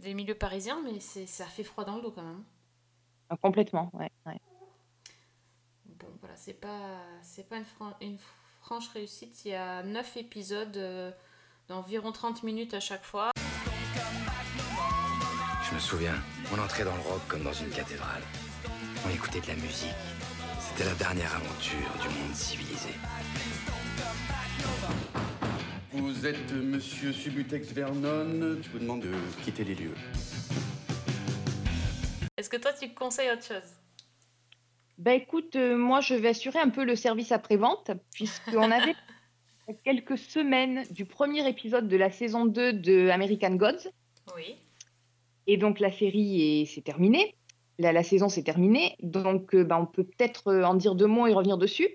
des 0.01 0.15
milieux 0.15 0.35
parisiens, 0.35 0.81
mais 0.85 0.99
ça 1.01 1.45
fait 1.47 1.65
froid 1.65 1.85
dans 1.85 1.97
le 1.97 2.03
dos 2.03 2.11
quand 2.11 2.23
même. 2.23 2.43
Ah, 3.29 3.37
Complètement, 3.37 3.91
ouais. 3.95 4.11
ouais. 4.27 4.41
Bon, 5.87 6.09
voilà, 6.21 6.37
c'est 6.37 6.55
pas, 6.55 7.01
c'est 7.23 7.49
pas 7.49 7.57
une, 7.59 7.65
fran- 7.65 7.97
une 8.01 8.19
franche 8.61 8.89
réussite. 8.89 9.45
Il 9.45 9.53
y 9.53 9.55
a 9.55 9.83
9 9.83 10.17
épisodes 10.17 10.77
euh, 10.77 11.11
d'environ 11.69 12.13
30 12.13 12.43
minutes 12.43 12.75
à 12.75 12.81
chaque 12.81 13.05
fois. 13.05 13.31
Je 15.69 15.75
me 15.75 15.81
souviens, 15.81 16.17
on 16.53 16.59
entrait 16.59 16.85
dans 16.85 16.95
le 16.97 17.03
rock 17.03 17.21
comme 17.29 17.45
dans 17.45 17.53
une 17.53 17.71
cathédrale. 17.71 18.23
On 19.07 19.11
écoutait 19.11 19.41
de 19.41 19.47
la 19.47 19.55
musique. 19.55 19.95
C'était 20.59 20.85
la 20.85 20.95
dernière 20.95 21.35
aventure 21.37 21.91
du 22.03 22.09
monde 22.09 22.35
civilisé. 22.35 22.91
Vous 26.01 26.27
êtes 26.27 26.53
monsieur 26.53 27.13
Subutex 27.13 27.73
Vernon. 27.73 28.57
Je 28.63 28.69
vous 28.71 28.79
demande 28.79 29.01
de 29.03 29.13
quitter 29.45 29.65
les 29.65 29.75
lieux. 29.75 29.95
Est-ce 32.37 32.49
que 32.49 32.57
toi, 32.57 32.73
tu 32.73 32.89
conseilles 32.95 33.31
autre 33.31 33.45
chose? 33.45 33.69
Ben 34.99 35.13
écoute, 35.13 35.57
euh, 35.57 35.77
moi 35.77 36.01
je 36.01 36.15
vais 36.15 36.29
assurer 36.29 36.59
un 36.59 36.69
peu 36.69 36.85
le 36.85 36.95
service 36.97 37.33
après-vente, 37.33 37.91
puisqu'on 38.15 38.71
avait 38.71 38.95
quelques 39.85 40.19
semaines 40.19 40.85
du 40.91 41.05
premier 41.07 41.47
épisode 41.49 41.89
de 41.89 41.97
la 41.97 42.11
saison 42.11 42.45
2 42.45 42.75
de 42.75 43.09
American 43.09 43.55
Gods, 43.55 43.89
Oui. 44.37 44.57
et 45.47 45.57
donc 45.57 45.81
la 45.81 45.91
série 45.91 46.61
est- 46.63 46.65
c'est 46.67 46.83
terminé, 46.83 47.35
la, 47.79 47.93
la 47.93 48.03
saison 48.03 48.29
s'est 48.29 48.43
terminée, 48.43 48.97
donc 49.03 49.55
euh, 49.55 49.65
ben, 49.65 49.79
on 49.79 49.87
peut 49.87 50.05
peut-être 50.05 50.49
euh, 50.49 50.65
en 50.65 50.75
dire 50.75 50.95
deux 50.95 51.07
mots 51.07 51.27
et 51.27 51.33
revenir 51.33 51.57
dessus. 51.57 51.89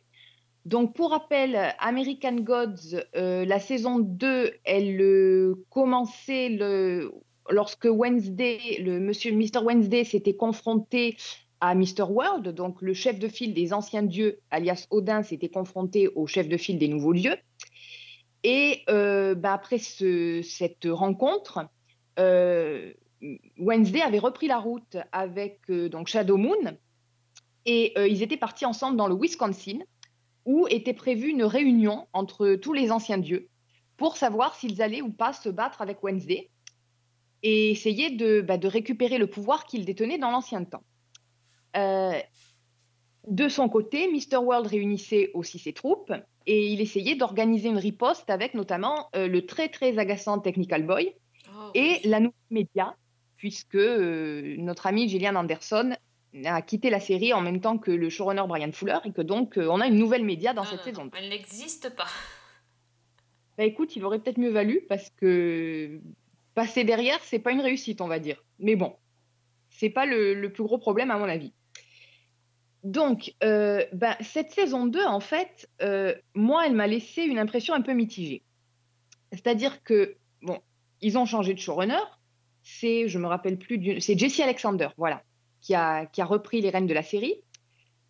Donc 0.66 0.96
pour 0.96 1.12
rappel, 1.12 1.74
American 1.80 2.38
Gods, 2.38 2.98
euh, 3.16 3.46
la 3.46 3.60
saison 3.60 4.00
2, 4.00 4.52
elle 4.64 5.00
euh, 5.00 5.64
commençait 5.70 6.50
lorsque 7.52 7.86
Wednesday, 7.86 8.60
le 8.80 9.00
monsieur 9.00 9.32
Mr. 9.32 9.60
Wednesday 9.64 10.04
s'était 10.04 10.36
confronté 10.36 11.18
à 11.62 11.76
Mr. 11.76 12.04
World, 12.10 12.50
donc 12.50 12.82
le 12.82 12.94
chef 12.96 13.20
de 13.20 13.28
file 13.28 13.54
des 13.54 13.74
anciens 13.74 14.02
dieux, 14.02 14.40
alias 14.50 14.88
Odin, 14.90 15.22
s'était 15.22 15.50
confronté 15.50 16.08
au 16.10 16.26
chef 16.26 16.50
de 16.50 16.58
file 16.58 16.80
des 16.80 16.88
nouveaux 16.88 17.14
dieux. 17.14 17.36
Et 18.44 18.82
euh, 18.90 19.36
bah, 19.36 19.54
après 19.54 19.78
ce- 19.78 20.42
cette 20.44 20.86
rencontre, 20.90 21.68
Wednesday 23.58 24.02
avait 24.02 24.20
repris 24.20 24.48
la 24.48 24.58
route 24.58 24.98
avec 25.12 25.60
donc 25.70 26.08
Shadow 26.08 26.38
Moon 26.38 26.78
et 27.66 27.94
ils 28.10 28.22
étaient 28.24 28.38
partis 28.38 28.66
ensemble 28.66 28.96
dans 28.98 29.08
le 29.08 29.16
Wisconsin 29.16 29.80
où 30.46 30.68
était 30.70 30.94
prévue 30.94 31.30
une 31.30 31.44
réunion 31.44 32.08
entre 32.14 32.56
tous 32.56 32.74
les 32.74 32.92
anciens 32.92 33.18
dieux 33.18 33.50
pour 33.98 34.18
savoir 34.18 34.56
s'ils 34.56 34.82
allaient 34.82 35.02
ou 35.02 35.12
pas 35.12 35.34
se 35.34 35.50
battre 35.50 35.82
avec 35.82 36.04
Wednesday 36.04 36.50
et 37.44 37.72
essayer 37.72 38.12
de, 38.12 38.42
bah, 38.42 38.58
de 38.58 38.68
récupérer 38.68 39.18
le 39.18 39.28
pouvoir 39.28 39.66
qu'ils 39.66 39.86
détenaient 39.86 40.18
dans 40.18 40.32
l'ancien 40.32 40.64
temps. 40.64 40.84
Euh, 41.78 42.20
de 43.28 43.50
son 43.50 43.70
côté, 43.70 44.10
Mr. 44.12 44.38
World 44.38 44.68
réunissait 44.68 45.32
aussi 45.34 45.60
ses 45.60 45.74
troupes 45.74 46.14
et 46.46 46.68
il 46.68 46.82
essayait 46.82 47.16
d'organiser 47.16 47.70
une 47.70 47.78
riposte 47.78 48.30
avec 48.30 48.54
notamment 48.54 49.10
euh, 49.16 49.28
le 49.28 49.46
très 49.46 49.70
très 49.70 49.98
agaçant 49.98 50.40
Technical 50.40 50.86
Boy 50.86 51.16
Oh, 51.54 51.72
et 51.74 52.00
la 52.04 52.20
nouvelle 52.20 52.34
média, 52.50 52.96
puisque 53.38 53.76
euh, 53.76 54.56
notre 54.58 54.88
ami 54.88 55.08
Gillian 55.08 55.36
Anderson 55.36 55.96
a 56.44 56.62
quitté 56.62 56.90
la 56.90 57.00
série 57.00 57.34
en 57.34 57.42
même 57.42 57.62
temps 57.62 57.78
que 57.78 57.92
le 57.92 58.10
showrunner 58.10 58.44
Brian 58.48 58.72
Fuller 58.72 58.98
et 59.06 59.12
que 59.12 59.22
donc 59.22 59.58
euh, 59.58 59.68
on 59.70 59.80
a 59.80 59.88
une 59.88 59.98
nouvelle 59.98 60.24
média 60.26 60.54
dans 60.54 60.64
Non, 60.64 60.70
cette 60.70 60.80
non, 60.80 60.86
saison. 60.86 61.04
non, 61.06 61.12
elle 61.18 61.30
n'existe 61.30 61.96
pas. 61.96 62.08
Bah 63.58 63.64
écoute, 63.64 63.96
il 63.96 64.04
aurait 64.04 64.20
peut-être 64.20 64.38
mieux 64.40 64.52
valu 64.52 64.82
parce 64.90 65.10
que 65.12 66.02
passer 66.56 66.84
derrière, 66.84 67.20
c'est 67.24 67.40
pas 67.40 67.52
une 67.52 67.62
réussite, 67.62 68.02
on 68.02 68.08
va 68.08 68.20
dire. 68.20 68.44
Mais 68.60 68.76
bon, 68.76 68.96
c'est 69.70 69.90
pas 69.90 70.06
le, 70.06 70.34
le 70.34 70.52
plus 70.52 70.64
gros 70.64 70.78
problème 70.78 71.12
à 71.12 71.18
mon 71.18 71.26
avis. 71.26 71.54
Donc, 72.84 73.34
euh, 73.44 73.84
bah, 73.94 74.16
cette 74.22 74.52
saison 74.52 74.86
2, 74.86 75.04
en 75.06 75.20
fait, 75.20 75.70
euh, 75.82 76.14
moi, 76.36 76.68
elle 76.68 76.74
m'a 76.76 76.86
laissé 76.86 77.24
une 77.24 77.40
impression 77.40 77.74
un 77.74 77.82
peu 77.82 77.94
mitigée. 77.94 78.44
C'est-à-dire 79.32 79.82
que, 79.84 80.18
bon, 80.44 80.60
ils 81.02 81.18
ont 81.18 81.26
changé 81.26 81.54
de 81.54 81.60
showrunner. 81.60 82.04
C'est, 82.62 83.08
je 83.08 83.18
me 83.18 83.26
rappelle 83.28 83.58
plus, 83.58 84.02
c'est 84.02 84.18
Jesse 84.18 84.40
Alexander, 84.40 84.90
voilà, 84.98 85.24
qui 85.66 85.74
a, 85.74 86.06
qui 86.06 86.22
a 86.22 86.26
repris 86.26 86.62
les 86.62 86.70
rênes 86.70 86.86
de 86.86 86.94
la 86.94 87.02
série. 87.02 87.36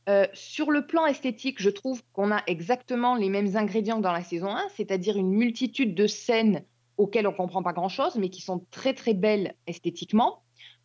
Euh, 0.10 0.28
sur 0.34 0.72
le 0.72 0.86
plan 0.86 1.06
esthétique, 1.06 1.62
je 1.62 1.70
trouve 1.70 2.04
qu'on 2.12 2.30
a 2.32 2.44
exactement 2.48 3.16
les 3.16 3.30
mêmes 3.30 3.56
ingrédients 3.56 3.98
que 3.98 4.02
dans 4.04 4.12
la 4.12 4.24
saison 4.24 4.50
1, 4.54 4.68
c'est-à-dire 4.76 5.16
une 5.18 5.32
multitude 5.32 5.96
de 5.96 6.06
scènes 6.06 6.66
auxquelles 6.98 7.28
on 7.28 7.32
ne 7.32 7.38
comprend 7.38 7.64
pas 7.64 7.72
grand-chose, 7.74 8.16
mais 8.18 8.30
qui 8.30 8.42
sont 8.42 8.66
très 8.72 8.94
très 8.94 9.14
belles 9.14 9.56
esthétiquement. 9.68 10.44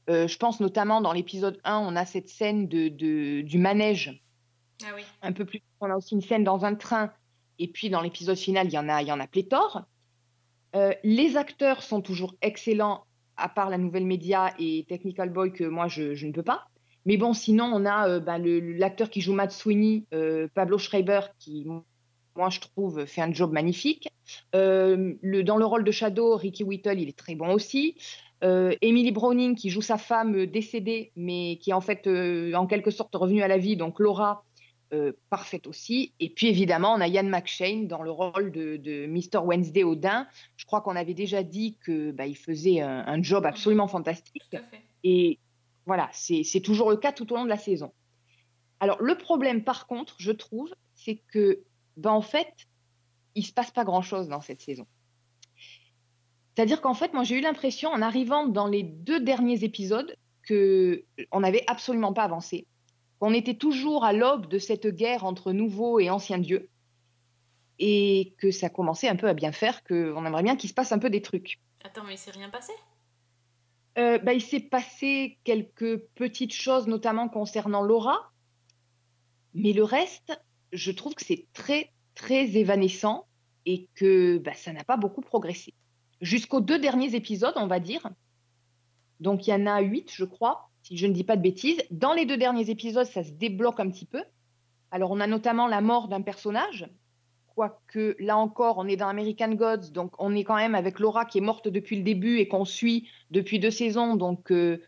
Euh, 0.09 0.29
je 0.29 0.39
pense 0.39 0.61
notamment 0.61 1.01
dans 1.01 1.12
l'épisode 1.12 1.59
1, 1.64 1.79
on 1.79 1.97
a 1.97 2.07
cette 2.07 2.29
scène 2.29 2.68
de, 2.68 2.89
de- 2.89 3.41
du 3.43 3.59
manège 3.59 4.23
Ah 4.85 4.93
oui. 4.95 5.03
un 5.23 5.33
peu 5.33 5.45
plus. 5.45 5.61
On 5.81 5.91
a 5.91 5.97
aussi 5.97 6.14
une 6.14 6.23
scène 6.23 6.45
dans 6.45 6.64
un 6.64 6.77
train, 6.77 7.12
et 7.59 7.66
puis 7.68 7.91
dans 7.91 8.01
l'épisode 8.03 8.39
final, 8.39 8.68
il 8.68 8.73
y 8.73 8.79
en 8.79 8.89
a, 8.89 9.03
il 9.03 9.09
y 9.09 9.12
en 9.12 9.21
a 9.21 9.27
pléthore. 9.27 9.83
Euh, 10.77 10.95
les 11.03 11.37
acteurs 11.37 11.83
sont 11.83 12.01
toujours 12.01 12.35
excellents 12.43 13.05
à 13.41 13.49
part 13.49 13.70
la 13.70 13.78
nouvelle 13.78 14.07
média 14.07 14.53
et 14.59 14.84
Technical 14.88 15.30
Boy 15.30 15.53
que 15.53 15.64
moi 15.64 15.88
je, 15.88 16.26
ne 16.26 16.32
peux 16.32 16.43
pas. 16.43 16.66
Mais 17.07 17.16
bon, 17.16 17.32
sinon, 17.32 17.70
on 17.72 17.86
a 17.86 18.09
euh, 18.09 18.20
bah, 18.20 18.38
l'acteur 18.38 19.11
qui 19.11 19.20
joue 19.20 19.32
Matt 19.32 19.53
Sweeney, 19.53 20.05
euh, 20.12 20.49
Pablo 20.55 20.76
Schreiber, 20.76 21.20
qui, 21.38 21.66
moi, 22.36 22.51
je 22.51 22.61
trouve, 22.61 23.07
fait 23.07 23.22
un 23.22 23.32
job 23.32 23.53
magnifique. 23.53 24.09
Euh, 24.55 25.14
dans 25.22 25.57
le 25.57 25.64
rôle 25.64 25.84
de 25.84 25.91
Shadow, 25.91 26.36
Ricky 26.36 26.62
Whittle, 26.62 27.01
il 27.01 27.09
est 27.09 27.18
très 27.18 27.34
bon 27.34 27.53
aussi. 27.53 27.97
Emily 28.43 29.12
Browning, 29.12 29.55
qui 29.55 29.68
joue 29.68 29.82
sa 29.82 29.99
femme 29.99 30.47
décédée, 30.47 31.12
mais 31.14 31.59
qui 31.61 31.70
est 31.70 31.74
en 31.74 31.82
fait, 31.82 32.09
en 32.55 32.66
quelque 32.66 32.91
sorte, 32.91 33.14
revenue 33.14 33.43
à 33.43 33.49
la 33.49 33.59
vie. 33.59 33.76
Donc, 33.76 34.01
Laura, 34.01 34.45
euh, 34.93 35.12
parfaite 35.30 35.66
aussi. 35.66 36.12
Et 36.20 36.30
puis, 36.30 36.49
évidemment, 36.49 36.95
on 36.95 37.01
a 37.01 37.09
Ian 37.09 37.24
McShane 37.24 37.86
dans 37.86 38.03
le 38.03 38.11
rôle 38.11 38.51
de, 38.51 38.76
de 38.76 39.07
Mr. 39.07 39.38
Wednesday 39.45 39.84
Odin. 39.84 40.26
Je 40.57 40.64
crois 40.64 40.80
qu'on 40.80 40.97
avait 40.97 41.14
déjà 41.14 41.43
dit 41.43 41.76
que 41.84 42.11
bah, 42.11 42.26
il 42.26 42.36
faisait 42.36 42.80
un, 42.80 43.05
un 43.07 43.22
job 43.22 43.47
absolument 43.47 43.88
fantastique. 43.88 44.43
Tout 44.51 44.57
à 44.57 44.61
fait. 44.61 44.82
Et 45.05 45.38
voilà, 45.86 46.09
c'est 46.12 46.61
toujours 46.61 46.91
le 46.91 46.97
cas 46.97 47.12
tout 47.12 47.32
au 47.32 47.36
long 47.36 47.45
de 47.45 47.49
la 47.49 47.57
saison. 47.57 47.93
Alors, 48.80 49.01
le 49.03 49.16
problème, 49.16 49.62
par 49.62 49.86
contre, 49.86 50.16
je 50.18 50.32
trouve, 50.32 50.72
c'est 50.95 51.22
que, 51.32 51.62
ben, 51.97 52.11
en 52.11 52.22
fait, 52.22 52.53
il 53.34 53.45
se 53.45 53.53
passe 53.53 53.70
pas 53.70 53.84
grand-chose 53.84 54.28
dans 54.28 54.41
cette 54.41 54.61
saison. 54.61 54.86
C'est-à-dire 56.55 56.80
qu'en 56.80 56.95
fait, 56.95 57.12
moi, 57.14 57.22
j'ai 57.22 57.38
eu 57.38 57.41
l'impression, 57.41 57.91
en 57.91 58.03
arrivant 58.03 58.47
dans 58.47 58.66
les 58.66 58.82
deux 58.82 59.20
derniers 59.20 59.64
épisodes, 59.64 60.14
que 60.43 61.05
on 61.30 61.41
n'avait 61.41 61.64
absolument 61.66 62.12
pas 62.12 62.24
avancé, 62.24 62.66
qu'on 63.21 63.35
était 63.35 63.55
toujours 63.55 64.05
à 64.05 64.12
l'aube 64.12 64.49
de 64.49 64.59
cette 64.59 64.89
guerre 64.89 65.25
entre 65.25 65.53
nouveaux 65.53 66.01
et 66.01 66.11
anciens 66.11 66.39
dieux, 66.39 66.68
et 67.79 68.35
que 68.39 68.51
ça 68.51 68.71
commençait 68.71 69.09
un 69.09 69.16
peu 69.16 69.29
à 69.29 69.35
bien 69.35 69.53
faire, 69.53 69.85
qu'on 69.85 70.25
aimerait 70.25 70.43
bien 70.43 70.57
qu'il 70.57 70.71
se 70.71 70.75
passe 70.75 70.91
un 70.91 70.99
peu 70.99 71.11
des 71.11 71.23
trucs. 71.23 71.61
Attends, 71.85 72.05
mais 72.05 72.14
il 72.14 72.18
s'est 72.18 72.31
rien 72.31 72.49
passé? 72.49 72.73
Euh, 73.99 74.18
bah, 74.18 74.33
il 74.33 74.41
s'est 74.41 74.61
passé 74.61 75.39
quelques 75.45 75.99
petites 76.14 76.55
choses, 76.55 76.87
notamment 76.87 77.29
concernant 77.29 77.83
Laura. 77.83 78.31
Mais 79.53 79.73
le 79.73 79.85
reste, 79.85 80.41
je 80.73 80.91
trouve 80.91 81.14
que 81.14 81.25
c'est 81.25 81.47
très, 81.53 81.93
très 82.14 82.57
évanescent 82.57 83.27
et 83.66 83.89
que 83.95 84.39
bah, 84.39 84.55
ça 84.55 84.73
n'a 84.73 84.85
pas 84.85 84.97
beaucoup 84.97 85.21
progressé. 85.21 85.75
Jusqu'aux 86.23 86.61
deux 86.61 86.79
derniers 86.79 87.14
épisodes, 87.14 87.55
on 87.57 87.66
va 87.66 87.81
dire. 87.81 88.09
Donc, 89.18 89.47
il 89.47 89.51
y 89.51 89.55
en 89.55 89.66
a 89.66 89.81
huit, 89.81 90.11
je 90.14 90.25
crois, 90.25 90.70
si 90.91 90.97
je 90.97 91.07
ne 91.07 91.12
dis 91.12 91.24
pas 91.24 91.36
de 91.36 91.43
bêtises. 91.43 91.80
Dans 91.91 92.12
les 92.12 92.26
deux 92.26 92.36
derniers 92.36 92.68
épisodes, 92.68 93.07
ça 93.07 93.22
se 93.22 93.30
débloque 93.30 93.78
un 93.78 93.88
petit 93.88 94.07
peu. 94.07 94.22
Alors, 94.91 95.12
on 95.12 95.20
a 95.20 95.28
notamment 95.28 95.68
la 95.68 95.80
mort 95.80 96.09
d'un 96.09 96.20
personnage, 96.20 96.91
quoique 97.55 98.16
là 98.18 98.36
encore, 98.36 98.78
on 98.78 98.88
est 98.88 98.97
dans 98.97 99.07
American 99.07 99.55
Gods, 99.55 99.93
donc 99.93 100.12
on 100.18 100.34
est 100.34 100.43
quand 100.43 100.57
même 100.57 100.74
avec 100.74 100.99
Laura 100.99 101.24
qui 101.24 101.38
est 101.38 101.43
morte 101.43 101.68
depuis 101.68 101.97
le 101.97 102.03
début 102.03 102.38
et 102.38 102.49
qu'on 102.49 102.64
suit 102.64 103.09
depuis 103.30 103.61
deux 103.61 103.70
saisons. 103.70 104.16
Donc 104.16 104.51
euh, 104.51 104.82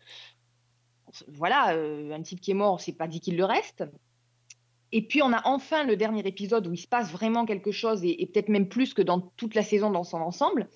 voilà, 1.27 1.73
euh, 1.73 2.11
un 2.11 2.21
type 2.21 2.41
qui 2.41 2.51
est 2.51 2.55
mort, 2.55 2.81
c'est 2.81 2.97
pas 2.97 3.07
dit 3.07 3.21
qu'il 3.21 3.37
le 3.37 3.45
reste. 3.45 3.85
Et 4.91 5.07
puis 5.07 5.21
on 5.21 5.31
a 5.31 5.41
enfin 5.45 5.85
le 5.85 5.95
dernier 5.95 6.27
épisode 6.27 6.67
où 6.67 6.73
il 6.73 6.77
se 6.77 6.87
passe 6.87 7.11
vraiment 7.11 7.45
quelque 7.45 7.71
chose 7.71 8.03
et, 8.03 8.29
peut-être 8.31 8.49
même 8.49 8.67
plus 8.67 8.93
que 8.93 9.01
dans 9.01 9.21
toute 9.37 9.55
la 9.55 9.63
saison 9.63 9.89
dans 9.89 10.03
son 10.03 10.17
ensemble, 10.17 10.67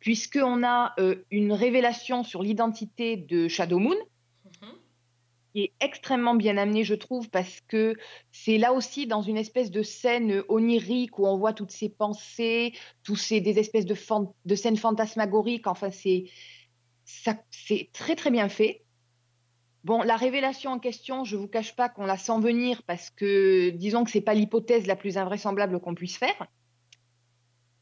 puisqu'on 0.00 0.64
a 0.64 0.92
euh, 0.98 1.24
une 1.30 1.52
révélation 1.52 2.24
sur 2.24 2.42
l'identité 2.42 3.16
de 3.16 3.46
Shadow 3.46 3.78
Moon. 3.78 3.96
Qui 5.52 5.64
est 5.64 5.72
extrêmement 5.80 6.34
bien 6.34 6.56
amené, 6.56 6.84
je 6.84 6.94
trouve, 6.94 7.28
parce 7.30 7.60
que 7.68 7.96
c'est 8.30 8.58
là 8.58 8.72
aussi 8.72 9.06
dans 9.06 9.22
une 9.22 9.36
espèce 9.36 9.70
de 9.70 9.82
scène 9.82 10.42
onirique 10.48 11.18
où 11.18 11.26
on 11.26 11.36
voit 11.36 11.52
toutes 11.52 11.70
ces 11.70 11.88
pensées, 11.88 12.72
tous 13.02 13.16
ces 13.16 13.40
des 13.40 13.58
espèces 13.58 13.86
de, 13.86 14.54
scènes 14.54 14.76
fantasmagoriques. 14.76 15.66
Enfin, 15.66 15.90
c'est 15.90 16.24
c'est 17.04 17.90
très 17.92 18.16
très 18.16 18.30
bien 18.30 18.48
fait. 18.48 18.84
Bon, 19.84 20.02
la 20.02 20.16
révélation 20.16 20.70
en 20.70 20.78
question, 20.78 21.24
je 21.24 21.36
vous 21.36 21.48
cache 21.48 21.74
pas 21.74 21.88
qu'on 21.88 22.06
la 22.06 22.16
sent 22.16 22.38
venir 22.40 22.82
parce 22.84 23.10
que 23.10 23.70
disons 23.70 24.04
que 24.04 24.10
c'est 24.10 24.20
pas 24.20 24.34
l'hypothèse 24.34 24.86
la 24.86 24.96
plus 24.96 25.18
invraisemblable 25.18 25.80
qu'on 25.80 25.94
puisse 25.94 26.16
faire. 26.16 26.46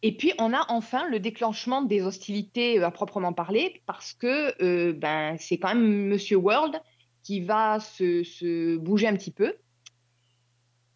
Et 0.03 0.16
puis 0.16 0.33
on 0.39 0.55
a 0.55 0.64
enfin 0.71 1.07
le 1.09 1.21
déclenchement 1.21 1.83
des 1.83 2.01
hostilités 2.01 2.79
euh, 2.79 2.87
à 2.87 2.91
proprement 2.91 3.35
parler 3.35 3.83
parce 3.87 4.14
que 4.14 4.55
euh, 4.62 4.95
ben 4.95 5.37
c'est 5.39 5.59
quand 5.59 5.75
même 5.75 6.07
Monsieur 6.07 6.37
World 6.37 6.81
qui 7.23 7.41
va 7.41 7.81
se, 7.81 8.77
bouger 8.77 9.09
un 9.09 9.14
petit 9.14 9.31
peu. 9.31 9.55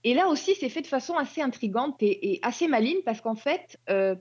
Et 0.05 0.15
là 0.15 0.29
aussi, 0.29 0.55
c'est 0.55 0.69
fait 0.69 0.83
de 0.83 0.87
façon 0.87 1.15
assez 1.15 1.41
intrigante 1.41 1.97
et, 2.01 2.39
assez 2.43 2.69
maligne 2.69 3.03
parce 3.05 3.21
qu'en 3.21 3.37
fait, 3.37 3.79
euh, 3.89 4.15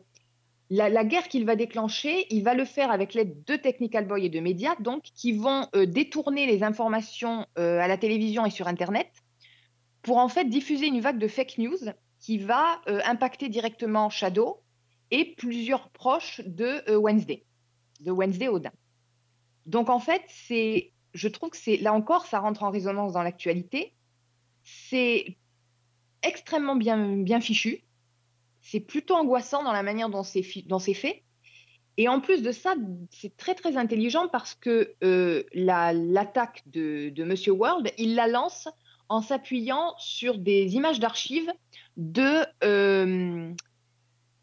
la, 0.70 1.04
guerre 1.04 1.28
qu'il 1.28 1.46
va 1.46 1.56
déclencher, 1.56 2.26
il 2.30 2.44
va 2.44 2.54
le 2.54 2.66
faire 2.66 2.90
avec 2.90 3.14
l'aide 3.14 3.44
de 3.46 3.56
Technical 3.56 4.08
Boy 4.08 4.26
et 4.26 4.30
de 4.30 4.40
médias, 4.40 4.76
donc 4.80 5.04
qui 5.04 5.34
vont 5.34 5.68
euh, 5.76 5.86
détourner 5.86 6.46
les 6.46 6.64
informations 6.64 7.46
euh, 7.58 7.80
à 7.80 7.88
la 7.88 7.98
télévision 7.98 8.46
et 8.46 8.50
sur 8.50 8.68
Internet 8.68 9.10
pour 10.02 10.18
en 10.18 10.30
fait 10.30 10.46
diffuser 10.46 10.88
une 10.88 11.00
vague 11.00 11.20
de 11.20 11.28
fake 11.28 11.58
news 11.60 11.78
qui 12.20 12.38
va 12.38 12.82
impacter 12.86 13.50
directement 13.50 14.10
Shadow 14.10 14.62
et 15.12 15.34
plusieurs 15.36 15.90
proches 15.90 16.42
de 16.46 16.96
Wednesday, 16.96 17.46
de 18.02 18.12
Wednesday 18.12 18.48
Odin. 18.48 18.72
Donc 19.66 19.90
en 19.90 20.00
fait, 20.00 20.22
c'est, 20.28 20.92
je 21.14 21.28
trouve 21.28 21.50
que 21.52 21.58
c'est 21.58 21.78
là 21.78 21.94
encore, 21.94 22.26
ça 22.26 22.40
rentre 22.40 22.64
en 22.64 22.72
résonance 22.72 23.14
dans 23.14 23.24
l'actualité. 23.24 23.94
C'est 24.64 25.38
extrêmement 26.22 26.76
bien, 26.76 27.18
bien 27.18 27.42
fichu. 27.42 27.84
C'est 28.62 28.80
plutôt 28.80 29.16
angoissant 29.16 29.64
dans 29.64 29.74
la 29.74 29.84
manière 29.84 30.10
dont 30.10 30.24
c'est 30.24 30.42
fait. 30.44 31.24
Et 31.98 32.08
en 32.08 32.22
plus 32.22 32.42
de 32.42 32.52
ça, 32.52 32.76
c'est 33.12 33.36
très 33.38 33.54
très 33.56 33.78
intelligent 33.78 34.28
parce 34.28 34.56
que 34.56 34.96
euh, 35.04 35.44
la- 35.54 35.94
l'attaque 35.94 36.64
de, 36.66 37.10
de 37.10 37.24
Monsieur 37.24 37.52
World, 37.52 37.92
il 37.98 38.16
la 38.16 38.28
lance 38.28 38.68
en 39.10 39.22
s'appuyant 39.22 39.94
sur 40.00 40.40
des 40.40 40.74
images 40.76 41.00
d'archives 41.00 41.52
de 41.98 42.44
euh, 42.64 43.54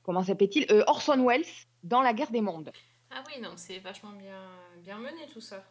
comment 0.03 0.23
s'appelle-t-il 0.23 0.67
Euh, 0.71 0.85
Orson 0.87 1.25
Welles 1.27 1.45
dans 1.83 2.03
La 2.03 2.13
Guerre 2.13 2.31
des 2.31 2.41
Mondes. 2.43 2.71
Ah 3.11 3.25
oui, 3.27 3.43
donc 3.43 3.55
c'est 3.57 3.79
vachement 3.81 4.13
bien, 4.13 4.41
bien 4.85 4.99
mené 4.99 5.27
tout 5.33 5.41
ça. 5.41 5.65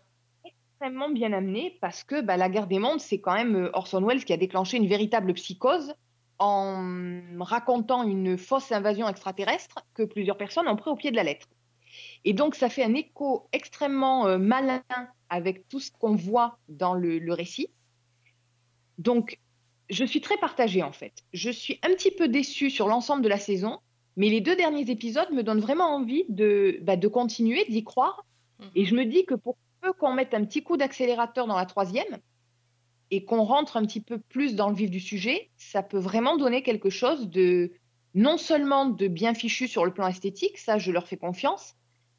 Extrêmement 0.79 1.09
bien 1.09 1.33
amené 1.33 1.77
parce 1.81 2.05
que 2.05 2.21
bah, 2.21 2.37
la 2.37 2.47
guerre 2.47 2.67
des 2.67 2.79
mondes, 2.79 3.01
c'est 3.01 3.19
quand 3.19 3.33
même 3.33 3.55
euh, 3.55 3.69
Orson 3.73 4.01
Welles 4.01 4.23
qui 4.23 4.31
a 4.31 4.37
déclenché 4.37 4.77
une 4.77 4.87
véritable 4.87 5.33
psychose 5.33 5.93
en 6.37 7.11
racontant 7.41 8.03
une 8.03 8.37
fausse 8.37 8.71
invasion 8.71 9.09
extraterrestre 9.09 9.85
que 9.93 10.03
plusieurs 10.03 10.37
personnes 10.37 10.69
ont 10.69 10.77
pris 10.77 10.89
au 10.89 10.95
pied 10.95 11.11
de 11.11 11.17
la 11.17 11.23
lettre. 11.23 11.47
Et 12.23 12.31
donc, 12.31 12.55
ça 12.55 12.69
fait 12.69 12.85
un 12.85 12.93
écho 12.93 13.49
extrêmement 13.51 14.25
euh, 14.27 14.37
malin 14.37 14.81
avec 15.27 15.67
tout 15.67 15.81
ce 15.81 15.91
qu'on 15.91 16.15
voit 16.15 16.57
dans 16.69 16.93
le, 16.93 17.19
le 17.19 17.33
récit. 17.33 17.67
Donc, 18.99 19.37
je 19.89 20.05
suis 20.05 20.21
très 20.21 20.37
partagée 20.37 20.81
en 20.81 20.93
fait. 20.93 21.25
Je 21.33 21.49
suis 21.49 21.77
un 21.83 21.89
petit 21.89 22.11
peu 22.11 22.29
déçue 22.29 22.69
sur 22.69 22.87
l'ensemble 22.87 23.21
de 23.21 23.27
la 23.27 23.37
saison, 23.37 23.79
mais 24.15 24.29
les 24.29 24.39
deux 24.39 24.55
derniers 24.55 24.89
épisodes 24.89 25.31
me 25.33 25.43
donnent 25.43 25.59
vraiment 25.59 25.93
envie 25.93 26.23
de, 26.29 26.79
bah, 26.83 26.95
de 26.95 27.07
continuer, 27.09 27.65
d'y 27.65 27.83
croire. 27.83 28.25
Et 28.75 28.85
je 28.85 28.93
me 28.93 29.05
dis 29.05 29.25
que 29.25 29.35
pour 29.35 29.57
qu'on 29.99 30.13
mette 30.13 30.33
un 30.33 30.45
petit 30.45 30.63
coup 30.63 30.77
d'accélérateur 30.77 31.47
dans 31.47 31.57
la 31.57 31.65
troisième 31.65 32.19
et 33.11 33.25
qu'on 33.25 33.43
rentre 33.43 33.77
un 33.77 33.85
petit 33.85 34.01
peu 34.01 34.19
plus 34.19 34.55
dans 34.55 34.69
le 34.69 34.75
vif 34.75 34.91
du 34.91 34.99
sujet, 34.99 35.49
ça 35.57 35.81
peut 35.81 35.97
vraiment 35.97 36.37
donner 36.37 36.61
quelque 36.61 36.89
chose 36.89 37.29
de 37.29 37.71
non 38.13 38.37
seulement 38.37 38.85
de 38.85 39.07
bien 39.07 39.33
fichu 39.33 39.67
sur 39.67 39.85
le 39.85 39.93
plan 39.93 40.07
esthétique, 40.07 40.57
ça 40.57 40.77
je 40.77 40.91
leur 40.91 41.07
fais 41.07 41.17
confiance, 41.17 41.75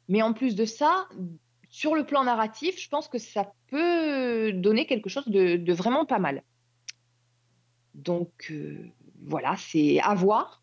mais 0.07 0.21
en 0.21 0.33
plus 0.33 0.55
de 0.55 0.65
ça, 0.65 1.07
sur 1.69 1.95
le 1.95 2.05
plan 2.05 2.23
narratif, 2.23 2.79
je 2.81 2.89
pense 2.89 3.07
que 3.07 3.17
ça 3.17 3.51
peut 3.67 4.51
donner 4.53 4.85
quelque 4.85 5.09
chose 5.09 5.27
de, 5.27 5.55
de 5.55 5.73
vraiment 5.73 6.05
pas 6.05 6.19
mal. 6.19 6.43
Donc 7.93 8.47
euh, 8.51 8.91
voilà, 9.23 9.55
c'est 9.57 9.99
à 10.01 10.13
voir. 10.13 10.60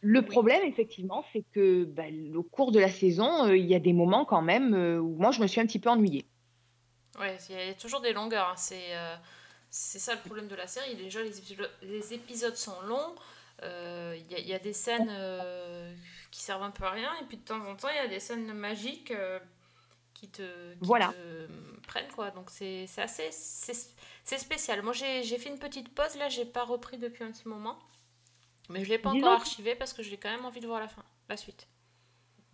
Le 0.00 0.24
problème, 0.24 0.62
effectivement, 0.64 1.24
c'est 1.32 1.44
que 1.52 1.84
bah, 1.84 2.04
au 2.34 2.42
cours 2.42 2.72
de 2.72 2.78
la 2.80 2.90
saison, 2.90 3.46
euh, 3.46 3.56
il 3.56 3.66
y 3.66 3.74
a 3.74 3.80
des 3.80 3.92
moments 3.92 4.24
quand 4.24 4.42
même 4.42 4.74
euh, 4.74 4.98
où 5.00 5.16
moi 5.16 5.30
je 5.32 5.40
me 5.40 5.46
suis 5.46 5.60
un 5.60 5.66
petit 5.66 5.78
peu 5.80 5.90
ennuyée. 5.90 6.26
Ouais, 7.18 7.36
il 7.50 7.56
y 7.56 7.70
a 7.70 7.74
toujours 7.74 8.00
des 8.00 8.12
longueurs. 8.12 8.48
hein. 8.50 8.54
C'est 8.56 8.96
euh, 8.96 9.16
c'est 9.70 9.98
ça 9.98 10.14
le 10.14 10.20
problème 10.20 10.48
de 10.48 10.54
la 10.54 10.66
série. 10.66 10.94
Déjà, 10.96 11.22
les 11.22 11.38
épisodes, 11.38 11.70
les 11.82 12.14
épisodes 12.14 12.56
sont 12.56 12.80
longs. 12.82 13.14
Il 13.62 14.24
y, 14.30 14.34
a- 14.34 14.38
il 14.38 14.46
y 14.46 14.54
a 14.54 14.58
des 14.60 14.72
scènes 14.72 15.10
qui 16.30 16.40
servent 16.42 16.62
un 16.62 16.70
peu 16.70 16.84
à 16.84 16.90
rien. 16.90 17.10
Et 17.20 17.24
puis 17.24 17.36
de 17.38 17.42
temps 17.44 17.60
en 17.66 17.74
temps, 17.76 17.88
il 17.90 17.96
y 17.96 17.98
a 17.98 18.06
des 18.08 18.20
scènes 18.20 18.52
magiques 18.52 19.12
qui 20.14 20.28
te, 20.28 20.74
qui 20.74 20.78
Voilà. 20.80 21.08
te 21.08 21.82
prennent. 21.86 22.10
Quoi. 22.14 22.30
Donc 22.30 22.50
c'est 22.50 22.86
assez 22.98 23.30
spécial. 24.38 24.82
Moi, 24.82 24.92
j'ai 24.92 25.22
j'ai 25.24 25.38
fait 25.38 25.50
une 25.50 25.58
petite 25.58 25.88
pause. 25.94 26.16
Là, 26.16 26.28
j'ai 26.28 26.44
pas 26.44 26.64
repris 26.64 26.98
depuis 26.98 27.24
un 27.24 27.32
petit 27.32 27.48
moment. 27.48 27.78
Mais 28.68 28.84
je 28.84 28.90
l'ai 28.90 28.98
pas 28.98 29.12
Disons 29.12 29.26
encore 29.26 29.40
archivé 29.40 29.74
parce 29.74 29.92
que 29.92 30.02
j'ai 30.02 30.16
quand 30.16 30.30
même 30.30 30.44
envie 30.44 30.60
de 30.60 30.66
voir 30.66 30.80
la 30.80 30.88
fin, 30.88 31.02
la 31.28 31.36
suite. 31.36 31.68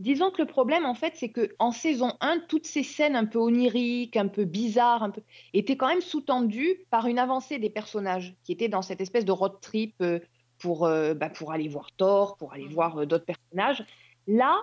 Disons 0.00 0.32
que 0.32 0.42
le 0.42 0.48
problème, 0.48 0.84
en 0.84 0.94
fait, 0.94 1.14
c'est 1.14 1.30
que 1.30 1.54
en 1.60 1.70
saison 1.70 2.16
1, 2.20 2.40
toutes 2.48 2.66
ces 2.66 2.82
scènes 2.82 3.14
un 3.14 3.26
peu 3.26 3.38
oniriques, 3.38 4.16
un 4.16 4.26
peu 4.26 4.44
bizarres, 4.44 5.04
un 5.04 5.10
peu, 5.10 5.22
étaient 5.52 5.76
quand 5.76 5.86
même 5.86 6.00
sous-tendues 6.00 6.84
par 6.90 7.06
une 7.06 7.18
avancée 7.18 7.58
des 7.58 7.70
personnages 7.70 8.34
qui 8.42 8.50
étaient 8.50 8.68
dans 8.68 8.82
cette 8.82 9.00
espèce 9.00 9.24
de 9.24 9.30
road 9.30 9.60
trip 9.60 9.94
euh, 10.00 10.18
pour, 10.58 10.84
euh, 10.84 11.14
bah, 11.14 11.30
pour 11.30 11.52
aller 11.52 11.68
voir 11.68 11.92
Thor, 11.92 12.36
pour 12.36 12.52
aller 12.52 12.66
voir 12.66 12.98
euh, 12.98 13.06
d'autres 13.06 13.24
personnages. 13.24 13.84
Là, 14.26 14.62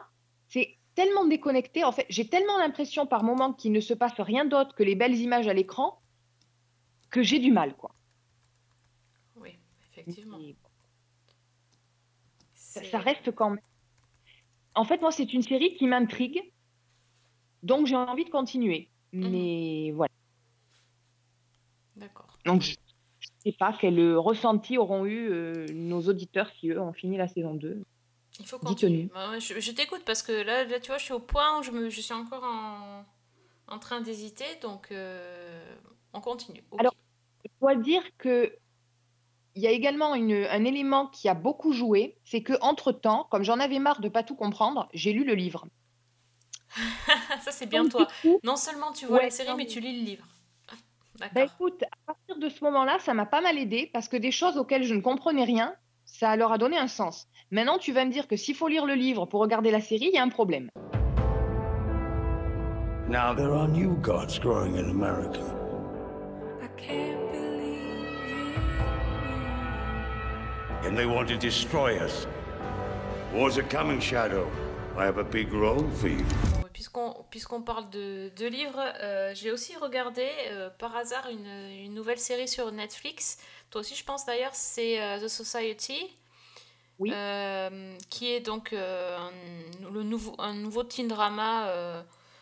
c'est 0.50 0.78
tellement 0.96 1.26
déconnecté. 1.26 1.86
En 1.86 1.94
fait, 1.94 2.06
j'ai 2.10 2.28
tellement 2.28 2.58
l'impression 2.58 3.08
par 3.08 3.24
moment 3.24 3.54
qu'il 3.54 3.72
ne 3.72 3.80
se 3.80 3.94
passe 3.94 4.20
rien 4.20 4.44
d'autre 4.44 4.76
que 4.76 4.84
les 4.84 4.96
belles 4.96 5.18
images 5.18 5.48
à 5.48 5.54
l'écran 5.54 6.02
que 7.10 7.24
j'ai 7.24 7.40
du 7.40 7.52
mal, 7.52 7.76
quoi. 7.76 7.94
Oui, 9.38 9.58
effectivement. 9.92 10.40
Et 10.40 10.56
ça, 12.72 13.00
reste 13.00 13.32
quand 13.32 13.52
même. 13.52 13.60
En 14.76 14.86
fait, 14.86 15.02
moi, 15.02 15.12
c'est 15.12 15.34
une 15.34 15.42
série 15.42 15.76
qui 15.76 15.86
m'intrigue, 15.88 16.42
donc 17.64 17.88
j'ai 17.88 17.96
envie 17.96 18.26
de 18.26 18.30
continuer. 18.30 18.90
Mhm. 19.14 19.30
Mais 19.30 19.92
voilà. 19.92 20.12
D'accord. 21.96 22.38
Donc, 22.46 22.62
je 22.62 22.72
ne 22.72 23.52
sais 23.52 23.58
pas 23.58 23.76
quel 23.80 24.00
euh, 24.00 24.20
ressenti 24.20 24.78
auront 24.78 25.06
eu 25.06 25.30
euh, 25.30 25.66
nos 25.74 26.02
auditeurs 26.08 26.50
si 26.60 26.70
eux 26.70 26.80
ont 26.82 26.94
fini 26.94 27.18
la 27.18 27.28
saison 27.28 27.54
2. 27.54 27.84
Il 28.40 28.46
faut 28.48 28.58
continuer. 28.58 29.10
Bah, 29.14 29.38
je 29.40 29.60
je 29.60 29.72
t'écoute 29.72 30.04
parce 30.06 30.24
que 30.24 30.32
là, 30.32 30.64
là, 30.64 30.80
tu 30.80 30.88
vois, 30.88 30.98
je 30.98 31.04
suis 31.04 31.14
au 31.14 31.20
point 31.20 31.60
où 31.60 31.64
je, 31.64 31.72
me, 31.72 31.90
je 31.90 32.02
suis 32.02 32.14
encore 32.14 32.44
en, 32.46 33.04
en 33.68 33.80
train 33.80 34.00
d'hésiter, 34.02 34.46
donc 34.62 34.88
euh, 34.92 35.76
on 36.14 36.22
continue. 36.22 36.64
Alors- 36.80 36.96
Je 37.44 37.50
dois 37.60 37.76
dire 37.76 38.04
que 38.18 38.56
il 39.56 39.62
y 39.62 39.68
a 39.68 39.72
également 39.72 40.16
une- 40.16 40.48
un 40.50 40.64
élément 40.64 41.08
qui 41.08 41.28
a 41.30 41.34
beaucoup 41.34 41.74
joué, 41.74 42.18
c'est 42.24 42.42
que 42.42 42.54
entre 42.62 42.92
temps, 42.92 43.28
comme 43.32 43.44
j'en 43.44 43.60
avais 43.60 43.80
marre 43.80 44.00
de 44.02 44.10
pas 44.10 44.24
tout 44.24 44.36
comprendre, 44.36 44.88
j'ai 44.94 45.12
lu 45.14 45.24
le 45.24 45.34
livre. 45.34 45.66
ça, 47.42 47.52
c'est 47.52 47.66
bien 47.66 47.84
Donc, 47.84 47.92
toi. 47.92 48.08
coup, 48.22 48.40
Non 48.44 48.56
seulement 48.56 48.92
tu 48.94 49.06
vois 49.06 49.18
Ouais, 49.18 49.24
la 49.26 49.30
série, 49.30 49.54
mais 49.58 49.66
tu 49.66 49.80
lis 49.82 50.00
le 50.00 50.06
livre. 50.06 50.26
Ah, 50.70 50.76
bah 51.20 51.26
D'accord. 51.34 51.54
écoute, 51.56 51.84
à 51.84 52.14
partir 52.14 52.38
de 52.38 52.50
ce 52.50 52.64
moment-là, 52.64 52.98
ça 53.00 53.14
m'a 53.14 53.26
pas 53.26 53.42
mal 53.42 53.58
aidé 53.58 53.90
parce 53.94 54.08
que 54.08 54.18
des 54.18 54.32
choses 54.32 54.58
auxquelles 54.58 54.84
je 54.84 54.94
ne 54.96 55.02
comprenais 55.02 55.44
rien, 55.44 55.76
ça 56.06 56.36
leur 56.38 56.52
a 56.54 56.58
donné 56.58 56.78
un 56.78 56.88
sens. 56.88 57.28
Maintenant, 57.52 57.78
tu 57.78 57.92
vas 57.92 58.06
me 58.06 58.12
dire 58.12 58.28
que 58.28 58.38
s'il 58.38 58.56
faut 58.56 58.70
lire 58.70 58.86
le 58.86 58.94
livre 58.96 59.26
pour 59.26 59.42
regarder 59.42 59.72
la 59.72 59.82
série, 59.82 60.06
il 60.08 60.14
y 60.14 60.18
a 60.18 60.24
un 60.24 60.30
problème. 60.30 60.70
Now 63.10 63.36
there 63.36 63.52
are 63.52 63.68
new 63.68 63.96
gods 64.02 64.40
growing 64.40 64.78
in 64.78 64.90
America. 64.90 65.42
And 70.84 70.96
they 70.96 71.06
want 71.06 71.28
to 71.28 71.38
destroy 71.38 71.98
us. 72.00 72.28
Wars 73.34 73.58
are 73.58 73.68
coming, 73.70 74.00
Shadow. 74.02 74.48
I 74.98 75.06
have 75.06 75.20
a 75.20 75.24
big 75.24 75.54
role 75.54 75.88
for 76.00 76.10
you. 76.10 76.26
Puisqu'on 76.74 77.24
puisqu'on 77.30 77.62
parle 77.62 77.90
de, 77.92 78.32
de 78.36 78.48
livres, 78.48 78.84
euh, 79.02 79.32
j'ai 79.36 79.52
aussi 79.52 79.76
regardé 79.78 80.28
euh, 80.50 80.70
par 80.72 80.96
hasard 80.96 81.28
une, 81.30 81.46
une 81.86 81.94
nouvelle 81.94 82.18
série 82.18 82.48
sur 82.48 82.72
Netflix. 82.72 83.38
Toi 83.70 83.82
aussi, 83.82 83.96
je 83.96 84.04
pense 84.04 84.26
d'ailleurs, 84.26 84.56
c'est 84.56 85.00
euh, 85.00 85.20
The 85.20 85.28
Society. 85.28 86.10
Oui. 86.98 87.12
Euh, 87.14 87.96
qui 88.10 88.32
est 88.34 88.42
donc 88.42 88.74
euh, 88.74 89.18
un, 89.18 89.92
le 89.92 90.04
nouveau, 90.04 90.36
un 90.40 90.54
nouveau 90.54 90.84
teen 90.84 91.08
drama 91.08 91.68
euh, 91.70 92.02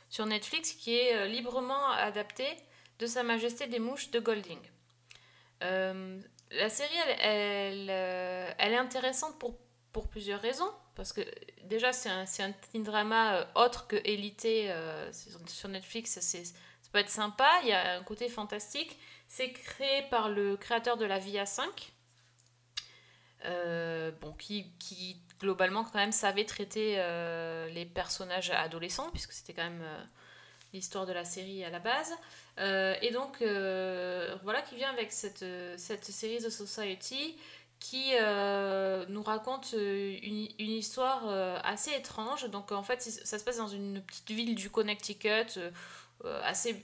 sur 0.09 0.25
Netflix 0.25 0.73
qui 0.73 0.97
est 0.97 1.15
euh, 1.15 1.27
librement 1.27 1.91
adapté 1.91 2.45
de 2.99 3.05
Sa 3.05 3.23
Majesté 3.23 3.67
des 3.67 3.79
Mouches 3.79 4.11
de 4.11 4.19
Golding. 4.19 4.59
La 6.51 6.69
série, 6.69 6.95
elle, 7.19 7.89
euh, 7.89 8.51
elle 8.57 8.73
est 8.73 8.77
intéressante 8.77 9.37
pour, 9.39 9.55
pour 9.91 10.07
plusieurs 10.07 10.41
raisons. 10.41 10.71
Parce 10.95 11.13
que 11.13 11.21
déjà, 11.63 11.93
c'est 11.93 12.09
un, 12.09 12.25
un 12.39 12.51
teen 12.51 12.83
drama 12.83 13.35
euh, 13.35 13.45
autre 13.55 13.87
que 13.87 13.95
Élité 14.03 14.69
euh, 14.69 15.09
sur, 15.47 15.69
Netflix. 15.69 16.19
C'est, 16.19 16.43
ça 16.43 16.53
peut 16.91 16.99
être 16.99 17.09
sympa. 17.09 17.49
Il 17.63 17.69
y 17.69 17.71
a 17.71 17.97
un 17.97 18.03
côté 18.03 18.27
fantastique. 18.27 18.99
C'est 19.29 19.53
créé 19.53 20.01
par 20.09 20.27
le 20.27 20.57
créateur 20.57 20.97
de 20.97 21.05
la 21.05 21.17
Via 21.17 21.45
5. 21.45 21.93
euh, 23.45 24.11
bon, 24.19 24.33
qui, 24.33 24.65
qui 24.79 25.21
globalement 25.39 25.85
quand 25.85 25.99
même 25.99 26.11
savait 26.11 26.43
traiter 26.43 26.95
les 27.71 27.85
personnages 27.85 28.49
adolescents, 28.49 29.09
puisque 29.11 29.31
c'était 29.31 29.53
quand 29.53 29.63
même 29.63 29.85
l'histoire 30.73 31.05
de 31.05 31.13
la 31.13 31.23
série 31.23 31.63
à 31.63 31.69
la 31.69 31.79
base. 31.79 32.13
Euh, 32.59 32.95
et 33.01 33.11
donc, 33.11 33.41
euh, 33.41 34.35
voilà 34.43 34.61
qui 34.61 34.75
vient 34.75 34.89
avec 34.89 35.11
cette, 35.11 35.45
cette 35.77 36.05
série 36.05 36.37
The 36.37 36.49
Society 36.49 37.37
qui 37.79 38.11
euh, 38.19 39.05
nous 39.07 39.23
raconte 39.23 39.71
une, 39.73 40.47
une 40.59 40.71
histoire 40.71 41.29
assez 41.63 41.91
étrange. 41.91 42.49
Donc, 42.49 42.71
en 42.71 42.83
fait, 42.83 43.01
ça 43.01 43.39
se 43.39 43.43
passe 43.43 43.57
dans 43.57 43.69
une 43.69 44.01
petite 44.01 44.31
ville 44.31 44.55
du 44.55 44.69
Connecticut, 44.69 45.59
assez, 46.43 46.83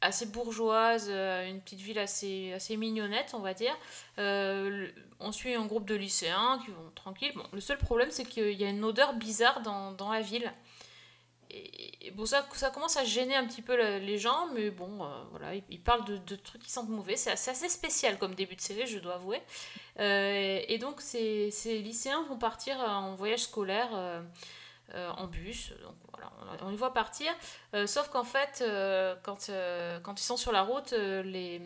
assez 0.00 0.26
bourgeoise, 0.26 1.08
une 1.08 1.60
petite 1.60 1.78
ville 1.78 2.00
assez, 2.00 2.52
assez 2.52 2.76
mignonnette, 2.76 3.30
on 3.34 3.38
va 3.38 3.54
dire. 3.54 3.76
On 4.16 5.30
suit 5.30 5.54
un 5.54 5.66
groupe 5.66 5.86
de 5.86 5.94
lycéens 5.94 6.60
qui 6.64 6.72
vont 6.72 6.90
tranquilles. 6.96 7.32
Bon, 7.36 7.44
le 7.52 7.60
seul 7.60 7.78
problème, 7.78 8.10
c'est 8.10 8.24
qu'il 8.24 8.60
y 8.60 8.64
a 8.64 8.70
une 8.70 8.82
odeur 8.82 9.14
bizarre 9.14 9.60
dans, 9.62 9.92
dans 9.92 10.10
la 10.10 10.20
ville. 10.20 10.52
Bon, 12.14 12.26
ça, 12.26 12.42
commence 12.72 12.96
à 12.96 13.04
gêner 13.04 13.36
un 13.36 13.46
petit 13.46 13.62
peu 13.62 13.76
le- 13.76 13.98
les 13.98 14.18
gens, 14.18 14.48
mais 14.54 14.70
bon, 14.70 15.04
euh, 15.04 15.24
voilà, 15.30 15.54
ils, 15.54 15.80
parlent 15.80 16.04
de, 16.04 16.36
trucs 16.36 16.62
qui 16.62 16.70
sentent 16.70 16.88
mauvais. 16.88 17.16
C'est 17.16 17.30
assez, 17.30 17.68
spécial 17.68 18.18
comme 18.18 18.34
début 18.34 18.56
de 18.56 18.60
série, 18.60 18.86
je 18.86 18.98
dois 18.98 19.14
avouer. 19.14 19.40
Euh, 19.98 20.60
et 20.66 20.78
donc, 20.78 21.00
ces, 21.00 21.50
lycéens 21.64 22.22
vont 22.28 22.38
partir 22.38 22.78
en 22.80 23.14
voyage 23.14 23.40
scolaire 23.40 23.88
euh, 23.94 24.22
euh, 24.94 25.10
en 25.10 25.26
bus. 25.26 25.72
Donc, 25.82 25.94
voilà, 26.12 26.32
on, 26.62 26.66
on 26.66 26.70
les 26.70 26.76
voit 26.76 26.94
partir. 26.94 27.30
Euh, 27.74 27.86
sauf 27.86 28.08
qu'en 28.08 28.24
fait, 28.24 28.60
euh, 28.62 29.14
quand, 29.22 29.48
euh, 29.50 30.00
quand 30.00 30.20
ils 30.20 30.24
sont 30.24 30.36
sur 30.36 30.52
la 30.52 30.62
route, 30.62 30.92
euh, 30.92 31.22
les, 31.22 31.60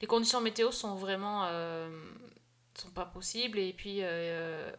les 0.00 0.06
conditions 0.06 0.40
météo 0.40 0.72
sont 0.72 0.94
vraiment 0.94 1.44
euh, 1.46 1.88
sont 2.74 2.90
pas 2.90 3.06
possibles. 3.06 3.58
Et 3.58 3.72
puis, 3.72 3.98
euh, 4.02 4.70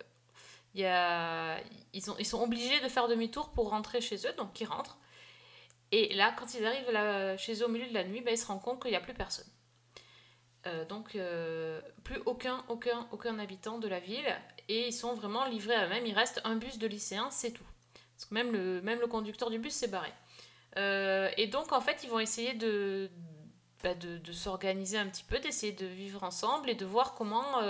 ils, 0.76 2.12
ont, 2.12 2.16
ils 2.20 2.26
sont 2.26 2.42
obligés 2.42 2.80
de 2.80 2.88
faire 2.88 3.08
demi-tour 3.08 3.50
pour 3.52 3.70
rentrer 3.70 4.02
chez 4.02 4.16
eux, 4.28 4.34
donc 4.38 4.60
ils 4.60 4.66
rentrent. 4.66 4.98
Et 5.92 6.14
là, 6.14 6.34
quand 6.38 6.54
ils 6.54 6.66
arrivent 6.66 7.38
chez 7.38 7.56
eux 7.62 7.66
au 7.66 7.70
milieu 7.70 7.88
de 7.88 7.94
la 7.94 8.04
nuit, 8.04 8.22
ben, 8.22 8.34
ils 8.34 8.38
se 8.38 8.46
rendent 8.46 8.62
compte 8.62 8.82
qu'il 8.82 8.92
n'y 8.92 8.98
a 8.98 9.02
plus 9.02 9.14
personne. 9.14 9.48
Euh, 10.68 10.86
donc, 10.86 11.16
euh, 11.16 11.82
plus 12.04 12.22
aucun, 12.26 12.64
aucun, 12.70 13.08
aucun 13.12 13.40
habitant 13.40 13.80
de 13.80 13.88
la 13.88 14.00
ville. 14.00 14.36
Et 14.68 14.88
ils 14.88 14.94
sont 14.94 15.14
vraiment 15.14 15.46
livrés 15.46 15.76
à 15.76 15.86
eux-mêmes. 15.86 16.06
Il 16.06 16.14
reste 16.14 16.42
un 16.44 16.56
bus 16.56 16.78
de 16.78 16.88
lycéens, 16.88 17.30
c'est 17.32 17.52
tout. 17.52 17.66
Parce 18.16 18.26
que 18.26 18.34
même 18.34 18.52
le, 18.52 18.82
même 18.82 19.00
le 19.00 19.08
conducteur 19.08 19.50
du 19.50 19.60
bus 19.60 19.74
s'est 19.74 19.88
barré. 19.88 20.12
Euh, 20.78 21.30
et 21.38 21.48
donc, 21.48 21.72
en 21.72 21.82
fait, 21.82 22.02
ils 22.04 22.10
vont 22.10 22.20
essayer 22.20 22.54
de, 22.54 23.10
bah, 23.84 23.96
de, 23.96 24.18
de 24.18 24.32
s'organiser 24.32 24.98
un 24.98 25.08
petit 25.08 25.24
peu, 25.24 25.40
d'essayer 25.40 25.74
de 25.74 25.88
vivre 25.88 26.24
ensemble 26.24 26.70
et 26.70 26.76
de 26.76 26.86
voir 26.86 27.16
comment, 27.16 27.62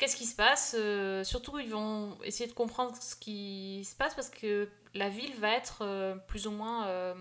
qu'est-ce 0.00 0.16
qui 0.16 0.26
se 0.26 0.34
passe. 0.34 0.74
Euh, 0.76 1.22
surtout, 1.22 1.58
ils 1.58 1.70
vont 1.70 2.16
essayer 2.24 2.48
de 2.48 2.54
comprendre 2.54 2.96
ce 3.00 3.14
qui 3.14 3.84
se 3.84 3.94
passe 3.94 4.14
parce 4.14 4.30
que 4.30 4.68
la 4.94 5.08
ville 5.08 5.34
va 5.36 5.50
être 5.50 5.82
euh, 5.82 6.16
plus 6.26 6.46
ou 6.46 6.50
moins. 6.50 6.86
euh, 6.88 7.14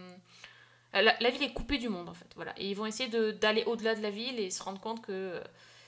la, 0.94 1.30
ville 1.30 1.44
est 1.44 1.54
coupée 1.54 1.78
du 1.78 1.90
monde 1.90 2.10
en 2.10 2.14
fait, 2.14 2.32
voilà. 2.36 2.54
Et 2.58 2.70
ils 2.70 2.76
vont 2.76 2.88
essayer 2.88 3.10
d'aller 3.34 3.64
au-delà 3.66 3.94
de 3.94 4.02
la 4.02 4.10
ville 4.10 4.40
et 4.40 4.50
se 4.50 4.64
rendre 4.64 4.80
compte 4.80 5.06
que 5.06 5.40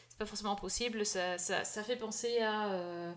c'est 0.09 0.17
pas 0.17 0.25
forcément 0.25 0.55
possible. 0.55 1.05
Ça, 1.05 1.37
ça, 1.39 1.83
fait 1.83 1.95
penser 1.95 2.39
à. 2.41 3.15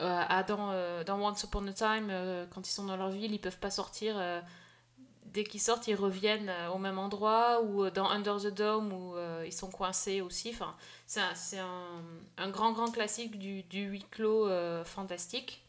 à 0.00 0.42
dans, 0.42 1.04
dans 1.04 1.20
Once 1.22 1.42
Upon 1.44 1.66
a 1.68 1.72
Time, 1.72 2.10
quand 2.50 2.66
ils 2.66 2.72
sont 2.72 2.86
dans 2.86 2.96
leur 2.96 3.10
ville, 3.10 3.32
ils 3.32 3.40
peuvent 3.40 3.60
pas 3.60 3.70
sortir. 3.70 4.16
dès 5.26 5.44
qu'ils 5.44 5.60
sortent, 5.60 5.86
ils 5.86 5.94
reviennent 5.94 6.52
au 6.74 6.78
même 6.78 6.98
endroit, 6.98 7.62
ou 7.62 7.88
dans 7.90 8.08
Under 8.08 8.38
the 8.38 8.48
Dome, 8.48 8.90
euh, 8.92 9.29
ils 9.46 9.52
sont 9.52 9.70
coincés 9.70 10.20
aussi. 10.20 10.50
Enfin, 10.50 10.76
c'est 11.06 11.58
un, 11.58 12.50
grand, 12.50 12.72
grand 12.72 12.90
classique 12.90 13.38
du, 13.38 13.64
huis 13.72 14.04
clos 14.10 14.46
euh, 14.48 14.84
fantastique. 14.84 15.64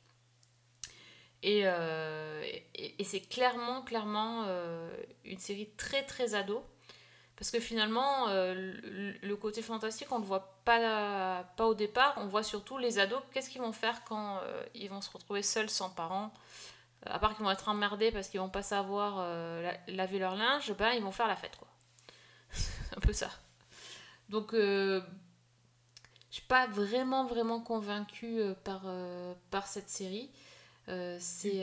Et, 1.43 1.61
euh, 1.65 2.43
et, 2.75 3.03
c'est 3.03 3.21
clairement, 3.21 3.81
clairement 3.81 4.43
euh, 4.47 4.89
une 5.25 5.39
série 5.39 5.69
très, 5.77 6.03
très 6.03 6.35
ado. 6.35 6.63
Parce 7.35 7.49
que 7.49 7.59
finalement, 7.59 8.27
euh, 8.29 8.73
le, 9.23 9.35
côté 9.35 9.63
fantastique, 9.63 10.11
on 10.11 10.17
ne 10.17 10.21
le 10.21 10.27
voit 10.27 10.59
pas, 10.63 11.43
pas 11.57 11.65
au 11.65 11.73
départ. 11.73 12.13
On 12.17 12.27
voit 12.27 12.43
surtout 12.43 12.77
les 12.77 12.99
ados, 12.99 13.21
qu'est-ce 13.33 13.49
qu'ils 13.49 13.61
vont 13.61 13.73
faire 13.73 14.03
quand 14.03 14.37
euh, 14.43 14.63
ils 14.75 14.89
vont 14.89 15.01
se 15.01 15.09
retrouver 15.09 15.41
seuls, 15.41 15.69
sans 15.69 15.89
parents? 15.89 16.31
Euh, 17.07 17.11
À 17.13 17.19
part 17.19 17.35
qu'ils 17.35 17.43
vont 17.43 17.51
être 17.51 17.67
emmerdés 17.69 18.11
parce 18.11 18.27
qu'ils 18.29 18.39
vont 18.39 18.49
pas 18.49 18.61
savoir 18.61 19.15
euh, 19.19 19.63
la- 19.63 19.93
laver 19.95 20.19
leur 20.19 20.35
linge, 20.35 20.71
ben 20.77 20.91
ils 20.91 21.01
vont 21.03 21.11
faire 21.11 21.27
la 21.27 21.35
fête, 21.35 21.55
quoi. 21.57 21.67
Un 22.97 22.99
peu 22.99 23.13
ça. 23.13 23.29
Donc, 24.31 24.53
euh, 24.53 25.01
je 26.29 26.35
suis 26.37 26.47
pas 26.47 26.67
vraiment, 26.67 27.25
vraiment 27.25 27.59
convaincue 27.61 28.39
euh, 28.39 28.53
par, 28.63 28.83
euh, 28.85 29.33
par 29.51 29.67
cette 29.67 29.89
série. 29.89 30.29
Euh, 30.89 31.17
c'est. 31.19 31.61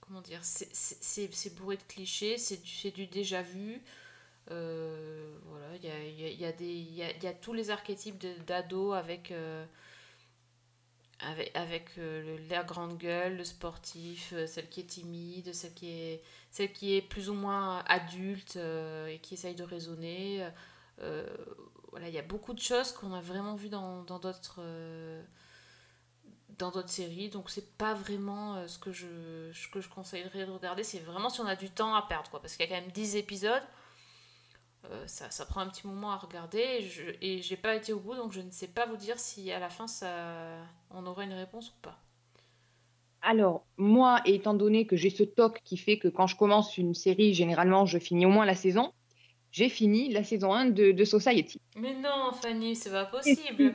comment 0.00 0.20
dire 0.22 0.40
C'est- 0.42 0.74
bourré 1.54 1.76
de 1.76 1.82
clichés, 1.82 2.38
c'est 2.38 2.62
du, 2.62 2.90
du 2.92 3.06
déjà 3.06 3.42
vu. 3.42 3.82
Voilà, 4.48 5.76
il 5.76 5.84
y 5.84 5.90
a, 5.90 5.98
y 6.04 6.24
a- 6.24 6.30
y 6.30 6.44
a 7.02 7.12
y 7.22 7.26
a- 7.26 7.32
tous 7.34 7.52
les 7.52 7.70
archétypes 7.70 8.18
d'ados 8.46 8.94
avec. 8.96 9.32
Avec, 11.22 11.50
avec 11.54 11.90
euh, 11.98 12.38
la 12.48 12.62
grande 12.62 12.96
gueule, 12.96 13.36
le 13.36 13.44
sportif, 13.44 14.32
euh, 14.32 14.46
celle 14.46 14.68
qui 14.68 14.80
est 14.80 14.84
timide, 14.84 15.52
celle 15.54 15.74
qui 15.74 15.90
est, 15.90 16.22
celle 16.50 16.72
qui 16.72 16.96
est 16.96 17.02
plus 17.02 17.28
ou 17.28 17.34
moins 17.34 17.84
adulte 17.86 18.56
euh, 18.56 19.06
et 19.06 19.18
qui 19.18 19.34
essaye 19.34 19.54
de 19.54 19.64
raisonner. 19.64 20.46
Voilà, 21.90 22.08
il 22.08 22.14
y 22.14 22.18
a 22.18 22.22
beaucoup 22.22 22.52
de 22.52 22.60
choses 22.60 22.92
qu'on 22.92 23.12
a 23.14 23.20
vraiment 23.20 23.56
vues 23.56 23.68
dans 23.68 24.02
d'autres 24.04 24.60
dans 26.58 26.70
d'autres 26.70 26.90
séries. 26.90 27.30
Donc 27.30 27.50
c'est 27.50 27.76
pas 27.76 27.94
vraiment 27.94 28.66
ce 28.68 28.78
que 28.78 28.92
je, 28.92 29.50
ce 29.52 29.66
que 29.68 29.80
je 29.80 29.88
conseillerais 29.88 30.46
de 30.46 30.52
regarder. 30.52 30.84
C'est 30.84 31.00
vraiment 31.00 31.30
si 31.30 31.40
on 31.40 31.46
a 31.46 31.56
du 31.56 31.70
temps 31.70 31.94
à 31.94 32.02
perdre, 32.02 32.30
quoi. 32.30 32.40
Parce 32.40 32.56
qu'il 32.56 32.68
y 32.68 32.72
a 32.72 32.76
quand 32.76 32.80
même 32.80 32.92
10 32.92 33.16
épisodes. 33.16 33.62
Euh, 34.86 35.06
ça, 35.06 35.30
ça 35.30 35.44
prend 35.46 35.60
un 35.60 35.68
petit 35.68 35.86
moment 35.86 36.12
à 36.12 36.16
regarder. 36.16 36.88
Et 37.20 37.42
j'ai 37.42 37.56
pas 37.56 37.74
été 37.74 37.92
au 37.92 38.00
bout, 38.00 38.14
donc 38.14 38.32
je 38.32 38.40
ne 38.40 38.50
sais 38.50 38.68
pas 38.68 38.86
vous 38.86 38.96
dire 38.96 39.18
si 39.18 39.50
à 39.52 39.58
la 39.58 39.68
fin 39.68 39.86
ça, 39.86 40.56
on 40.90 41.06
aura 41.06 41.24
une 41.24 41.32
réponse 41.34 41.70
ou 41.70 41.80
pas. 41.82 41.98
Alors, 43.22 43.66
moi, 43.76 44.20
étant 44.24 44.54
donné 44.54 44.86
que 44.86 44.96
j'ai 44.96 45.10
ce 45.10 45.22
toc 45.22 45.60
qui 45.64 45.76
fait 45.76 45.98
que 45.98 46.08
quand 46.08 46.26
je 46.26 46.36
commence 46.36 46.78
une 46.78 46.94
série, 46.94 47.34
généralement, 47.34 47.84
je 47.84 47.98
finis 47.98 48.24
au 48.24 48.30
moins 48.30 48.46
la 48.46 48.54
saison, 48.54 48.94
j'ai 49.50 49.68
fini 49.68 50.10
la 50.10 50.24
saison 50.24 50.54
1 50.54 50.66
de, 50.70 50.92
de 50.92 51.04
Society. 51.04 51.60
Mais 51.76 51.94
non, 51.94 52.32
Fanny, 52.32 52.76
c'est 52.76 52.90
pas 52.90 53.10
si. 53.22 53.36
possible. 53.36 53.74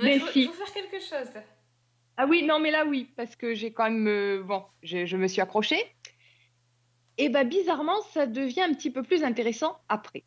Il 0.00 0.20
faut, 0.20 0.26
si. 0.28 0.42
il 0.42 0.46
faut 0.46 0.52
faire 0.52 0.72
quelque 0.72 1.00
chose. 1.00 1.28
Ah 2.16 2.26
oui, 2.26 2.44
non, 2.44 2.58
mais 2.60 2.70
là, 2.70 2.84
oui, 2.84 3.12
parce 3.16 3.36
que 3.36 3.54
j'ai 3.54 3.72
quand 3.72 3.84
même. 3.90 4.06
euh, 4.08 4.42
bon, 4.42 4.64
je, 4.82 5.06
je 5.06 5.16
me 5.16 5.26
suis 5.28 5.40
accrochée. 5.40 5.82
Et 7.18 7.28
bien, 7.28 7.44
bizarrement, 7.44 8.00
ça 8.12 8.26
devient 8.26 8.62
un 8.62 8.72
petit 8.74 8.90
peu 8.90 9.02
plus 9.02 9.24
intéressant 9.24 9.76
après. 9.88 10.24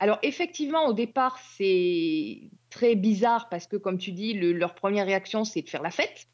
Alors, 0.00 0.18
effectivement, 0.22 0.86
au 0.86 0.92
départ, 0.92 1.38
c'est 1.56 2.40
très 2.70 2.94
bizarre 2.94 3.48
parce 3.48 3.66
que, 3.66 3.76
comme 3.76 3.98
tu 3.98 4.12
dis, 4.12 4.32
le- 4.32 4.52
leur 4.52 4.74
première 4.74 5.06
réaction, 5.06 5.44
c'est 5.44 5.62
de 5.62 5.68
faire 5.68 5.82
la 5.82 5.90
fête. 5.90 6.26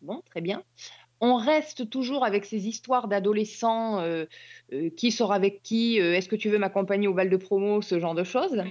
Bon, 0.00 0.22
très 0.30 0.40
bien. 0.40 0.62
On 1.20 1.36
reste 1.36 1.88
toujours 1.90 2.24
avec 2.24 2.44
ces 2.44 2.66
histoires 2.66 3.06
d'adolescents, 3.06 4.00
euh, 4.00 4.24
euh, 4.72 4.90
qui 4.90 5.12
sort 5.12 5.32
avec 5.32 5.62
qui, 5.62 6.00
euh, 6.00 6.14
est-ce 6.14 6.28
que 6.28 6.34
tu 6.36 6.48
veux 6.48 6.58
m'accompagner 6.58 7.06
au 7.06 7.14
bal 7.14 7.30
de 7.30 7.36
promo, 7.36 7.82
ce 7.82 8.00
genre 8.00 8.14
de 8.14 8.24
choses. 8.24 8.64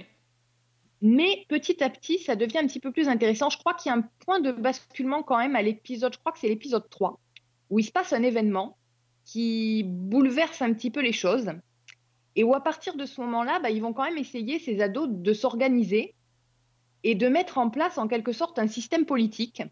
Mais 1.00 1.46
petit 1.48 1.82
à 1.82 1.88
petit, 1.88 2.18
ça 2.18 2.36
devient 2.36 2.58
un 2.58 2.66
petit 2.66 2.80
peu 2.80 2.92
plus 2.92 3.08
intéressant. 3.08 3.48
Je 3.48 3.58
crois 3.58 3.74
qu'il 3.74 3.90
y 3.90 3.94
a 3.94 3.98
un 3.98 4.08
point 4.26 4.40
de 4.40 4.52
basculement 4.52 5.22
quand 5.22 5.38
même 5.38 5.56
à 5.56 5.62
l'épisode, 5.62 6.12
je 6.12 6.18
crois 6.18 6.32
que 6.32 6.38
c'est 6.38 6.48
l'épisode 6.48 6.88
3, 6.90 7.18
où 7.70 7.78
il 7.78 7.84
se 7.84 7.90
passe 7.90 8.12
un 8.12 8.22
événement 8.22 8.76
qui 9.24 9.84
bouleverse 9.84 10.62
un 10.62 10.72
petit 10.72 10.90
peu 10.90 11.00
les 11.00 11.12
choses. 11.12 11.50
Et 12.34 12.44
où 12.44 12.54
à 12.54 12.62
partir 12.62 12.96
de 12.96 13.04
ce 13.04 13.20
moment-là, 13.20 13.60
bah, 13.60 13.70
ils 13.70 13.82
vont 13.82 13.92
quand 13.92 14.04
même 14.04 14.18
essayer, 14.18 14.58
ces 14.58 14.80
ados, 14.80 15.08
de 15.10 15.32
s'organiser 15.32 16.14
et 17.04 17.14
de 17.14 17.28
mettre 17.28 17.58
en 17.58 17.68
place 17.68 17.98
en 17.98 18.08
quelque 18.08 18.32
sorte 18.32 18.58
un 18.58 18.68
système 18.68 19.04
politique. 19.04 19.62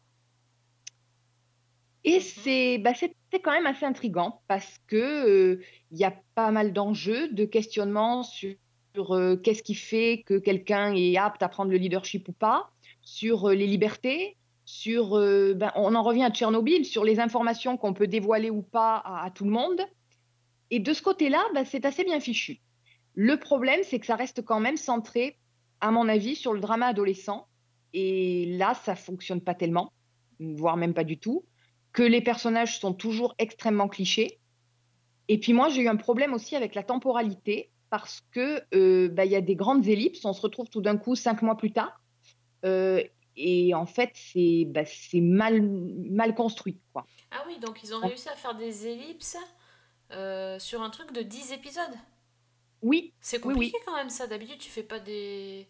Et 2.05 2.21
c'est 2.21 2.79
bah, 2.79 2.93
c'est 2.95 3.15
quand 3.41 3.53
même 3.53 3.67
assez 3.67 3.85
intriguant 3.85 4.41
parce 4.49 4.79
que 4.87 4.97
euh, 4.97 5.63
il 5.91 5.99
y 5.99 6.05
a 6.05 6.15
pas 6.35 6.51
mal 6.51 6.73
d'enjeux, 6.73 7.29
de 7.29 7.45
questionnements 7.45 8.23
sur, 8.23 8.55
sur, 8.95 9.13
euh, 9.15 9.37
qu'est-ce 9.37 9.63
qui 9.63 9.75
fait 9.75 10.23
que 10.27 10.39
quelqu'un 10.39 10.95
est 10.95 11.17
apte 11.17 11.43
à 11.43 11.49
prendre 11.49 11.71
le 11.71 11.77
leadership 11.77 12.29
ou 12.29 12.33
pas, 12.33 12.71
sur 13.03 13.51
euh, 13.51 13.55
les 13.55 13.67
libertés, 13.67 14.37
sur 14.71 15.19
euh, 15.19 15.53
ben, 15.55 15.73
on 15.75 15.95
en 15.95 16.03
revient 16.03 16.23
à 16.23 16.31
Tchernobyl, 16.31 16.85
sur 16.85 17.05
les 17.05 17.19
informations 17.19 17.77
qu'on 17.77 17.93
peut 17.93 18.07
dévoiler 18.07 18.51
ou 18.51 18.63
pas 18.63 19.03
à, 19.05 19.31
tout 19.31 19.45
le 19.45 19.51
monde. 19.51 19.81
Et 20.71 20.79
de 20.79 20.93
ce 20.93 21.03
côté-là, 21.03 21.43
ben, 21.55 21.65
c'est 21.65 21.85
assez 21.85 22.05
bien 22.05 22.21
fichu. 22.21 22.61
Le 23.15 23.37
problème, 23.37 23.81
c'est 23.83 23.99
que 23.99 24.07
ça 24.07 24.15
reste 24.15 24.43
quand 24.43 24.61
même 24.61 24.77
centré, 24.77 25.37
à 25.81 25.91
mon 25.91 26.09
avis, 26.09 26.37
sur 26.37 26.53
le 26.53 26.61
drama 26.61 26.87
adolescent. 26.87 27.49
Et 27.93 28.47
là, 28.57 28.75
ça 28.75 28.95
fonctionne 28.95 29.41
pas 29.41 29.55
tellement, 29.55 29.93
voire 30.39 30.77
même 30.77 30.95
pas 30.95 31.05
du 31.05 31.19
tout. 31.19 31.45
Que 31.93 32.05
les 32.05 32.21
personnages 32.21 32.79
sont 32.79 32.95
toujours 32.95 33.35
extrêmement 33.39 33.89
clichés. 33.89 34.39
Et 35.27 35.39
puis 35.39 35.53
moi, 35.53 35.69
j'ai 35.69 35.83
eu 35.83 35.89
un 35.89 35.97
problème 35.97 36.33
aussi 36.33 36.55
avec 36.55 36.77
la 36.77 36.85
temporalité 36.85 37.71
parce 37.91 38.23
que 38.31 38.63
euh, 38.73 39.13
il 39.19 39.31
y 39.31 39.35
a 39.35 39.41
des 39.41 39.57
grandes 39.57 39.89
ellipses. 39.89 40.25
On 40.25 40.33
se 40.33 40.41
retrouve 40.41 40.69
tout 40.71 40.81
d'un 40.81 40.97
coup 40.97 41.17
cinq 41.17 41.43
mois 41.43 41.57
plus 41.57 41.73
tard. 41.73 42.01
Euh, 42.65 43.03
et 43.37 43.75
en 43.75 43.87
fait, 43.87 44.11
c'est 44.15 44.65
bah, 44.67 44.83
mal, 45.15 45.63
mal 45.63 46.35
construit. 46.35 46.81
Quoi. 46.93 47.09
Ah 47.31 47.43
oui, 47.47 47.59
donc 47.59 47.83
ils 47.83 47.95
ont 47.95 48.01
réussi 48.01 48.29
à 48.29 48.37
faire 48.37 48.55
des 48.55 48.87
ellipses 48.87 49.37
euh, 50.13 50.59
sur 50.59 50.83
un 50.83 50.91
truc 50.91 51.13
de 51.13 51.23
10 51.23 51.53
épisodes. 51.53 51.97
Oui, 52.83 53.15
C'est 53.21 53.41
compliqué 53.41 53.77
oui. 53.77 53.83
quand 53.85 53.95
même 53.97 54.11
ça. 54.11 54.27
D'habitude, 54.27 54.59
tu 54.59 54.71
fais 54.71 54.83
pas 54.83 54.99
des, 55.01 55.69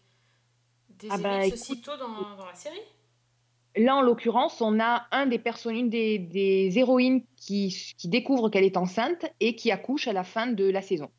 des 0.89 1.09
Ah 1.09 1.17
bah, 1.17 1.45
ellipses 1.45 1.47
écoute, 1.47 1.57
si 1.59 1.81
tôt 1.81 1.97
dans, 1.97 2.35
dans 2.35 2.45
la 2.45 2.55
série. 2.55 2.81
Là, 3.75 3.95
en 3.97 4.01
l'occurrence, 4.01 4.61
on 4.61 4.79
a 4.79 5.07
un 5.11 5.25
des 5.25 5.37
personnes, 5.39 5.75
une 5.75 5.89
des, 5.89 6.19
des 6.19 6.77
héroïnes 6.77 7.25
qui, 7.37 7.93
qui 7.97 8.07
découvre 8.09 8.49
qu'elle 8.49 8.63
est 8.65 8.77
enceinte 8.77 9.25
et 9.41 9.55
qui 9.57 9.71
accouche 9.71 10.07
à 10.07 10.13
la 10.13 10.23
fin 10.23 10.47
de 10.47 10.65
la 10.69 10.81
saison. 10.81 11.11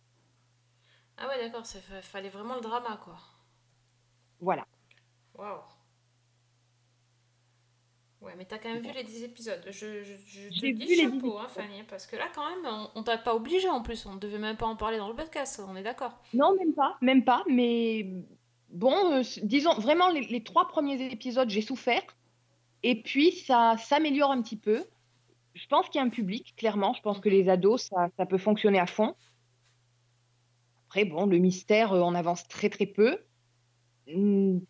Ah 1.17 1.27
ouais, 1.27 1.39
d'accord, 1.39 1.65
ça 1.65 1.81
fa- 1.81 2.03
fallait 2.03 2.29
vraiment 2.29 2.55
le 2.57 2.61
drama 2.61 2.99
quoi. 3.03 3.17
Voilà. 4.41 4.67
Waouh. 5.35 5.63
Ouais, 8.23 8.35
mais 8.39 8.45
t'as 8.45 8.59
quand 8.59 8.73
même 8.73 8.83
vu 8.83 8.93
les 8.95 9.03
10 9.03 9.25
épisodes. 9.25 9.63
Je, 9.67 10.05
je, 10.05 10.15
je 10.27 10.49
te 10.49 10.55
dis 10.55 10.61
vu 10.61 10.67
les 10.67 11.07
10 11.09 11.13
chapeau, 11.13 11.39
hein, 11.39 11.49
Fanny, 11.49 11.83
parce 11.89 12.07
que 12.07 12.15
là, 12.15 12.27
quand 12.33 12.49
même, 12.49 12.65
on, 12.65 13.01
on 13.01 13.03
t'a 13.03 13.19
pas 13.19 13.35
obligé 13.35 13.69
en 13.69 13.83
plus. 13.83 14.07
On 14.07 14.15
devait 14.15 14.39
même 14.39 14.57
pas 14.57 14.67
en 14.67 14.77
parler 14.77 14.99
dans 14.99 15.09
le 15.09 15.17
podcast, 15.17 15.61
on 15.67 15.75
est 15.75 15.83
d'accord. 15.83 16.17
Non, 16.33 16.55
même 16.57 16.73
pas, 16.73 16.97
même 17.01 17.25
pas. 17.25 17.43
Mais 17.49 18.07
bon, 18.71 18.95
euh, 19.13 19.23
disons 19.43 19.75
vraiment 19.75 20.09
les, 20.09 20.23
les 20.23 20.45
trois 20.45 20.69
premiers 20.69 21.03
épisodes, 21.13 21.51
j'ai 21.51 21.63
souffert. 21.63 22.03
Et 22.85 23.03
puis 23.03 23.33
ça 23.33 23.77
s'améliore 23.77 24.31
un 24.31 24.41
petit 24.43 24.57
peu. 24.57 24.85
Je 25.55 25.67
pense 25.67 25.89
qu'il 25.89 25.97
y 26.01 26.05
a 26.05 26.07
un 26.07 26.11
public, 26.11 26.55
clairement. 26.57 26.95
Je 26.95 27.03
pense 27.03 27.19
que 27.19 27.29
les 27.29 27.49
ados, 27.49 27.89
ça, 27.89 28.09
ça 28.17 28.25
peut 28.25 28.39
fonctionner 28.39 28.79
à 28.79 28.87
fond. 28.87 29.15
Après, 30.87 31.05
bon, 31.05 31.27
le 31.27 31.39
mystère, 31.39 31.93
euh, 31.93 32.01
on 32.01 32.15
avance 32.15 32.47
très 32.47 32.71
très 32.71 32.87
peu. 32.87 33.19
Hum, 34.09 34.61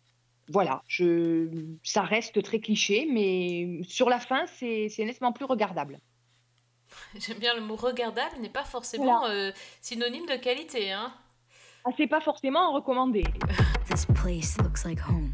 Voilà, 0.49 0.83
je... 0.87 1.47
ça 1.83 2.01
reste 2.01 2.43
très 2.43 2.59
cliché, 2.59 3.07
mais 3.09 3.81
sur 3.83 4.09
la 4.09 4.19
fin, 4.19 4.45
c'est 4.47 4.91
nettement 4.99 5.31
plus 5.31 5.45
regardable. 5.45 5.99
J'aime 7.17 7.39
bien 7.39 7.55
le 7.55 7.61
mot 7.61 7.75
regardable, 7.75 8.37
n'est 8.39 8.49
pas 8.49 8.63
forcément 8.63 9.25
euh, 9.25 9.51
synonyme 9.81 10.25
de 10.25 10.35
qualité, 10.35 10.91
hein. 10.91 11.13
Ah, 11.85 11.89
c'est 11.97 12.07
pas 12.07 12.21
forcément 12.21 12.71
à 12.71 12.75
recommander. 12.75 13.23
This 13.89 14.05
place 14.05 14.57
looks 14.61 14.85
like 14.85 14.99
home. 14.99 15.33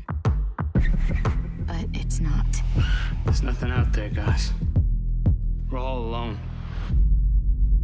But 0.74 1.88
it's 1.93 2.20
not. 2.20 2.45
There's 3.26 3.43
nothing 3.43 3.72
out 3.72 3.93
there, 3.93 4.10
guys. 4.10 4.51
We're 5.70 5.80
all 5.80 5.99
alone. 5.99 6.38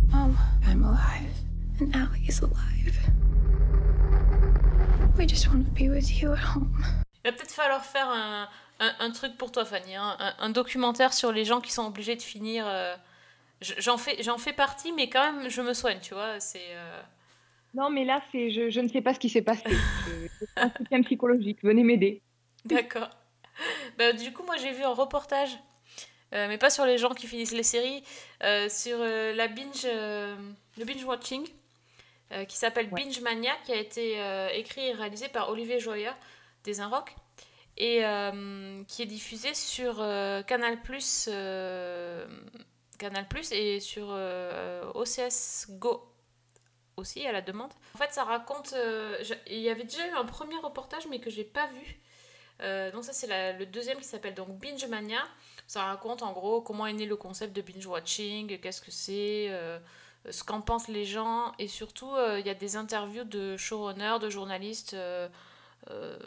Mom, 0.08 0.38
I'm 0.68 0.84
alive. 0.84 1.32
And 1.80 1.96
Allie 1.96 2.26
is 2.28 2.42
alive. 2.42 2.98
We 5.18 5.26
just 5.26 5.48
want 5.48 5.66
to 5.66 5.72
be 5.72 5.90
with 5.90 6.10
you 6.22 6.34
at 6.34 6.40
home. 6.40 7.05
Il 7.26 7.32
va 7.32 7.38
peut-être 7.38 7.52
falloir 7.54 7.84
faire 7.84 8.08
un, 8.08 8.48
un, 8.80 8.96
un 9.00 9.12
truc 9.12 9.36
pour 9.36 9.52
toi, 9.52 9.66
Fanny, 9.66 9.96
hein, 9.96 10.16
un, 10.20 10.36
un 10.38 10.50
documentaire 10.52 11.12
sur 11.12 11.32
les 11.32 11.44
gens 11.44 11.60
qui 11.60 11.72
sont 11.72 11.88
obligés 11.88 12.16
de 12.16 12.22
finir. 12.22 12.66
euh, 12.68 12.96
je- 13.62 13.74
J'en 13.80 13.98
fais, 13.98 14.22
j'en 14.22 14.38
fais 14.38 14.54
partie, 14.54 14.92
mais 14.92 15.10
quand 15.10 15.32
même, 15.34 15.50
je 15.50 15.62
me 15.64 15.74
soigne, 15.74 16.00
tu 16.02 16.14
vois. 16.14 16.40
C'est. 16.40 16.62
euh, 16.70 17.02
Non, 17.74 17.90
mais 17.90 18.06
là, 18.06 18.22
c'est 18.32 18.52
je, 18.52 18.70
je 18.70 18.80
ne 18.80 18.88
sais 18.88 19.02
pas 19.02 19.16
ce 19.16 19.20
qui 19.20 19.30
s'est 19.30 19.42
passé. 19.42 19.64
C'est 20.40 20.48
un 20.62 20.72
soutien 20.78 21.02
psychologique. 21.02 21.58
Venez 21.64 21.84
m'aider. 21.84 22.22
D'accord. 22.64 23.10
Bah, 23.98 24.14
du 24.14 24.32
coup, 24.32 24.44
moi, 24.44 24.58
j'ai 24.58 24.72
vu 24.72 24.84
un 24.84 24.94
reportage, 24.94 25.58
euh, 26.34 26.48
mais 26.48 26.60
pas 26.60 26.70
sur 26.70 26.86
les 26.86 27.00
gens 27.00 27.16
qui 27.16 27.26
finissent 27.26 27.54
les 27.54 27.64
séries, 27.64 28.04
sur 28.70 29.00
la 29.00 29.48
binge, 29.48 29.86
le 29.86 30.86
binge 30.86 31.04
watching, 31.06 31.44
qui 32.48 32.56
s'appelle 32.58 32.90
Binge 32.92 33.20
Mania, 33.22 33.54
qui 33.66 33.72
a 33.72 33.78
été 33.78 34.20
écrit 34.54 34.88
et 34.90 34.94
réalisé 34.94 35.28
par 35.30 35.50
Olivier 35.50 35.80
Joya 35.80 36.16
des 36.66 36.82
Inrocks 36.82 37.16
et 37.78 38.06
euh, 38.06 38.84
qui 38.88 39.02
est 39.02 39.06
diffusé 39.06 39.54
sur 39.54 40.02
euh, 40.02 40.44
Canal 40.44 40.82
Plus, 40.82 41.30
Canal 42.98 43.28
Plus 43.28 43.52
et 43.52 43.80
sur 43.80 44.08
euh, 44.10 44.84
OCS 44.94 45.68
Go 45.72 46.04
aussi 46.98 47.26
à 47.28 47.32
la 47.32 47.42
demande. 47.42 47.72
En 47.94 47.98
fait, 47.98 48.12
ça 48.14 48.24
raconte. 48.24 48.74
euh, 48.74 49.22
il 49.48 49.60
y 49.60 49.70
avait 49.70 49.84
déjà 49.84 50.08
eu 50.08 50.12
un 50.12 50.26
premier 50.26 50.58
reportage, 50.58 51.08
mais 51.10 51.20
que 51.20 51.30
j'ai 51.30 51.44
pas 51.44 51.68
vu. 51.68 52.00
Euh, 52.62 52.90
donc 52.92 53.04
ça 53.04 53.12
c'est 53.12 53.28
le 53.60 53.66
deuxième 53.66 53.98
qui 53.98 54.06
s'appelle 54.06 54.34
donc 54.34 54.48
Binge 54.60 54.86
Mania. 54.88 55.22
Ça 55.68 55.84
raconte 55.84 56.24
en 56.24 56.32
gros 56.32 56.62
comment 56.62 56.88
est 56.88 56.94
né 56.94 57.06
le 57.06 57.18
concept 57.18 57.54
de 57.54 57.62
binge 57.62 57.86
watching, 57.86 58.60
qu'est-ce 58.60 58.82
que 58.82 58.92
c'est, 58.92 59.48
euh, 59.50 59.78
ce 60.30 60.42
qu'en 60.44 60.62
pensent 60.62 60.88
les 60.88 61.04
gens 61.04 61.52
et 61.60 61.68
surtout 61.68 62.14
euh, 62.16 62.40
il 62.40 62.46
y 62.46 62.50
a 62.50 62.54
des 62.54 62.78
interviews 62.78 63.26
de 63.26 63.58
showrunners, 63.58 64.20
de 64.22 64.30
journalistes, 64.30 64.94
euh, 64.94 65.28
euh, 65.28 65.28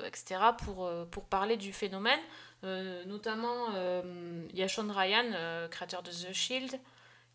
etc. 0.06 0.40
pour, 0.64 0.86
euh, 0.86 1.04
pour 1.06 1.26
parler 1.26 1.56
du 1.56 1.72
phénomène. 1.72 2.20
Euh, 2.64 3.04
notamment 3.04 3.68
euh, 3.74 4.46
il 4.50 4.58
y 4.58 4.62
a 4.62 4.68
Sean 4.68 4.90
Ryan, 4.92 5.24
euh, 5.34 5.68
créateur 5.68 6.02
de 6.02 6.10
The 6.10 6.32
Shield. 6.32 6.78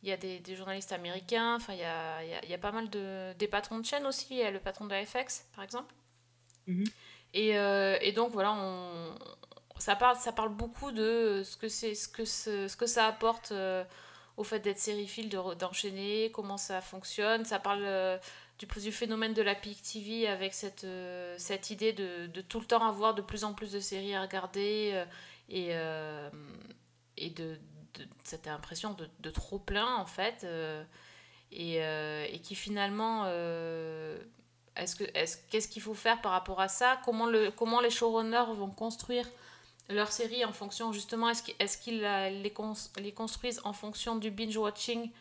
Il 0.04 0.10
y 0.10 0.12
a 0.12 0.18
des, 0.18 0.40
des 0.40 0.56
journalistes 0.58 0.92
américains, 0.92 1.56
enfin 1.56 1.74
il 1.74 1.80
y 1.80 1.84
a, 1.84 2.24
il 2.24 2.30
y 2.30 2.34
a- 2.34 2.44
il 2.44 2.50
y 2.50 2.54
a 2.54 2.58
pas 2.58 2.74
mal 2.74 2.90
de... 2.90 3.32
des 3.40 3.48
patrons 3.48 3.80
de 3.80 3.86
chaîne 3.86 4.06
aussi, 4.06 4.28
il 4.32 4.38
y 4.38 4.44
a 4.44 4.52
le 4.52 4.60
patron 4.60 4.86
de 4.86 4.94
FX 4.96 5.46
par 5.56 5.64
exemple. 5.64 5.94
Et, 7.34 7.58
euh, 7.58 7.98
et 8.02 8.12
donc 8.12 8.32
voilà, 8.32 8.54
on, 8.54 9.16
ça, 9.80 9.96
parle, 9.96 10.18
ça 10.18 10.32
parle 10.32 10.50
beaucoup 10.50 10.92
de 10.92 11.42
ce 11.46 11.58
que, 11.58 11.68
c'est, 11.70 11.96
ce 11.96 12.08
que, 12.08 12.26
ce, 12.26 12.68
ce 12.68 12.76
que 12.78 12.86
ça 12.86 13.08
apporte 13.08 13.52
euh, 13.52 13.84
au 14.38 14.44
fait 14.44 14.60
d'être 14.60 14.80
sériephile, 14.80 15.30
d'enchaîner, 15.30 16.32
comment 16.34 16.58
ça 16.58 16.82
fonctionne. 16.82 17.46
Ça 17.46 17.60
parle 17.60 17.84
euh, 17.86 18.18
du, 18.66 18.80
du 18.82 18.92
phénomène 18.92 19.34
de 19.34 19.42
la 19.42 19.56
Peak 19.56 19.82
TV 19.82 20.28
avec 20.28 20.54
cette, 20.54 20.84
euh, 20.84 21.36
cette 21.38 21.70
idée 21.70 21.94
de, 21.94 22.28
de 22.28 22.42
tout 22.42 22.60
le 22.60 22.66
temps 22.66 22.86
avoir 22.88 23.14
de 23.16 23.22
plus 23.22 23.44
en 23.44 23.54
plus 23.54 23.72
de 23.72 23.80
séries 23.80 24.16
à 24.16 24.22
regarder 24.22 24.92
euh, 24.94 25.06
et, 25.50 25.68
euh, 25.72 26.30
et 27.18 27.30
de, 27.30 27.58
cette 28.24 28.48
impression 28.48 28.94
de, 28.94 29.08
de 29.20 29.30
trop 29.30 29.60
plein 29.60 29.96
en 29.98 30.06
fait 30.06 30.46
et, 31.52 31.76
et 31.76 32.40
qui 32.42 32.56
finalement 32.56 33.26
est-ce 34.76 34.96
que 34.96 35.04
est-ce 35.14 35.38
qu'est-ce 35.52 35.68
qu'il 35.68 35.84
faut 35.84 35.94
faire 35.94 36.20
par 36.22 36.32
rapport 36.32 36.60
à 36.60 36.68
ça? 36.68 37.00
Comment 37.06 37.28
le 37.28 37.52
comment 37.52 37.82
les 37.82 37.92
showrunners 37.92 38.52
vont 38.56 38.72
construire 38.72 39.28
leur 39.90 40.12
série 40.12 40.44
en 40.44 40.54
fonction 40.54 40.92
justement 40.92 41.30
est-ce 41.30 41.78
qu'ils 41.78 42.04
est 42.04 42.50
cons- 42.52 42.74
les 43.00 43.12
construisent 43.12 43.62
en 43.64 43.74
fonction 43.74 44.16
du 44.16 44.32
binge 44.32 44.58
watching 44.58 45.12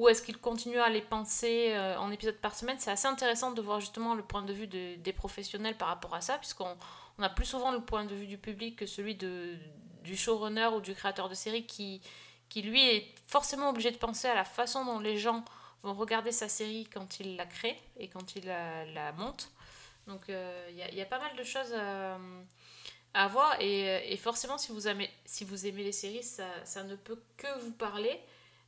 ou 0.00 0.08
est-ce 0.08 0.22
qu'ils 0.22 0.38
continuent 0.38 0.80
à 0.80 0.88
les 0.88 1.02
penser 1.02 1.72
euh, 1.72 1.98
en 1.98 2.10
épisode 2.10 2.36
par 2.36 2.54
semaine 2.54 2.76
c'est 2.78 2.90
assez 2.90 3.06
intéressant 3.06 3.50
de 3.50 3.60
voir 3.60 3.80
justement 3.80 4.14
le 4.14 4.22
point 4.22 4.42
de 4.42 4.52
vue 4.52 4.66
de- 4.66 4.96
des 4.96 5.12
professionnels 5.12 5.76
par 5.76 5.88
rapport 5.88 6.14
à 6.14 6.22
ça 6.22 6.38
puisqu'on 6.38 6.74
on 7.18 7.22
a 7.22 7.28
plus 7.28 7.44
souvent 7.44 7.70
le 7.70 7.82
point 7.82 8.06
de 8.06 8.14
vue 8.14 8.26
du 8.26 8.38
public 8.38 8.76
que 8.76 8.86
celui 8.86 9.14
du 9.14 10.16
showrunner 10.16 10.68
ou 10.68 10.80
du 10.80 10.94
créateur 10.94 11.28
de 11.28 11.34
série 11.34 11.66
qui, 11.66 12.00
qui 12.48 12.62
lui 12.62 12.80
est 12.80 13.14
forcément 13.26 13.68
obligé 13.68 13.90
de 13.90 13.98
penser 13.98 14.26
à 14.26 14.34
la 14.34 14.44
façon 14.44 14.86
dont 14.86 15.00
les 15.00 15.18
gens 15.18 15.44
vont 15.82 15.92
regarder 15.92 16.32
sa 16.32 16.48
série 16.48 16.88
quand 16.92 17.20
il 17.20 17.36
la 17.36 17.44
crée 17.44 17.78
et 17.98 18.08
quand 18.08 18.36
il 18.36 18.46
la, 18.46 19.12
monte. 19.12 19.50
Donc 20.06 20.30
euh, 20.30 20.66
il 20.70 20.96
y, 20.96 21.02
a, 21.02 21.06
pas 21.06 21.18
mal 21.18 21.36
de 21.36 21.44
choses 21.44 21.74
à, 21.74 22.18
à 23.12 23.28
voir 23.28 23.54
et, 23.60 24.16
forcément 24.16 24.56
si 24.56 24.72
vous, 24.72 24.88
aimez, 24.88 25.10
les 25.84 25.92
séries, 25.92 26.22
ça 26.22 26.84
ne 26.84 26.96
peut 26.96 27.20
que 27.36 27.58
vous 27.60 27.72
parler. 27.72 28.18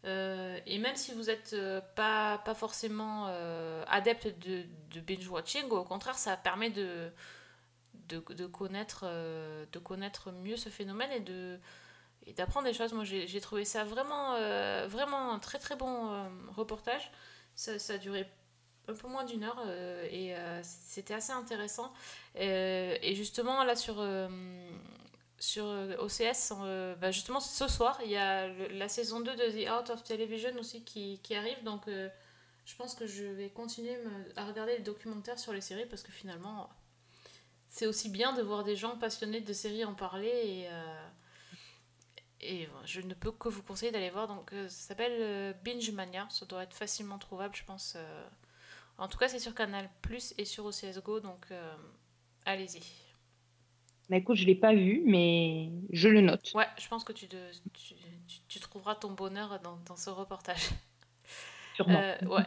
Euh, 0.05 0.59
et 0.67 0.79
même 0.79 0.97
si 0.97 1.13
vous 1.13 1.25
n'êtes 1.25 1.57
pas, 1.95 2.39
pas 2.39 2.55
forcément 2.55 3.27
euh, 3.29 3.85
adepte 3.89 4.27
de, 4.39 5.01
binge-watching, 5.01 5.69
au 5.71 5.85
contraire, 5.85 6.19
ça 6.19 6.37
permet 6.37 6.71
de, 6.71 7.11
de, 8.09 8.19
de 8.35 8.47
connaître, 8.47 9.05
euh, 9.05 9.65
de 9.73 9.79
connaître 9.79 10.33
mieux 10.33 10.57
ce 10.57 10.69
phénomène 10.69 11.11
et 11.13 11.21
de 11.21 11.59
d'apprendre 12.37 12.67
des 12.69 12.73
choses. 12.73 12.93
Moi, 12.93 13.05
j'ai 13.05 13.41
trouvé 13.41 13.65
ça 13.65 13.85
vraiment, 13.85 14.35
euh, 14.35 14.87
vraiment 14.89 15.33
un 15.33 15.39
très 15.41 15.59
très 15.59 15.75
bon 15.75 16.13
euh, 16.13 16.29
reportage. 16.57 17.11
Ça, 17.57 17.79
ça 17.79 17.95
a 17.95 17.99
duré 17.99 18.27
un 18.89 18.95
peu 18.95 19.09
moins 19.09 19.25
d'une 19.25 19.45
heure 19.45 19.61
euh, 19.67 20.07
et 20.11 20.35
euh, 20.37 20.61
c'était 20.63 21.15
assez 21.15 21.33
intéressant. 21.33 21.93
Euh, 22.37 22.97
et 23.03 23.15
justement, 23.15 23.65
là 23.65 23.77
sur, 23.77 23.97
euh, 23.99 24.29
sur 25.43 25.67
euh, 25.67 25.97
OCS, 25.97 26.53
euh, 26.61 26.95
bah, 26.95 27.11
justement 27.11 27.41
ce 27.41 27.67
soir, 27.67 27.99
il 28.05 28.13
y 28.13 28.17
a 28.17 28.47
la 28.69 28.89
saison 28.89 29.19
2 29.19 29.35
de 29.35 29.51
The 29.51 29.67
Art 29.67 29.91
of 29.91 30.05
Television 30.05 30.57
aussi 30.57 30.85
qui, 30.85 31.19
qui 31.21 31.35
arrive. 31.35 31.61
Donc, 31.65 31.89
euh, 31.89 32.09
je 32.65 32.77
pense 32.77 32.95
que 32.95 33.09
je 33.09 33.25
vais 33.25 33.51
continuer 33.51 33.97
à 34.37 34.47
regarder 34.47 34.77
les 34.77 34.85
documentaires 34.85 35.41
sur 35.41 35.53
les 35.53 35.61
séries 35.61 35.87
parce 35.87 36.05
que 36.05 36.13
finalement, 36.13 36.71
c'est 37.69 37.89
aussi 37.89 38.09
bien 38.09 38.33
de 38.35 38.43
voir 38.43 38.63
des 38.63 38.77
gens 38.77 38.97
passionnés 38.97 39.41
de 39.41 39.53
séries 39.53 39.85
en 39.85 39.95
parler 39.95 40.69
et, 42.41 42.53
et 42.63 42.69
je 42.85 43.01
ne 43.01 43.15
peux 43.15 43.33
que 43.33 43.49
vous 43.49 43.65
conseiller 43.65 43.91
d'aller 43.91 44.11
voir. 44.11 44.29
Donc 44.29 44.53
ça 44.53 44.69
s'appelle 44.69 45.57
Binge 45.65 45.91
Mania, 45.91 46.29
ça 46.31 46.47
doit 46.47 46.63
être 46.63 46.75
facilement 46.75 47.19
trouvable, 47.19 47.57
je 47.57 47.65
pense. 47.65 47.97
En 48.97 49.09
tout 49.09 49.19
cas, 49.19 49.27
c'est 49.27 49.41
sur 49.41 49.57
Canal 49.57 49.91
Plus 50.03 50.35
et 50.39 50.45
sur 50.45 50.67
OCS 50.67 51.01
Go, 51.03 51.19
donc 51.19 51.49
allez-y. 52.45 53.02
Bah, 54.11 54.17
écoute, 54.17 54.37
je 54.37 54.43
ne 54.43 54.49
l'ai 54.49 54.55
pas 54.55 54.75
vu, 54.75 55.03
mais 55.07 55.71
je 55.91 56.09
le 56.09 56.21
note. 56.21 56.53
Ouais, 56.55 56.67
je 56.79 56.87
pense 56.89 57.05
que 57.05 57.13
tu, 57.13 57.27
de- 57.27 57.51
tu, 57.73 57.95
tu- 58.29 58.41
tu 58.49 58.61
trouveras 58.61 58.95
ton 58.95 59.11
bonheur 59.13 59.59
dans, 59.63 59.79
dans 59.87 59.97
ce 59.97 60.11
reportage. 60.11 60.71
Sûrement. 61.75 61.99
Euh, 62.01 62.17
ouais. 62.27 62.43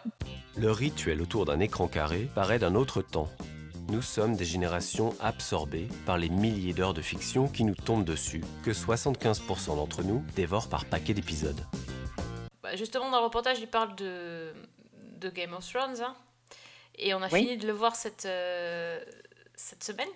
Le 0.58 0.70
rituel 0.72 1.22
autour 1.22 1.46
d'un 1.46 1.60
écran 1.60 1.88
carré 1.88 2.28
paraît 2.36 2.60
d'un 2.60 2.76
autre 2.76 3.02
temps. 3.02 3.30
Nous 3.90 4.02
sommes 4.02 4.36
des 4.36 4.46
générations 4.46 5.16
absorbées 5.20 5.88
par 6.06 6.18
les 6.18 6.30
milliers 6.30 6.74
d'heures 6.74 6.94
de 6.94 7.02
fiction 7.02 7.48
qui 7.48 7.64
nous 7.64 7.76
tombent 7.76 8.06
dessus, 8.06 8.44
que 8.64 8.72
75% 8.72 9.76
d'entre 9.76 10.04
nous 10.04 10.24
dévorent 10.36 10.70
par 10.70 10.86
paquet 10.86 11.14
d'épisodes. 11.14 11.60
Bah, 12.62 12.76
justement, 12.76 13.10
dans 13.12 13.20
le 13.20 13.26
reportage, 13.26 13.60
il 13.60 13.68
parle 13.68 13.96
de, 13.96 14.54
de 15.20 15.30
Game 15.30 15.54
of 15.54 15.68
Thrones. 15.72 16.02
hein. 16.02 16.16
Et 16.98 17.14
on 17.14 17.22
a 17.22 17.30
Oui. 17.32 17.42
fini 17.44 17.58
de 17.58 17.68
le 17.68 17.74
voir 17.74 17.96
cette, 17.96 18.26
euh, 18.26 19.00
cette 19.56 19.84
semaine. 19.84 20.08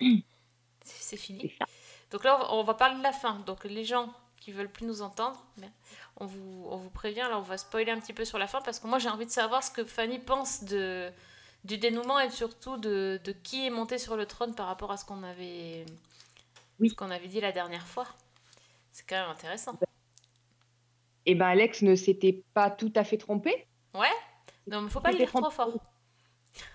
C'est 0.84 1.16
fini. 1.16 1.52
Donc 2.10 2.24
là, 2.24 2.52
on 2.52 2.62
va, 2.62 2.74
parler 2.74 2.98
de 2.98 3.02
la 3.02 3.12
fin. 3.12 3.40
Donc 3.46 3.64
les 3.64 3.84
gens 3.84 4.12
qui 4.38 4.52
veulent 4.52 4.70
plus 4.70 4.86
nous 4.86 5.02
entendre, 5.02 5.40
mais 5.58 5.70
on 6.16 6.26
vous, 6.26 6.66
on 6.70 6.76
vous 6.76 6.90
prévient. 6.90 7.26
Là, 7.30 7.38
on 7.38 7.42
va 7.42 7.58
spoiler 7.58 7.92
un 7.92 8.00
petit 8.00 8.12
peu 8.12 8.24
sur 8.24 8.38
la 8.38 8.46
fin 8.46 8.60
parce 8.62 8.80
que 8.80 8.86
moi, 8.86 8.98
j'ai 8.98 9.08
envie 9.08 9.26
de 9.26 9.30
savoir 9.30 9.62
ce 9.62 9.70
que 9.70 9.84
Fanny 9.84 10.18
pense 10.18 10.64
de, 10.64 11.10
du 11.64 11.78
dénouement 11.78 12.18
et 12.20 12.30
surtout 12.30 12.76
de, 12.78 13.20
de 13.22 13.32
qui 13.32 13.66
est 13.66 13.70
monté 13.70 13.98
sur 13.98 14.16
le 14.16 14.26
trône 14.26 14.54
par 14.54 14.66
rapport 14.66 14.90
à 14.90 14.96
ce 14.96 15.04
qu'on 15.04 15.22
avait, 15.22 15.84
Oui. 16.78 16.90
ce 16.90 16.94
qu'on 16.94 17.10
avait 17.10 17.28
dit 17.28 17.40
la 17.40 17.52
dernière 17.52 17.86
fois. 17.86 18.06
C'est 18.92 19.06
quand 19.08 19.20
même 19.20 19.30
intéressant. 19.30 19.78
Et 21.26 21.34
ben 21.34 21.46
Alex 21.46 21.82
ne 21.82 21.94
s'était 21.94 22.42
pas 22.54 22.70
tout 22.70 22.92
à 22.96 23.04
fait 23.04 23.18
trompé. 23.18 23.66
Ouais 23.94 24.08
Non, 24.66 24.80
mais 24.82 24.90
faut 24.90 25.00
pas 25.00 25.12
le 25.12 25.18
dire 25.18 25.30
trop 25.30 25.50
fort. 25.50 25.72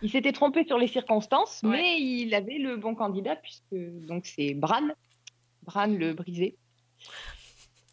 Il 0.01 0.09
s'était 0.09 0.31
trompé 0.31 0.65
sur 0.65 0.77
les 0.77 0.87
circonstances, 0.87 1.61
Ouais. 1.63 1.69
mais 1.71 2.01
il 2.01 2.33
avait 2.33 2.57
le 2.57 2.77
bon 2.77 2.95
candidat 2.95 3.35
puisque 3.35 3.75
donc 4.07 4.25
c'est 4.25 4.53
Bran, 4.53 4.87
Bran 5.63 5.87
le 5.87 6.13
brisé. 6.13 6.57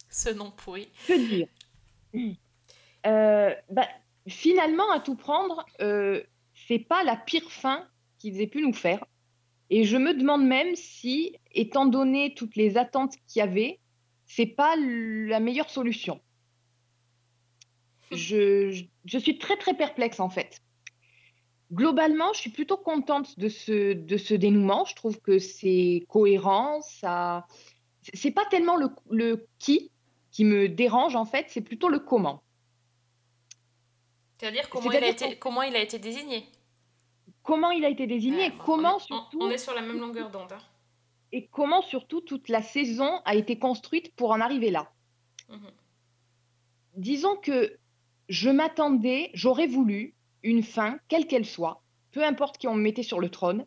Ce 0.09 0.31
nom 0.31 0.51
pourri. 0.51 0.89
Que 1.07 1.19
dire? 1.19 1.49
Euh, 3.05 3.53
bah, 3.69 3.89
Finalement, 4.29 4.89
à 4.93 5.01
tout 5.01 5.17
prendre, 5.17 5.67
euh, 5.81 6.23
c'est 6.55 6.79
pas 6.79 7.03
la 7.03 7.17
pire 7.17 7.51
fin 7.51 7.89
qu'ils 8.21 8.41
aient 8.41 8.47
pu 8.47 8.63
nous 8.63 8.73
faire. 8.73 9.05
Et 9.71 9.83
je 9.83 9.97
me 9.97 10.15
demande 10.15 10.45
même 10.47 10.77
si, 10.77 11.35
étant 11.51 11.87
donné 11.87 12.33
toutes 12.35 12.55
les 12.55 12.77
attentes 12.77 13.15
qu'il 13.27 13.41
y 13.41 13.43
avait, 13.43 13.81
c'est 14.25 14.47
pas 14.47 14.77
la 14.77 15.41
meilleure 15.41 15.69
solution. 15.71 16.21
Je, 18.13 18.71
je- 18.71 18.85
je 19.07 19.19
suis 19.19 19.39
très 19.39 19.57
très 19.57 19.75
perplexe 19.75 20.21
en 20.21 20.29
fait. 20.29 20.61
Globalement, 21.73 22.33
je 22.35 22.41
suis 22.41 22.51
plutôt 22.51 22.77
contente 22.77 23.39
de 23.39 23.49
ce, 23.49 23.95
de 23.95 24.17
ce 24.17 24.35
dénouement. 24.35 24.85
Je 24.85 24.95
trouve 24.95 25.19
que 25.21 25.39
c'est 25.39 26.05
cohérent. 26.09 26.81
Ça, 26.83 27.47
c'est 28.13 28.31
pas 28.33 28.45
tellement 28.47 28.77
le, 28.77 28.89
le 29.11 29.47
qui 29.59 29.91
qui 30.31 30.45
me 30.45 30.69
dérange 30.69 31.15
en 31.15 31.25
fait, 31.27 31.47
c'est 31.49 31.61
plutôt 31.61 31.89
le 31.89 31.99
comment. 31.99 32.43
C'est-à-dire 34.39 34.69
comment, 34.71 34.91
il 34.91 35.05
a 35.05 35.09
été, 35.09 35.39
comment 35.39 35.63
il 35.63 35.77
a 35.77 35.81
été 35.83 35.99
désigné. 35.99 36.47
Comment 37.43 37.71
il 37.71 37.85
a 37.85 37.91
été 37.91 38.07
désigné 38.07 38.47
et 38.47 38.51
bon, 38.51 38.57
comment 38.65 38.97
on 38.97 38.99
surtout 38.99 39.39
on 39.41 39.51
est 39.51 39.59
sur 39.59 39.75
la 39.75 39.83
même 39.83 40.01
longueur 40.01 40.31
d'onde. 40.31 40.53
hein. 40.53 40.59
et 41.33 41.47
comment 41.49 41.83
surtout 41.83 42.21
toute 42.21 42.49
la 42.49 42.63
saison 42.63 43.21
a 43.25 43.35
été 43.35 43.59
construite 43.59 44.15
pour 44.17 44.31
en 44.31 44.41
arriver 44.41 44.71
là. 44.71 44.91
Mhm. 45.49 45.71
Disons 46.97 47.37
que 47.37 47.79
je 48.29 48.51
m'attendais, 48.51 49.31
j'aurais 49.35 49.67
voulu 49.67 50.15
une 50.43 50.63
fin, 50.63 50.99
quelle 51.09 51.27
qu'elle 51.27 51.47
soit, 51.47 51.83
peu 52.11 52.25
importe 52.25 52.59
qui 52.59 52.69
on 52.69 52.75
me 52.75 52.83
mettait 52.83 53.03
sur 53.03 53.21
le 53.21 53.29
trône, 53.29 53.65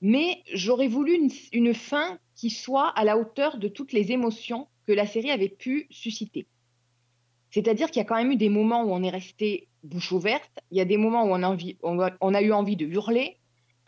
mais 0.00 0.42
j'aurais 0.52 0.88
voulu 0.88 1.14
une, 1.14 1.30
une 1.52 1.74
fin 1.74 2.18
qui 2.34 2.50
soit 2.50 2.88
à 2.88 3.04
la 3.04 3.16
hauteur 3.16 3.58
de 3.58 3.68
toutes 3.68 3.92
les 3.92 4.12
émotions 4.12 4.68
que 4.86 4.92
la 4.92 5.06
série 5.06 5.30
avait 5.30 5.48
pu 5.48 5.86
susciter. 5.90 6.46
C'est-à-dire 7.50 7.88
qu'il 7.90 7.98
y 7.98 8.04
a 8.04 8.04
quand 8.04 8.16
même 8.16 8.32
eu 8.32 8.36
des 8.36 8.48
moments 8.48 8.82
où 8.82 8.90
on 8.92 9.02
est 9.02 9.10
resté 9.10 9.68
bouche 9.82 10.12
ouverte, 10.12 10.50
il 10.70 10.78
y 10.78 10.80
a 10.80 10.84
des 10.84 10.96
moments 10.96 11.24
où 11.24 11.28
on 11.28 11.42
a, 11.42 11.48
envie- 11.48 11.78
on 11.82 12.00
a- 12.00 12.10
on 12.20 12.34
a 12.34 12.42
eu 12.42 12.52
envie 12.52 12.76
de 12.76 12.86
hurler, 12.86 13.38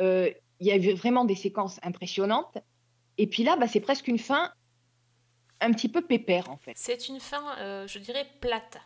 euh, 0.00 0.30
il 0.60 0.66
y 0.66 0.72
avait 0.72 0.94
vraiment 0.94 1.24
des 1.24 1.34
séquences 1.34 1.80
impressionnantes, 1.82 2.58
et 3.18 3.26
puis 3.26 3.42
là, 3.44 3.56
bah, 3.56 3.66
c'est 3.66 3.80
presque 3.80 4.08
une 4.08 4.18
fin 4.18 4.52
un 5.60 5.72
petit 5.72 5.88
peu 5.88 6.02
pépère 6.02 6.50
en 6.50 6.58
fait. 6.58 6.72
C'est 6.76 7.08
une 7.08 7.18
fin, 7.18 7.56
euh, 7.58 7.86
je 7.88 7.98
dirais, 7.98 8.26
plate. 8.40 8.78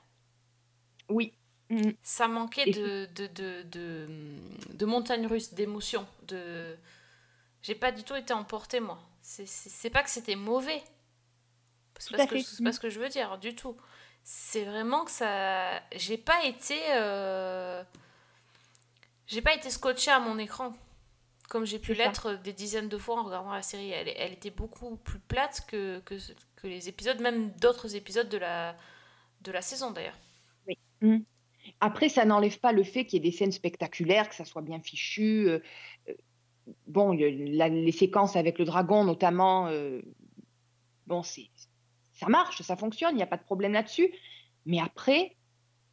Oui. 1.09 1.33
Mm. 1.71 1.91
Ça 2.03 2.29
manquait 2.29 2.67
de, 2.67 3.07
de, 3.15 3.27
de, 3.29 3.63
de, 3.65 4.09
de 4.75 4.87
montagne 4.87 5.27
russe, 5.27 5.55
d'émotions. 5.55 6.07
De... 6.25 6.77
J'ai 7.63 7.75
pas 7.77 7.93
du 7.93 8.05
tout 8.05 8.17
été 8.17 8.33
emportée, 8.33 8.81
moi. 8.81 9.01
C'est- 9.23 9.91
pas 9.91 10.03
que 10.03 10.11
c'était 10.11 10.37
mauvais. 10.37 10.83
C'est 11.99 12.11
pas, 12.13 12.19
ce 12.19 12.27
que, 12.27 12.63
pas 12.65 12.73
ce 12.73 12.81
que 12.81 12.91
je 12.91 12.99
veux 13.01 13.09
dire, 13.09 13.39
du 13.39 13.55
tout. 13.55 13.77
C'est 14.25 14.65
vraiment 14.65 15.05
que 15.05 15.11
ça. 15.11 15.83
J'ai 15.97 16.19
pas 16.19 16.45
été. 16.45 16.79
euh, 16.93 17.83
J'ai 19.27 19.43
pas 19.43 19.55
été 19.55 19.71
scotchée 19.71 20.11
à 20.11 20.21
mon 20.21 20.39
écran. 20.39 20.75
Comme 21.49 21.65
j'ai 21.67 21.79
pu 21.81 21.95
l'être 21.95 22.35
des 22.35 22.53
dizaines 22.53 22.89
de 22.89 22.99
fois 22.99 23.21
en 23.21 23.25
regardant 23.25 23.53
la 23.53 23.63
série. 23.63 23.91
Elle, 23.91 24.09
elle 24.17 24.33
était 24.33 24.51
beaucoup 24.51 24.97
plus 24.97 25.19
plate 25.21 25.65
que, 25.69 26.01
que, 26.01 26.17
que 26.57 26.67
les 26.69 26.89
épisodes, 26.89 27.21
même 27.21 27.51
d'autres 27.53 27.97
épisodes 27.97 28.29
de 28.29 28.39
la, 28.39 28.77
de 29.43 29.53
la 29.53 29.63
saison 29.63 29.91
d'ailleurs. 29.93 30.19
Mm. 31.03 31.19
Après, 31.81 32.09
ça 32.09 32.25
n'enlève 32.25 32.59
pas 32.61 32.73
le 32.73 32.83
fait 32.85 33.07
qu'il 33.07 33.23
y 33.23 33.27
ait 33.27 33.31
des 33.31 33.37
scènes 33.37 33.53
spectaculaires, 33.53 34.29
que 34.29 34.35
ça 34.35 34.45
soit 34.45 34.63
bien 34.63 34.81
fichu. 34.81 35.49
euh, 35.49 35.61
euh, 36.09 36.15
bon, 36.87 37.13
le- 37.15 37.31
la- 37.31 37.69
les 37.69 37.93
séquences 37.93 38.37
avec 38.37 38.59
le 38.59 38.65
dragon, 38.65 39.05
notamment, 39.05 39.69
euh, 39.69 40.01
bon, 41.07 41.23
c'est, 41.23 41.51
ça 42.13 42.29
marche, 42.29 42.63
ça 42.63 42.77
fonctionne, 42.77 43.13
il 43.15 43.17
n'y 43.17 43.23
a 43.23 43.27
pas 43.27 43.37
de 43.37 43.45
problème 43.45 43.73
là-dessus. 43.73 44.13
Mais 44.67 44.81
après, 44.81 45.37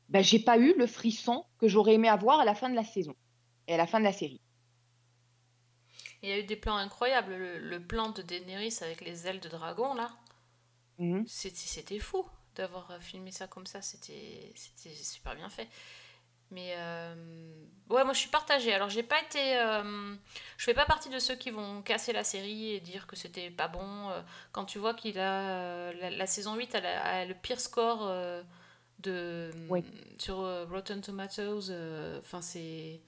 ben, 0.09 0.23
j'ai 0.23 0.39
pas 0.39 0.57
eu 0.57 0.73
le 0.77 0.87
frisson 0.87 1.45
que 1.59 1.67
j'aurais 1.67 1.95
aimé 1.95 2.09
avoir 2.09 2.39
à 2.39 2.45
la 2.45 2.55
fin 2.55 2.69
de 2.69 2.75
la 2.75 2.83
saison 2.83 3.15
et 3.67 3.73
à 3.73 3.77
la 3.77 3.87
fin 3.87 3.99
de 3.99 4.05
la 4.05 4.13
série. 4.13 4.41
Il 6.21 6.29
y 6.29 6.31
a 6.31 6.37
eu 6.39 6.43
des 6.43 6.55
plans 6.55 6.75
incroyables. 6.75 7.35
Le, 7.35 7.57
le 7.57 7.79
plan 7.79 8.09
de 8.11 8.21
Daenerys 8.21 8.77
avec 8.81 9.01
les 9.01 9.25
ailes 9.25 9.39
de 9.39 9.49
dragon, 9.49 9.95
là, 9.95 10.15
c'était 11.25 11.55
c'était 11.55 11.99
fou. 11.99 12.25
D'avoir 12.57 12.91
euh, 12.91 12.99
filmé 12.99 13.31
ça 13.31 13.47
comme 13.47 13.65
ça. 13.65 13.81
C'était 13.81 14.53
super 14.95 15.35
bien 15.35 15.49
fait. 15.49 15.67
Mais 16.49 16.75
euh, 16.77 17.13
ouais, 17.89 18.03
moi 18.05 18.13
je 18.13 18.19
suis 18.19 18.29
partagée. 18.29 18.73
Alors 18.73 18.89
j'ai 18.89 19.03
pas 19.03 19.21
été. 19.21 19.57
euh, 19.59 20.15
je 20.57 20.63
fais 20.63 20.73
pas 20.73 20.85
partie 20.85 21.09
de 21.09 21.19
ceux 21.19 21.35
qui 21.35 21.51
vont 21.51 21.81
casser 21.81 22.13
la 22.13 22.23
série 22.23 22.71
et 22.73 22.79
dire 22.79 23.05
que 23.07 23.15
c'était 23.17 23.49
pas 23.51 23.67
bon. 23.67 24.09
Euh, 24.11 24.21
Quand 24.53 24.65
tu 24.65 24.79
vois 24.79 24.93
qu'il 24.93 25.19
a. 25.19 25.91
la, 25.93 26.09
la 26.09 26.27
saison 26.27 26.55
8 26.55 26.73
elle 26.75 26.85
a, 26.85 27.03
a 27.03 27.25
le 27.25 27.33
pire 27.33 27.59
score 27.59 28.09
de, 28.99 29.51
Oui. 29.69 29.83
sur 30.17 30.37
Rotten 30.69 31.01
Tomatoes. 31.01 31.69
Enfin, 32.19 32.41
c'est. 32.41 33.01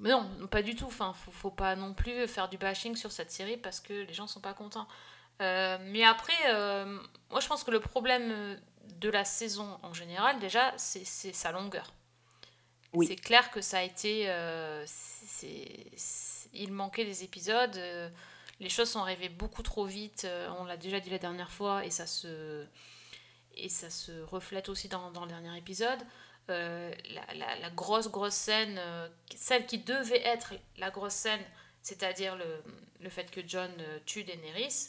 Mais 0.00 0.10
non, 0.10 0.28
pas 0.50 0.62
du 0.62 0.74
tout. 0.76 0.86
Enfin, 0.86 1.12
faut, 1.12 1.30
faut 1.30 1.50
pas 1.50 1.74
non 1.76 1.94
plus 1.94 2.26
faire 2.28 2.48
du 2.48 2.58
bashing 2.58 2.94
sur 2.96 3.10
cette 3.12 3.30
série 3.32 3.56
parce 3.56 3.80
que 3.80 3.92
les 3.92 4.14
gens 4.14 4.26
sont 4.26 4.40
pas 4.40 4.54
contents. 4.54 4.86
Euh, 5.40 5.78
mais 5.82 6.04
après, 6.04 6.32
euh, 6.46 6.98
moi 7.30 7.40
je 7.40 7.46
pense 7.48 7.62
que 7.64 7.70
le 7.70 7.80
problème 7.80 8.58
de 9.00 9.08
la 9.08 9.24
saison 9.24 9.78
en 9.82 9.94
général, 9.94 10.38
déjà, 10.40 10.72
c'est 10.76 11.04
sa 11.04 11.52
longueur. 11.52 11.92
Oui. 12.94 13.06
C'est 13.06 13.16
clair 13.16 13.50
que 13.50 13.60
ça 13.60 13.78
a 13.78 13.82
été. 13.82 14.24
euh, 14.30 14.84
il 16.52 16.72
manquait 16.72 17.04
des 17.04 17.22
épisodes. 17.24 17.76
euh, 17.76 18.08
les 18.60 18.68
choses 18.68 18.90
sont 18.90 19.00
arrivées 19.00 19.28
beaucoup 19.28 19.62
trop 19.62 19.84
vite. 19.84 20.24
euh, 20.24 20.48
on 20.58 20.64
l'a 20.64 20.76
déjà 20.76 20.98
dit 20.98 21.10
la 21.10 21.18
dernière 21.18 21.50
fois 21.52 21.84
et 21.84 21.90
ça 21.90 22.06
se, 22.06 22.64
et 23.54 23.68
ça 23.68 23.90
se 23.90 24.22
reflète 24.22 24.68
aussi 24.68 24.88
dans, 24.88 25.10
dans 25.12 25.22
le 25.22 25.28
dernier 25.28 25.56
épisode. 25.56 26.00
Euh, 26.50 26.92
la, 27.10 27.34
la- 27.34 27.56
la 27.56 27.70
grosse, 27.70 28.08
grosse 28.10 28.34
scène, 28.34 28.76
euh, 28.78 29.08
celle 29.36 29.66
qui 29.66 29.78
devait 29.78 30.22
être 30.26 30.54
la 30.78 30.90
grosse 30.90 31.12
scène, 31.12 31.42
c'est-à-dire 31.82 32.36
le, 32.36 32.62
le 33.00 33.10
fait 33.10 33.30
que 33.30 33.40
John 33.46 33.70
euh, 33.80 33.98
tue 34.06 34.24
Daenerys, 34.24 34.88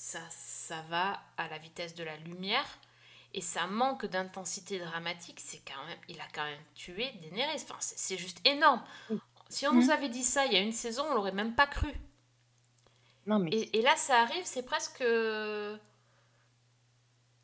ça, 0.00 0.20
ça 0.30 0.82
va 0.90 1.20
à 1.36 1.48
la 1.48 1.58
vitesse 1.58 1.94
de 1.94 2.04
la 2.04 2.16
lumière. 2.18 2.66
Et 3.34 3.40
ça 3.40 3.66
manque 3.66 4.06
d'intensité 4.06 4.78
dramatique, 4.80 5.40
c'est 5.40 5.60
quand 5.66 5.84
même, 5.86 5.98
il 6.08 6.20
a 6.20 6.26
quand 6.34 6.44
même 6.44 6.58
tué 6.74 7.12
Daenerys. 7.22 7.62
Enfin, 7.64 7.76
c'est 7.80 8.18
juste 8.18 8.40
énorme. 8.46 8.82
Si 9.48 9.66
on 9.68 9.74
nous 9.74 9.90
Mhm. 9.90 9.90
avait 9.90 10.08
dit 10.10 10.24
ça 10.24 10.46
il 10.46 10.52
y 10.54 10.56
a 10.56 10.60
une 10.60 10.72
saison, 10.72 11.04
on 11.10 11.14
l'aurait 11.14 11.32
même 11.32 11.54
pas 11.54 11.66
cru. 11.68 11.92
Non, 13.26 13.38
mais 13.38 13.52
Et, 13.52 13.78
et 13.78 13.82
là, 13.82 13.96
ça 13.96 14.20
arrive, 14.22 14.44
c'est 14.44 14.62
presque 14.62 15.02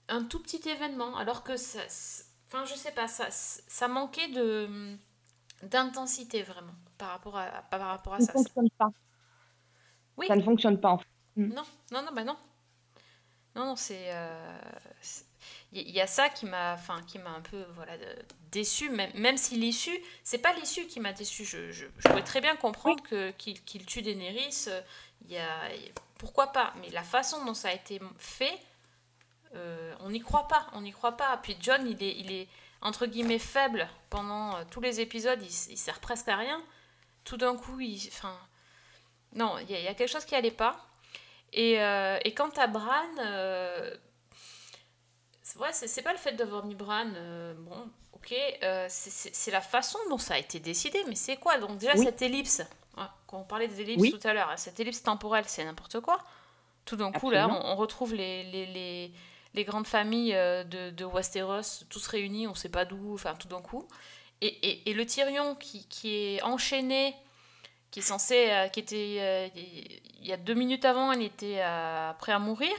un 0.08 0.24
tout 0.24 0.40
petit 0.40 0.68
événement, 0.68 1.16
alors 1.16 1.42
que 1.44 1.56
ça, 1.56 1.80
enfin, 2.48 2.64
je 2.64 2.74
sais 2.74 2.92
pas, 2.92 3.08
ça, 3.08 3.26
ça 3.30 3.88
manquait 3.88 4.28
de 4.28 4.96
d'intensité 5.62 6.42
vraiment 6.42 6.74
par 6.98 7.10
rapport 7.10 7.36
à 7.38 7.48
par 7.70 7.80
rapport 7.80 8.14
à 8.14 8.20
ça 8.20 8.24
ne 8.24 8.26
ça. 8.26 8.32
fonctionne 8.32 8.68
pas. 8.78 8.90
Oui. 10.16 10.28
Ça 10.28 10.36
ne 10.36 10.42
fonctionne 10.42 10.78
pas 10.78 10.90
en 10.90 10.98
fait. 10.98 11.06
Non, 11.56 11.64
non, 11.92 12.02
non, 12.02 12.12
bah 12.12 12.24
non. 12.24 12.36
Non, 13.56 13.64
non, 13.64 13.76
c'est. 13.76 14.12
euh, 14.12 14.58
Il 15.72 15.90
y, 15.90 16.00
a 16.00 16.06
ça 16.06 16.28
qui 16.28 16.46
m'a 16.46 16.74
enfin, 16.74 17.02
qui 17.06 17.18
m'a 17.18 17.30
un 17.30 17.40
peu 17.40 17.64
voilà, 17.74 17.94
déçu, 18.52 18.90
même, 18.90 19.10
même 19.14 19.36
si 19.36 19.56
l'issue, 19.56 19.98
c'est 20.22 20.38
pas 20.38 20.52
l'issue 20.54 20.86
qui 20.86 21.00
m'a 21.00 21.12
déçu. 21.12 21.44
Je, 21.44 21.72
je, 21.72 21.86
je 21.98 22.08
pourrais 22.08 22.22
très 22.22 22.40
bien 22.40 22.56
comprendre 22.56 23.02
que 23.02 23.30
qu'il 23.32 23.84
tue 23.86 24.02
Daenerys, 24.02 24.66
euh, 24.68 24.80
il 25.24 25.32
y 25.32 25.38
a, 25.38 25.68
pourquoi 26.18 26.48
pas, 26.52 26.72
mais 26.80 26.90
la 26.90 27.02
façon 27.02 27.44
dont 27.44 27.54
ça 27.54 27.68
a 27.68 27.72
été 27.72 28.00
fait, 28.18 28.58
euh, 29.54 29.94
on 30.00 30.10
n'y 30.10 30.20
croit 30.20 30.48
pas, 30.48 30.66
on 30.72 30.82
n'y 30.82 30.92
croit 30.92 31.16
pas. 31.16 31.36
Puis 31.38 31.56
John, 31.60 31.86
il 31.86 32.02
est, 32.02 32.16
il 32.18 32.32
est 32.32 32.48
entre 32.82 33.06
guillemets 33.06 33.38
faible 33.38 33.88
pendant 34.10 34.56
euh, 34.56 34.64
tous 34.70 34.80
les 34.80 35.00
épisodes, 35.00 35.42
il, 35.42 35.78
sert 35.78 36.00
presque 36.00 36.28
à 36.28 36.36
rien. 36.36 36.62
Tout 37.24 37.36
d'un 37.38 37.56
coup, 37.56 37.80
il. 37.80 37.98
Enfin. 38.08 38.38
Non, 39.32 39.58
il 39.58 39.70
y, 39.70 39.74
y 39.82 39.88
a 39.88 39.94
quelque 39.94 40.10
chose 40.10 40.24
qui 40.24 40.34
allait 40.34 40.50
pas. 40.50 40.85
Et, 41.56 41.80
euh, 41.80 42.18
et 42.24 42.34
quant 42.34 42.50
à 42.50 42.66
Bran, 42.66 42.92
euh, 43.18 43.94
c'est 45.42 46.02
pas 46.02 46.12
le 46.12 46.18
fait 46.18 46.32
d'avoir 46.32 46.64
mis 46.66 46.74
Bran, 46.74 47.06
euh, 47.14 47.54
bon, 47.54 47.88
ok, 48.12 48.34
euh, 48.62 48.86
c'est- 48.90 49.50
la 49.50 49.62
façon 49.62 49.98
dont 50.10 50.18
ça 50.18 50.34
a 50.34 50.38
été 50.38 50.60
décidé, 50.60 51.02
mais 51.08 51.14
c'est 51.14 51.36
quoi? 51.36 51.56
Donc 51.58 51.78
déjà 51.78 51.92
Oui. 51.96 52.04
cette 52.04 52.20
ellipse, 52.20 52.60
hein, 52.98 53.08
quand 53.26 53.38
on 53.38 53.44
parlait 53.44 53.68
des 53.68 53.80
ellipses 53.80 54.02
Oui. 54.02 54.10
tout 54.12 54.28
à 54.28 54.34
l'heure, 54.34 54.50
hein, 54.50 54.56
cette 54.58 54.78
ellipse 54.78 55.02
temporelle, 55.02 55.44
c'est 55.46 55.64
n'importe 55.64 56.00
quoi. 56.00 56.18
Tout 56.84 56.96
d'un 56.96 57.10
coup, 57.10 57.30
là, 57.30 57.48
on, 57.48 57.74
retrouve 57.74 58.14
les, 58.14 58.44
les, 58.44 58.66
les, 58.66 59.12
les 59.54 59.64
grandes 59.64 59.88
familles 59.88 60.34
de, 60.34 60.90
de 60.90 61.04
Westeros, 61.04 61.84
tous 61.88 62.06
réunis, 62.06 62.46
on 62.46 62.54
sait 62.54 62.68
pas 62.68 62.84
d'où, 62.84 63.14
enfin 63.14 63.34
tout 63.34 63.48
d'un 63.48 63.60
coup. 63.62 63.88
Et, 64.40 64.46
et, 64.46 64.90
et 64.90 64.94
le 64.94 65.04
Tyrion 65.04 65.56
qui, 65.56 65.88
qui 65.88 66.14
est 66.14 66.42
enchaîné, 66.42 67.16
qui 67.96 68.00
est 68.00 68.02
censé, 68.02 68.50
euh, 68.50 68.68
qui 68.68 68.80
était, 68.80 69.16
euh, 69.20 69.48
il 70.20 70.26
y 70.26 70.30
a 70.30 70.36
deux 70.36 70.52
minutes 70.52 70.84
avant, 70.84 71.12
il 71.12 71.22
était 71.22 71.62
euh, 71.62 72.12
prêt 72.12 72.32
à 72.32 72.38
mourir. 72.38 72.74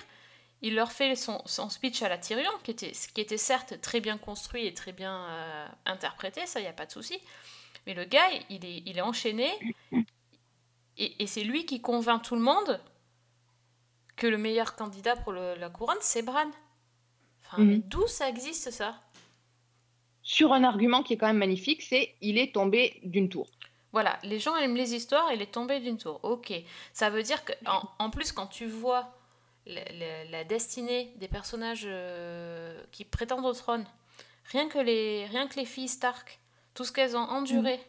Il 0.61 0.75
leur 0.75 0.91
fait 0.91 1.15
son, 1.15 1.41
son 1.47 1.69
speech 1.71 2.03
à 2.03 2.09
la 2.09 2.19
Tyrion, 2.19 2.51
qui 2.63 2.69
était, 2.69 2.91
qui 2.91 3.21
était 3.21 3.39
certes 3.39 3.81
très 3.81 3.99
bien 3.99 4.19
construit 4.19 4.67
et 4.67 4.75
très 4.75 4.91
bien 4.91 5.25
euh, 5.27 5.67
interprété, 5.87 6.45
ça, 6.45 6.59
il 6.59 6.63
n'y 6.63 6.69
a 6.69 6.73
pas 6.73 6.85
de 6.85 6.91
souci. 6.91 7.19
Mais 7.87 7.95
le 7.95 8.05
gars, 8.05 8.29
il 8.51 8.63
est, 8.63 8.83
il 8.85 8.95
est 8.95 9.01
enchaîné, 9.01 9.49
et, 10.97 11.23
et 11.23 11.25
c'est 11.25 11.43
lui 11.43 11.65
qui 11.65 11.81
convainc 11.81 12.21
tout 12.21 12.35
le 12.35 12.41
monde 12.41 12.79
que 14.17 14.27
le 14.27 14.37
meilleur 14.37 14.75
candidat 14.75 15.15
pour 15.15 15.31
le- 15.31 15.55
la 15.55 15.71
couronne, 15.71 15.97
c'est 16.01 16.21
Bran. 16.21 16.51
Enfin, 17.43 17.63
Mhm. 17.63 17.67
mais 17.69 17.77
d'où 17.79 18.05
ça 18.05 18.29
existe, 18.29 18.69
ça? 18.69 19.01
Sur 20.21 20.53
un 20.53 20.63
argument 20.63 21.01
qui 21.01 21.13
est 21.13 21.17
quand 21.17 21.25
même 21.25 21.37
magnifique, 21.37 21.81
c'est 21.81 22.13
il 22.21 22.37
est 22.37 22.53
tombé 22.53 22.99
d'une 23.03 23.29
tour. 23.29 23.47
Voilà, 23.97 24.19
les 24.21 24.37
gens 24.39 24.55
aiment 24.55 24.75
les 24.75 24.93
histoires, 24.93 25.31
il 25.33 25.41
est 25.41 25.51
tombé 25.51 25.79
d'une 25.79 25.97
tour. 25.97 26.19
Ok, 26.23 26.53
ça 26.93 27.09
veut 27.09 27.23
dire 27.23 27.43
que 27.43 27.53
en, 27.65 27.81
en 27.97 28.09
plus 28.11 28.31
quand 28.31 28.45
tu 28.47 28.67
vois 28.67 29.11
la, 29.65 29.83
la- 29.91 30.23
la 30.25 30.43
destinée 30.43 31.13
des 31.15 31.27
personnages 31.27 31.85
euh, 31.87 32.79
qui 32.91 33.05
prétendent 33.05 33.45
au 33.45 33.53
trône, 33.53 33.85
rien 34.51 34.69
que 34.69 34.77
les, 34.77 35.25
rien 35.25 35.47
que 35.47 35.55
les 35.59 35.65
filles 35.65 35.87
Stark, 35.87 36.39
tout 36.75 36.83
ce 36.85 36.91
qu'elles 36.91 37.17
ont 37.17 37.27
enduré. 37.39 37.79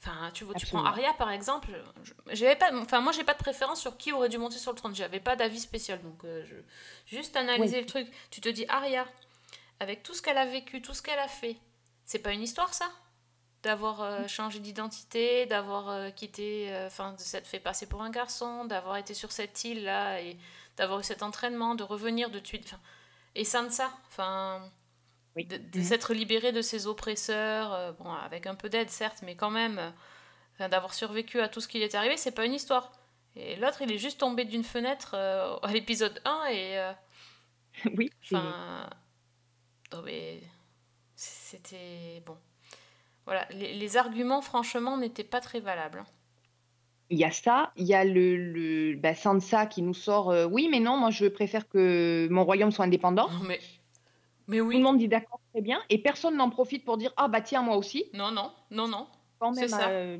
Enfin, 0.00 0.30
tu, 0.32 0.44
tu 0.56 0.66
prends. 0.66 0.84
Arya 0.84 1.12
par 1.14 1.30
exemple. 1.30 1.70
je- 2.04 2.12
J'avais 2.34 2.56
pas, 2.56 2.70
enfin 2.74 3.00
moi 3.00 3.10
j'ai 3.12 3.24
pas 3.24 3.34
de 3.34 3.38
préférence 3.38 3.80
sur 3.80 3.96
qui 3.96 4.12
aurait 4.12 4.28
dû 4.28 4.38
monter 4.38 4.58
sur 4.58 4.70
le 4.72 4.76
trône. 4.76 4.94
J'avais 4.94 5.20
pas 5.20 5.34
d'avis 5.36 5.60
spécial, 5.60 6.00
donc 6.02 6.24
euh, 6.24 6.44
je 6.46 6.54
juste 7.16 7.34
analyser 7.36 7.76
Oui. 7.76 7.82
le 7.82 7.86
truc. 7.86 8.08
Tu 8.30 8.40
te 8.40 8.48
dis 8.48 8.66
Arya, 8.68 9.04
avec 9.80 10.02
tout 10.04 10.14
ce 10.14 10.22
qu'elle 10.22 10.38
a 10.38 10.46
vécu, 10.46 10.80
tout 10.80 10.94
ce 10.94 11.02
qu'elle 11.02 11.18
a 11.18 11.28
fait, 11.28 11.56
c'est 12.04 12.18
pas 12.20 12.32
une 12.32 12.42
histoire 12.42 12.72
ça? 12.72 12.88
D'avoir 13.62 14.02
euh, 14.02 14.26
changé 14.26 14.58
d'identité, 14.60 15.46
d'avoir 15.46 15.88
euh, 15.90 16.10
quitté, 16.10 16.72
euh, 16.74 16.86
enfin 16.88 17.12
de 17.12 17.20
s'être 17.20 17.46
fait 17.46 17.60
passer 17.60 17.86
pour 17.86 18.02
un 18.02 18.10
garçon, 18.10 18.64
d'avoir 18.64 18.96
été 18.96 19.14
sur 19.14 19.32
cette 19.32 19.64
île 19.64 19.84
là 19.84 20.20
et 20.20 20.36
d'avoir 20.76 21.00
eu 21.00 21.04
cet 21.04 21.22
entraînement, 21.22 21.74
de 21.74 21.82
revenir, 21.84 22.30
de 22.30 22.40
enfin 22.40 22.78
et 23.34 23.44
Sansa, 23.44 23.90
enfin 24.08 24.70
Oui. 25.36 25.44
de, 25.46 25.56
de 25.58 25.80
Mhm. 25.80 25.84
s'être 25.84 26.14
libérée 26.14 26.52
de 26.52 26.62
ses 26.62 26.86
oppresseurs, 26.86 27.94
bon 27.94 28.12
avec 28.12 28.46
un 28.46 28.54
peu 28.54 28.68
d'aide 28.68 28.90
certes, 28.90 29.20
mais 29.22 29.36
quand 29.36 29.50
même, 29.50 29.92
d'avoir 30.58 30.94
survécu 30.94 31.40
à 31.40 31.48
tout 31.48 31.60
ce 31.60 31.68
qui 31.68 31.78
lui 31.78 31.84
est 31.84 31.94
arrivé, 31.94 32.16
c'est 32.16 32.32
pas 32.32 32.44
une 32.46 32.54
histoire. 32.54 32.92
Et 33.36 33.56
l'autre, 33.56 33.82
il 33.82 33.92
est 33.92 33.98
juste 33.98 34.20
tombé 34.20 34.44
d'une 34.44 34.64
fenêtre 34.64 35.14
à 35.62 35.72
l'épisode 35.72 36.20
1 36.24 36.46
et 36.50 36.92
oui, 37.96 38.10
Enfin, 38.24 38.88
non, 39.92 40.02
mais 40.02 40.40
c'était 41.16 42.22
bon. 42.26 42.38
Voilà, 43.26 43.46
les, 43.50 43.74
les 43.74 43.96
arguments, 43.96 44.42
franchement, 44.42 44.96
n'étaient 44.96 45.24
pas 45.24 45.40
très 45.40 45.60
valables. 45.60 45.98
hein. 46.00 46.06
il 47.10 47.18
y 47.18 47.24
a 47.24 47.30
ça, 47.30 47.72
il 47.76 47.86
y 47.86 47.94
a 47.94 48.04
le, 48.04 48.36
le 48.36 48.96
bah, 48.96 49.14
Sansa 49.14 49.66
qui 49.66 49.82
nous 49.82 49.94
sort 49.94 50.30
euh, 50.30 50.46
oui, 50.46 50.68
mais 50.70 50.80
non, 50.80 50.96
moi 50.96 51.10
je 51.10 51.26
préfère 51.26 51.68
que 51.68 52.26
mon 52.30 52.44
royaume 52.44 52.70
soit 52.72 52.86
indépendant. 52.86 53.28
Mais, 53.42 53.60
mais 54.46 54.58
Tout 54.58 54.64
oui. 54.64 54.76
le 54.78 54.82
monde 54.82 54.98
dit 54.98 55.08
d'accord, 55.08 55.40
très 55.52 55.62
bien, 55.62 55.82
et 55.90 55.98
personne 56.02 56.36
n'en 56.36 56.50
profite 56.50 56.84
pour 56.84 56.96
dire 56.98 57.12
ah 57.16 57.28
bah 57.28 57.40
tiens, 57.42 57.62
moi 57.62 57.76
aussi. 57.76 58.10
Non, 58.14 58.30
non, 58.30 58.52
non, 58.70 58.88
non. 58.88 59.08
Quand 59.38 59.52
même, 59.52 59.68
ça. 59.68 59.88
euh, 59.90 60.18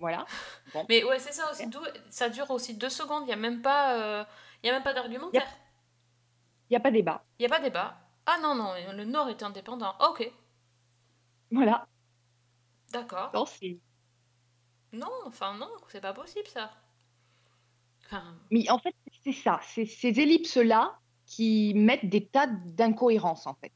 voilà. 0.00 0.26
Bon. 0.74 0.86
Mais 0.88 1.04
ouais, 1.04 1.18
c'est 1.18 1.32
ça 1.32 1.50
aussi. 1.50 1.64
Ça 2.10 2.28
dure 2.30 2.50
aussi 2.50 2.74
deux 2.76 2.90
secondes. 2.90 3.24
Il 3.24 3.26
n'y 3.26 3.32
a 3.32 3.36
même 3.36 3.62
pas, 3.62 3.98
euh, 4.20 4.24
il 4.62 4.66
y 4.68 4.70
a 4.70 4.72
même 4.74 4.82
pas 4.82 4.94
d'argumentaire. 4.94 5.46
Il 6.70 6.72
n'y 6.72 6.76
a 6.76 6.80
pas 6.80 6.90
débat. 6.90 7.24
Il 7.38 7.42
n'y 7.42 7.46
a 7.46 7.56
pas 7.56 7.60
débat. 7.62 7.98
Ah 8.26 8.38
non, 8.42 8.54
non, 8.54 8.72
le 8.92 9.04
Nord 9.04 9.28
est 9.28 9.42
indépendant. 9.44 9.94
Ok, 10.00 10.28
Voilà. 11.50 11.86
D'accord. 12.92 13.30
Non, 13.34 13.46
c'est- 13.46 13.78
Non, 14.92 15.10
enfin 15.26 15.54
non, 15.56 15.70
c'est 15.88 16.00
pas 16.00 16.12
possible 16.12 16.46
ça. 16.48 16.70
Enfin, 18.06 18.36
Mais 18.50 18.68
en 18.70 18.78
fait, 18.78 18.94
c'est 19.24 19.32
ça, 19.32 19.60
c'est 19.62 19.86
ces 19.86 20.20
ellipses-là 20.20 20.98
qui 21.26 21.72
mettent 21.74 22.08
des 22.08 22.26
tas 22.26 22.46
d'incohérences 22.46 23.46
en 23.46 23.54
fait. 23.54 23.72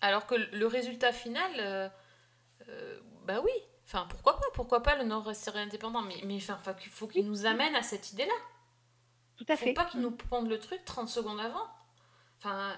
Alors 0.00 0.26
que 0.26 0.34
le 0.34 0.66
résultat 0.66 1.12
final, 1.12 1.50
euh, 1.58 1.88
euh, 2.68 3.00
bah 3.26 3.40
oui, 3.42 3.50
enfin 3.86 4.06
pourquoi 4.08 4.34
pas, 4.38 4.46
pourquoi 4.54 4.82
pas 4.82 4.96
le 4.96 5.04
Nord 5.04 5.24
resterait 5.24 5.60
indépendant, 5.62 6.02
mais, 6.02 6.20
mais 6.24 6.36
enfin, 6.36 6.58
faut 6.62 6.74
qu'il 6.74 6.92
faut 6.92 7.06
qu'il 7.08 7.26
nous 7.26 7.46
amène 7.46 7.74
à 7.74 7.82
cette 7.82 8.12
idée-là. 8.12 8.34
Tout 9.36 9.46
à 9.48 9.56
Faut 9.56 9.64
fait. 9.64 9.72
pas 9.72 9.86
qu'il 9.86 10.00
nous 10.00 10.12
pondent 10.12 10.48
le 10.48 10.60
truc 10.60 10.84
30 10.84 11.08
secondes 11.08 11.40
avant. 11.40 11.66
Enfin, 12.38 12.76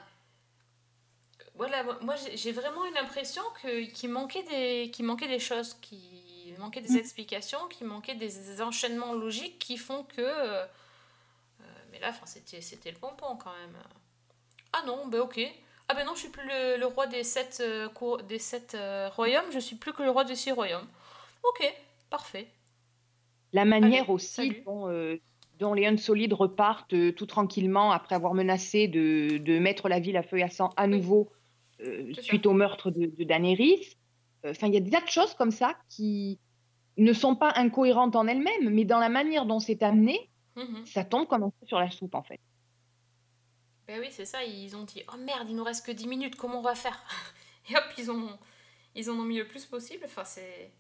voilà, 1.56 1.82
moi- 2.02 2.16
j'ai 2.34 2.52
vraiment 2.52 2.84
eu 2.86 2.92
l'impression 2.94 3.42
que- 3.62 3.84
qu'il 3.86 4.10
manquait, 4.10 4.42
des, 4.44 4.90
qu'il 4.90 5.04
manquait 5.06 5.28
des 5.28 5.38
choses, 5.38 5.74
qu'il 5.80 6.54
manquait 6.58 6.82
des 6.82 6.94
Mm. 6.94 6.96
explications, 6.98 7.58
qu'il 7.68 7.86
manquait 7.86 8.14
des 8.14 8.60
enchaînements 8.62 9.14
logiques 9.14 9.58
qui 9.58 9.76
font 9.78 10.04
que... 10.04 10.20
euh, 10.20 10.64
euh, 10.64 11.64
mais 11.92 11.98
là, 11.98 12.12
c'était 12.60 12.90
le 12.90 12.98
pompon 12.98 13.36
quand 13.36 13.52
même. 13.52 13.76
Ah 14.72 14.82
non, 14.86 15.06
ben 15.06 15.20
ok. 15.20 15.40
Ah 15.88 15.94
ben 15.94 16.04
non, 16.04 16.14
je 16.14 16.20
suis 16.20 16.28
plus 16.28 16.46
le, 16.46 16.78
le 16.78 16.86
roi 16.86 17.06
des 17.06 17.24
sept, 17.24 17.58
euh, 17.60 17.88
des 18.28 18.38
sept 18.38 18.74
euh, 18.74 19.08
royaumes, 19.08 19.50
je 19.52 19.58
suis 19.60 19.76
plus 19.76 19.92
que 19.92 20.02
le 20.02 20.10
roi 20.10 20.24
des 20.24 20.34
six 20.36 20.52
royaumes. 20.52 20.88
Ok, 21.44 21.74
parfait. 22.10 22.48
La 23.52 23.64
manière 23.64 24.02
Allez, 24.04 24.12
aussi 24.12 24.26
salut. 24.26 24.62
dont, 24.66 24.88
euh, 24.88 25.16
dont 25.58 25.72
les 25.72 25.86
Unsolides 25.86 26.32
repartent 26.34 27.14
tout 27.14 27.26
tranquillement 27.26 27.92
après 27.92 28.14
avoir 28.14 28.34
menacé 28.34 28.88
de, 28.88 29.38
de 29.38 29.58
mettre 29.58 29.88
la 29.88 30.00
ville 30.00 30.16
à 30.16 30.22
feu 30.22 30.38
et 30.38 30.42
à 30.42 30.50
sang 30.50 30.70
à 30.76 30.86
nouveau 30.86 31.30
Ça. 32.14 32.22
suite 32.22 32.46
au 32.46 32.52
meurtre 32.52 32.90
de, 32.90 33.06
de 33.06 33.24
Daenerys. 33.24 33.96
Euh, 34.44 34.50
Enfin, 34.50 34.68
il 34.68 34.74
y 34.74 34.76
a 34.76 34.80
des 34.80 34.90
tas 34.90 35.00
de 35.00 35.08
choses 35.08 35.34
comme 35.34 35.50
ça 35.50 35.74
qui 35.88 36.38
ne 36.96 37.12
sont 37.12 37.34
pas 37.36 37.52
incohérentes 37.56 38.16
en 38.16 38.26
elles-mêmes, 38.26 38.70
mais 38.70 38.84
dans 38.84 38.98
la 38.98 39.08
manière 39.08 39.44
dont 39.46 39.60
c'est 39.60 39.82
amené, 39.82 40.30
Mhm. 40.56 40.86
ça 40.86 41.04
tombe 41.04 41.26
comme 41.26 41.42
un 41.42 41.50
peu 41.50 41.66
sur 41.66 41.78
la 41.78 41.90
soupe 41.90 42.14
en 42.14 42.22
fait. 42.22 42.40
Ben 43.86 44.00
oui, 44.00 44.06
c'est 44.10 44.24
ça, 44.24 44.42
ils 44.42 44.74
ont 44.76 44.84
dit 44.84 45.02
Oh 45.12 45.16
merde, 45.18 45.46
il 45.50 45.56
nous 45.56 45.64
reste 45.64 45.84
que 45.86 45.92
10 45.92 46.06
minutes, 46.08 46.36
comment 46.36 46.58
on 46.60 46.62
va 46.62 46.74
faire 46.74 46.98
Et 47.70 47.76
hop, 47.76 47.84
ils, 47.98 48.10
ont, 48.10 48.28
ils 48.94 49.10
en 49.10 49.14
ont 49.14 49.22
mis 49.24 49.36
le 49.38 49.46
plus 49.46 49.64
possible. 49.66 50.02
Enfin, 50.06 50.24
c'est. 50.24 50.72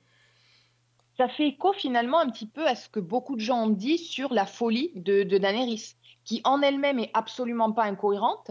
Ça 1.18 1.28
fait 1.28 1.48
écho 1.48 1.72
finalement 1.72 2.18
un 2.20 2.30
petit 2.30 2.46
peu 2.46 2.66
à 2.66 2.74
ce 2.74 2.88
que 2.88 3.00
beaucoup 3.00 3.36
de 3.36 3.40
gens 3.40 3.64
ont 3.64 3.70
dit 3.70 3.98
sur 3.98 4.32
la 4.34 4.44
folie 4.46 4.92
de, 4.94 5.22
de 5.22 5.38
Daenerys, 5.38 5.94
qui 6.24 6.40
en 6.44 6.62
elle-même 6.62 6.98
est 6.98 7.10
absolument 7.14 7.72
pas 7.72 7.84
incohérente, 7.84 8.50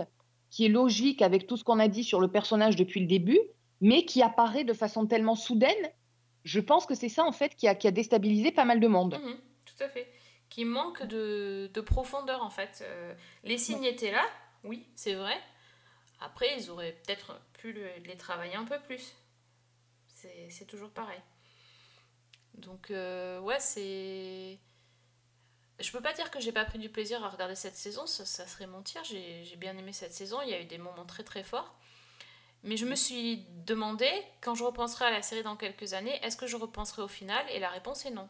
qui 0.56 0.66
est 0.66 0.70
logique 0.70 1.22
avec 1.22 1.47
tout 1.47 1.58
ce 1.58 1.66
qu'on 1.66 1.80
a 1.80 1.89
dit 1.89 2.06
sur 2.06 2.22
le 2.22 2.30
personnage 2.30 2.78
depuis 2.78 3.01
le 3.01 3.08
début, 3.08 3.39
mais 3.82 4.06
qui 4.06 4.22
apparaît 4.22 4.64
de 4.64 4.72
façon 4.72 5.06
tellement 5.06 5.36
soudaine. 5.36 5.91
Je 6.45 6.62
pense 6.62 6.86
que 6.86 6.95
c'est 6.95 7.10
ça 7.10 7.26
en 7.26 7.34
fait 7.34 7.56
qui 7.58 7.68
a, 7.68 7.76
qui 7.76 7.89
a 7.89 7.91
déstabilisé 7.91 8.53
pas 8.53 8.64
mal 8.64 8.80
de 8.80 8.88
monde. 8.88 9.20
Mhm, 9.22 9.36
tout 9.66 9.84
à 9.84 9.89
fait. 9.89 10.08
Qui 10.49 10.64
manque 10.64 11.06
de, 11.08 11.70
de 11.74 11.82
profondeur 11.82 12.41
en 12.41 12.49
fait. 12.49 12.82
Euh, 12.88 13.14
les 13.43 13.58
signes 13.58 13.84
étaient 13.84 14.12
là, 14.14 14.24
oui, 14.64 14.86
c'est 14.95 15.16
vrai. 15.16 15.36
Après, 16.22 16.47
ils 16.58 16.72
auraient 16.72 16.95
peut-être 17.06 17.38
pu 17.60 17.74
le- 17.74 17.89
les 18.06 18.16
travailler 18.16 18.56
un 18.56 18.64
peu 18.64 18.80
plus. 18.88 19.14
C'est 20.08 20.47
c'est 20.49 20.66
toujours 20.66 20.91
pareil. 20.91 21.20
Donc, 22.53 22.91
euh, 22.91 23.41
ouais, 23.41 23.60
c'est. 23.60 24.58
Je 25.80 25.92
peux 25.92 26.02
pas 26.02 26.14
dire 26.14 26.32
que 26.32 26.40
j'ai 26.40 26.52
pas 26.54 26.64
pris 26.66 26.80
du 26.80 26.90
plaisir 26.90 27.24
à 27.24 27.30
regarder 27.30 27.56
cette 27.56 27.76
saison, 27.76 28.06
ça, 28.08 28.26
ça 28.26 28.48
serait 28.48 28.68
mentir. 28.68 29.04
J'ai 29.04 29.56
bien 29.58 29.78
aimé 29.78 29.92
cette 29.94 30.14
saison, 30.14 30.42
il 30.42 30.50
y 30.50 30.54
a 30.54 30.62
eu 30.62 30.66
des 30.66 30.78
moments 30.78 31.06
très 31.06 31.24
très 31.24 31.44
forts. 31.44 31.74
Mais 32.64 32.78
je 32.78 32.86
me 32.86 32.96
suis 32.96 33.46
demandé, 33.66 34.10
quand 34.42 34.56
je 34.56 34.64
repenserai 34.64 35.06
à 35.06 35.12
la 35.12 35.22
série 35.22 35.44
dans 35.44 35.56
quelques 35.58 35.94
années, 35.94 36.18
est-ce 36.24 36.38
que 36.38 36.48
je 36.48 36.56
repenserai 36.56 37.02
au 37.02 37.08
final? 37.08 37.46
Et 37.52 37.60
la 37.60 37.70
réponse 37.70 38.06
est 38.06 38.10
non. 38.12 38.28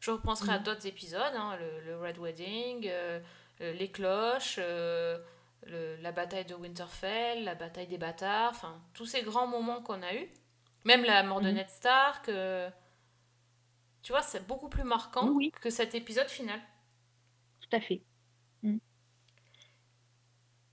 Je 0.00 0.10
repenserai 0.12 0.52
à 0.52 0.58
Mhm. 0.58 0.62
d'autres 0.64 0.86
épisodes, 0.86 1.34
hein, 1.34 1.56
le, 1.58 1.80
le 1.80 2.00
Red 2.00 2.18
Wedding, 2.18 2.86
euh, 2.88 3.20
les 3.60 3.90
cloches, 3.90 4.56
euh, 4.58 5.18
le- 5.66 5.96
la 5.96 6.12
bataille 6.12 6.44
de 6.44 6.54
Winterfell, 6.54 7.42
la 7.44 7.56
bataille 7.56 7.88
des 7.88 7.98
bâtards, 7.98 8.52
enfin 8.52 8.80
tous 8.94 9.04
ces 9.06 9.22
grands 9.22 9.48
moments 9.48 9.82
qu'on 9.82 10.00
a 10.02 10.14
eus. 10.14 10.28
Même 10.84 11.04
la 11.04 11.24
mort 11.24 11.40
de 11.40 11.48
Mhm. 11.48 11.54
Ned 11.56 11.68
Stark. 11.70 12.28
euh, 12.28 12.70
tu 14.08 14.12
vois, 14.12 14.22
c'est 14.22 14.46
beaucoup 14.46 14.70
plus 14.70 14.84
marquant 14.84 15.28
Oui, 15.32 15.52
que 15.60 15.68
cet 15.68 15.94
épisode 15.94 16.30
final. 16.30 16.58
Tout 17.60 17.76
à 17.76 17.78
fait. 17.78 18.00
Mm. 18.62 18.78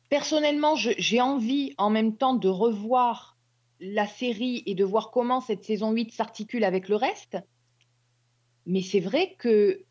Personnellement, 0.07 0.77
j'ai 0.77 1.19
envie 1.19 1.73
en 1.77 1.89
même 1.89 2.15
temps 2.15 2.35
de 2.35 2.47
revoir 2.47 3.37
la 3.81 4.07
série 4.07 4.63
et 4.65 4.73
de 4.73 4.85
voir 4.85 5.11
comment 5.11 5.41
cette 5.41 5.65
saison 5.65 5.91
8 5.91 6.13
s'articule 6.13 6.63
avec 6.63 6.87
le 6.87 6.95
reste. 6.95 7.37
Mais 8.67 8.81
c'est 8.81 9.01
vrai 9.01 9.35
que 9.37 9.83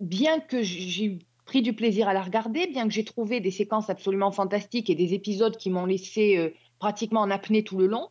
bien 0.00 0.38
que 0.38 0.62
j'ai 0.62 1.20
pris 1.46 1.62
du 1.62 1.72
plaisir 1.72 2.08
à 2.08 2.12
la 2.12 2.20
regarder, 2.20 2.66
bien 2.66 2.86
que 2.86 2.92
j'ai 2.92 3.06
trouvé 3.06 3.40
des 3.40 3.52
séquences 3.52 3.88
absolument 3.88 4.32
fantastiques 4.32 4.90
et 4.90 4.94
des 4.94 5.14
épisodes 5.14 5.56
qui 5.56 5.70
m'ont 5.70 5.86
laissé 5.86 6.36
euh, 6.36 6.50
pratiquement 6.78 7.22
en 7.22 7.30
apnée 7.30 7.64
tout 7.64 7.78
le 7.78 7.86
long, 7.86 8.10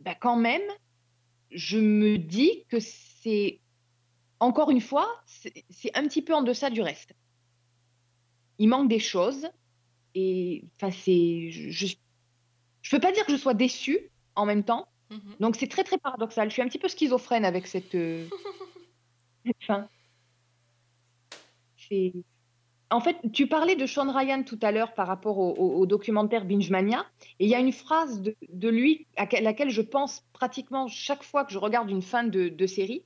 bah 0.00 0.16
quand 0.16 0.36
même, 0.36 0.68
je 1.52 1.78
me 1.78 2.18
dis 2.18 2.64
que 2.68 2.80
c'est, 3.24 3.60
encore 4.38 4.70
une 4.70 4.82
fois, 4.82 5.08
c'est 5.26 5.96
un 5.96 6.06
petit 6.06 6.20
peu 6.20 6.34
en 6.34 6.42
deçà 6.42 6.68
du 6.68 6.82
reste. 6.82 7.14
Il 8.58 8.68
manque 8.68 8.88
des 8.88 8.98
choses 8.98 9.48
et 10.14 10.62
enfin 10.76 10.90
c'est, 10.92 11.50
je, 11.50 11.70
je, 12.82 12.90
peux 12.90 13.00
pas 13.00 13.12
dire 13.12 13.24
que 13.24 13.32
je 13.32 13.38
sois 13.38 13.54
déçue 13.54 14.10
en 14.36 14.44
même 14.44 14.62
temps. 14.62 14.88
Mhm. 15.10 15.36
Donc 15.40 15.56
c'est 15.56 15.68
très 15.68 15.84
très 15.84 15.96
paradoxal. 15.98 16.50
Je 16.50 16.52
suis 16.52 16.62
un 16.62 16.68
petit 16.68 16.78
peu 16.78 16.88
schizophrène 16.88 17.46
avec 17.46 17.66
cette, 17.66 17.94
euh, 17.94 18.28
cette 19.46 19.64
fin. 19.64 19.88
C'est... 21.88 22.12
En 22.90 23.00
fait, 23.00 23.16
tu 23.32 23.48
parlais 23.48 23.74
de 23.74 23.86
Sean 23.86 24.12
Ryan 24.12 24.44
tout 24.44 24.58
à 24.62 24.70
l'heure 24.70 24.94
par 24.94 25.08
rapport 25.08 25.38
au, 25.38 25.52
au- 25.54 25.80
au 25.80 25.86
documentaire 25.86 26.44
Binge 26.44 26.70
Mania, 26.70 27.04
et 27.40 27.46
il 27.46 27.50
y 27.50 27.54
a 27.54 27.58
une 27.58 27.72
phrase 27.72 28.20
de, 28.20 28.36
de 28.50 28.68
lui 28.68 29.08
à 29.16 29.26
que- 29.26 29.42
laquelle 29.42 29.70
je 29.70 29.82
pense 29.82 30.22
pratiquement 30.32 30.86
chaque 30.86 31.24
fois 31.24 31.44
que 31.44 31.52
je 31.52 31.58
regarde 31.58 31.90
une 31.90 32.02
fin 32.02 32.22
de, 32.22 32.48
de 32.48 32.66
série, 32.66 33.02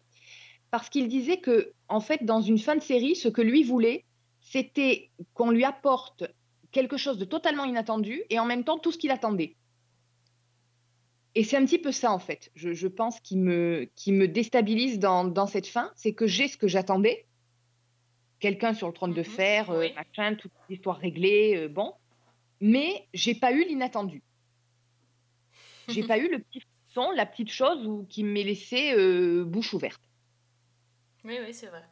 parce 0.71 0.89
qu'il 0.89 1.09
disait 1.09 1.39
que, 1.39 1.73
en 1.89 2.01
fait, 2.01 2.25
dans 2.25 2.41
une 2.41 2.59
fin 2.59 2.77
de 2.77 2.83
série, 2.83 3.17
ce 3.17 3.29
que 3.29 3.43
lui 3.43 3.63
voulait, 3.63 4.05
c'était 4.41 5.11
qu'on 5.35 5.51
lui 5.51 5.65
apporte 5.65 6.25
quelque 6.73 6.97
chose 6.97 7.19
de 7.19 7.25
totalement 7.25 7.65
inattendu 7.65 8.23
et 8.31 8.39
en 8.39 8.45
même 8.45 8.65
temps 8.65 8.79
tout 8.79 8.93
ce 8.93 8.99
qu'il 8.99 9.11
attendait. 9.11 9.57
Et 11.35 11.45
c'est 11.45 11.57
un 11.57 11.65
petit 11.65 11.79
peu 11.79 11.93
ça, 11.93 12.13
en 12.13 12.19
fait, 12.19 12.51
je, 12.55 12.73
je 12.73 12.89
pense, 12.89 13.21
qui 13.21 13.37
me, 13.37 13.89
qui 13.95 14.13
me 14.13 14.27
déstabilise 14.27 14.99
dans, 14.99 15.25
dans 15.25 15.47
cette 15.47 15.67
fin, 15.67 15.93
c'est 15.95 16.13
que 16.13 16.27
j'ai 16.27 16.49
ce 16.49 16.57
que 16.57 16.69
j'attendais, 16.69 17.27
quelqu'un 18.41 18.75
sur 18.75 18.89
le 18.89 18.93
trône 18.93 19.15
de 19.15 19.23
fer, 19.23 19.71
euh, 19.71 19.81
oui. 19.81 19.93
machin, 19.95 20.35
toute 20.35 20.53
l'histoire 20.69 20.99
réglée, 20.99 21.57
euh, 21.57 21.69
bon, 21.69 21.95
mais 22.61 23.07
j'ai 23.15 23.35
pas 23.35 23.53
eu 23.53 23.65
l'inattendu. 23.65 24.23
J'ai 25.89 26.03
pas 26.07 26.19
eu 26.19 26.31
le 26.31 26.39
petit 26.41 26.63
son, 26.89 27.11
la 27.13 27.27
petite 27.27 27.51
chose 27.51 27.87
où, 27.87 28.07
qui 28.09 28.25
m'est 28.25 28.45
laissé 28.45 28.93
euh, 28.95 29.45
bouche 29.45 29.75
ouverte. 29.75 30.01
Oui, 31.25 31.39
oui, 31.45 31.55
c'est 31.55 31.69
vrai. 31.69 31.85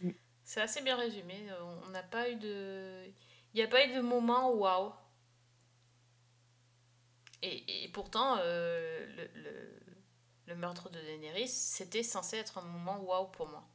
Mm. 0.00 0.12
C'est 0.44 0.60
assez 0.62 0.80
bien 0.82 0.96
résumé. 0.96 1.50
Euh, 1.50 1.62
On 1.86 1.90
n'a 1.90 2.02
pas 2.02 2.30
eu 2.30 2.36
de. 2.36 3.04
Il 3.52 3.56
n'y 3.56 3.62
a 3.62 3.68
pas 3.68 3.84
eu 3.86 3.94
de 3.94 4.00
moment 4.00 4.50
waouh. 4.52 4.92
Et, 7.42 7.84
et 7.84 7.88
pourtant, 7.88 8.36
euh, 8.40 9.06
le, 9.16 9.40
le- 9.42 9.80
le 10.46 10.54
meurtre 10.54 10.90
de 10.90 11.00
Daenerys, 11.00 11.48
c'était 11.48 12.02
censé 12.04 12.36
être 12.36 12.58
un 12.58 12.62
moment 12.62 13.00
waouh 13.02 13.30
pour 13.32 13.48
moi. 13.48 13.68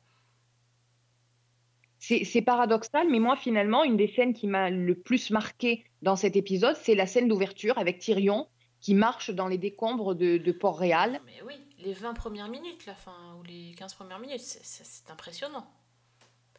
C'est 2.00 2.24
c'est 2.26 2.42
paradoxal, 2.42 3.08
mais 3.10 3.20
moi, 3.20 3.38
finalement, 3.38 3.84
une 3.86 3.96
des 3.98 4.08
scènes 4.14 4.34
qui 4.34 4.48
m'a 4.48 4.70
le 4.70 5.00
plus 5.00 5.30
marqué 5.30 5.86
dans 6.02 6.16
cet 6.18 6.36
épisode, 6.36 6.76
c'est 6.76 6.96
la 6.96 7.08
scène 7.08 7.28
d'ouverture 7.30 7.78
avec 7.78 8.00
Tyrion 8.00 8.50
qui 8.82 8.94
marche 8.96 9.30
dans 9.30 9.48
les 9.48 9.58
décombres 9.60 10.16
de, 10.16 10.38
de 10.38 10.52
Port-Réal. 10.52 11.22
Mais 11.26 11.42
oui, 11.44 11.61
les 11.84 11.94
20 11.94 12.14
premières 12.14 12.48
minutes, 12.50 12.86
la 12.86 12.96
fin, 12.96 13.36
ou 13.40 13.44
les 13.44 13.74
15 13.76 13.94
premières 13.94 14.20
minutes, 14.20 14.40
c'est- 14.42 15.10
impressionnant. 15.12 15.68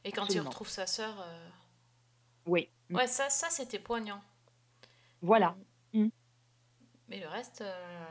Et 0.04 0.12
quand 0.12 0.22
Absolument. 0.22 0.44
il 0.44 0.48
retrouve 0.48 0.68
sa 0.68 0.86
sœur. 0.86 1.14
euh, 1.20 1.48
Oui, 2.46 2.68
Ouais, 2.90 3.06
ça, 3.06 3.30
ça 3.30 3.48
c'était 3.50 3.78
poignant. 3.78 4.20
voilà. 5.22 5.56
Mais 7.08 7.20
le 7.20 7.28
reste. 7.28 7.60
euh, 7.60 8.04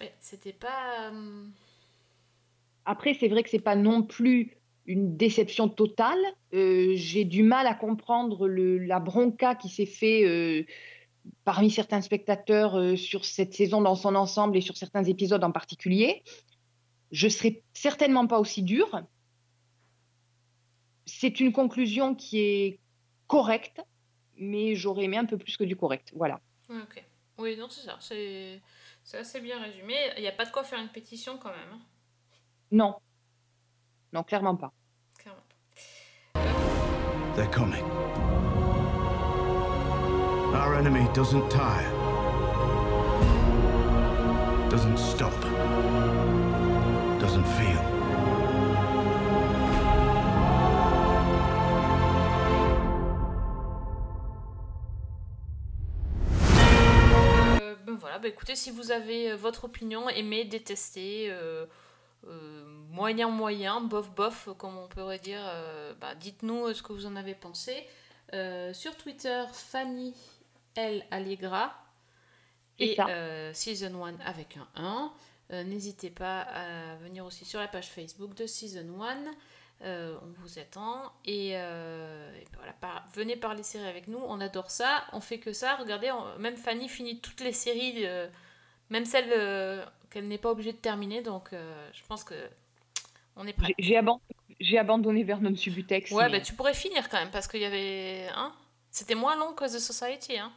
ouais, 0.00 0.14
c'était 0.20 0.52
pas. 0.52 1.10
euh, 1.10 1.46
Après, 2.84 3.14
c'est 3.14 3.28
vrai 3.28 3.42
que 3.42 3.50
c'est 3.50 3.58
pas 3.58 3.76
non 3.76 4.02
plus 4.02 4.56
une 4.86 5.16
déception 5.16 5.68
totale. 5.68 6.18
J'ai 6.52 7.24
du 7.24 7.42
mal 7.42 7.66
à 7.66 7.74
comprendre 7.74 8.46
le, 8.46 8.78
la 8.78 9.00
bronca 9.00 9.54
qui 9.54 9.68
s'est 9.68 9.86
fait 9.86 10.66
parmi 11.44 11.70
certains 11.70 12.00
spectateurs 12.00 12.76
euh, 12.78 12.96
sur 12.96 13.24
cette 13.24 13.54
saison 13.54 13.80
dans 13.80 13.94
son 13.94 14.14
ensemble 14.14 14.56
et 14.56 14.60
sur 14.60 14.76
certains 14.76 15.04
épisodes 15.04 15.42
en 15.44 15.52
particulier. 15.52 16.22
Je 17.12 17.28
serai 17.28 17.62
certainement 17.72 18.26
pas 18.26 18.38
aussi 18.38 18.62
dure. 18.62 19.02
C'est 21.06 21.40
une 21.40 21.52
conclusion 21.52 22.14
qui 22.14 22.38
est 22.40 22.80
correcte, 23.26 23.80
mais 24.36 24.74
j'aurais 24.74 25.04
aimé 25.04 25.16
un 25.16 25.24
peu 25.26 25.38
plus 25.38 25.56
que 25.56 25.64
du 25.64 25.76
correct. 25.76 26.12
Voilà. 26.16 26.40
Ok. 26.70 27.04
Oui, 27.38 27.56
non, 27.56 27.68
c'est 27.68 27.82
ça. 27.86 27.98
C'est 28.00 28.60
assez 29.18 29.40
bien 29.40 29.60
résumé. 29.60 29.94
Il 30.16 30.22
n'y 30.22 30.28
a 30.28 30.32
pas 30.32 30.44
de 30.44 30.50
quoi 30.50 30.64
faire 30.64 30.80
une 30.80 30.88
pétition 30.88 31.36
quand 31.38 31.50
même. 31.50 31.72
hein. 31.74 31.80
Non. 32.70 32.96
Non, 34.12 34.22
clairement 34.22 34.56
pas. 34.56 34.72
Clairement. 35.18 35.42
They're 37.36 37.50
coming. 37.50 37.84
Our 40.54 40.76
enemy 40.76 41.08
doesn't 41.12 41.50
tire, 41.50 41.90
doesn't 44.70 44.98
stop, 44.98 45.32
doesn't 47.18 47.44
feel. 47.44 47.80
Euh, 57.60 57.74
ben 57.84 57.96
voilà, 57.96 58.20
ben 58.20 58.28
écoutez, 58.28 58.54
si 58.54 58.70
vous 58.70 58.92
avez 58.92 59.32
euh, 59.32 59.36
votre 59.36 59.64
opinion, 59.64 60.08
aimé, 60.08 60.44
détesté, 60.44 61.32
euh, 61.32 61.66
moyen, 62.90 63.28
moyen, 63.28 63.80
bof, 63.80 64.08
bof, 64.14 64.50
comme 64.56 64.78
on 64.78 64.86
pourrait 64.86 65.18
dire, 65.18 65.42
bah, 66.00 66.14
dites-nous 66.14 66.72
ce 66.72 66.82
que 66.82 66.92
vous 66.92 67.06
en 67.06 67.16
avez 67.16 67.34
pensé. 67.34 67.86
Sur 68.72 68.96
Twitter, 68.96 69.44
Fanny 69.52 70.14
L. 70.76 71.04
Allegra. 71.10 71.74
Et 72.78 72.96
euh, 73.00 73.52
Season 73.54 74.04
1 74.04 74.18
avec 74.24 74.56
un 74.56 74.66
1. 74.74 75.12
Euh, 75.52 75.62
N'hésitez 75.64 76.10
pas 76.10 76.40
à 76.40 76.96
venir 76.96 77.24
aussi 77.24 77.44
sur 77.44 77.60
la 77.60 77.68
page 77.68 77.88
Facebook 77.88 78.34
de 78.34 78.46
Season 78.46 78.84
1. 79.00 79.16
Euh, 79.82 80.16
on 80.22 80.32
vous 80.40 80.58
attend. 80.58 81.12
Et, 81.24 81.50
et 81.50 82.44
voilà, 82.56 82.72
par- 82.80 83.06
venez 83.14 83.36
parler 83.36 83.62
séries 83.62 83.86
avec 83.86 84.08
nous. 84.08 84.18
On 84.18 84.40
adore 84.40 84.70
ça. 84.70 85.04
On 85.12 85.20
fait 85.20 85.38
que 85.38 85.52
ça. 85.52 85.76
Regardez, 85.76 86.10
on- 86.10 86.38
même 86.38 86.56
Fanny 86.56 86.88
finit 86.88 87.20
toutes 87.20 87.40
les 87.40 87.52
séries, 87.52 88.04
même 88.90 89.04
celles 89.04 89.84
qu'elle 90.10 90.26
n'est 90.28 90.38
pas 90.38 90.50
obligée 90.50 90.72
de 90.72 90.78
terminer. 90.78 91.22
Donc 91.22 91.50
je 91.52 92.02
pense 92.08 92.24
que 92.24 92.34
on 93.36 93.46
est 93.46 93.52
prêt. 93.52 93.72
J'ai- 93.78 93.88
J'ai 93.90 93.96
aban- 93.98 94.20
j'ai 94.60 94.78
abandonné 94.78 95.22
Vernon 95.24 95.54
Subutex. 95.54 96.10
Ouais, 96.12 96.24
mais- 96.28 96.38
bah 96.38 96.44
tu 96.44 96.54
pourrais 96.54 96.74
finir 96.74 97.08
quand 97.08 97.18
même 97.18 97.30
parce 97.30 97.46
qu'il 97.46 97.60
y 97.60 97.64
avait. 97.66 98.26
Hein 98.34 98.52
C'était 98.90 99.14
moins 99.16 99.36
long 99.36 99.52
que 99.52 99.64
The 99.64 99.78
Society. 99.80 100.38
Hein 100.38 100.52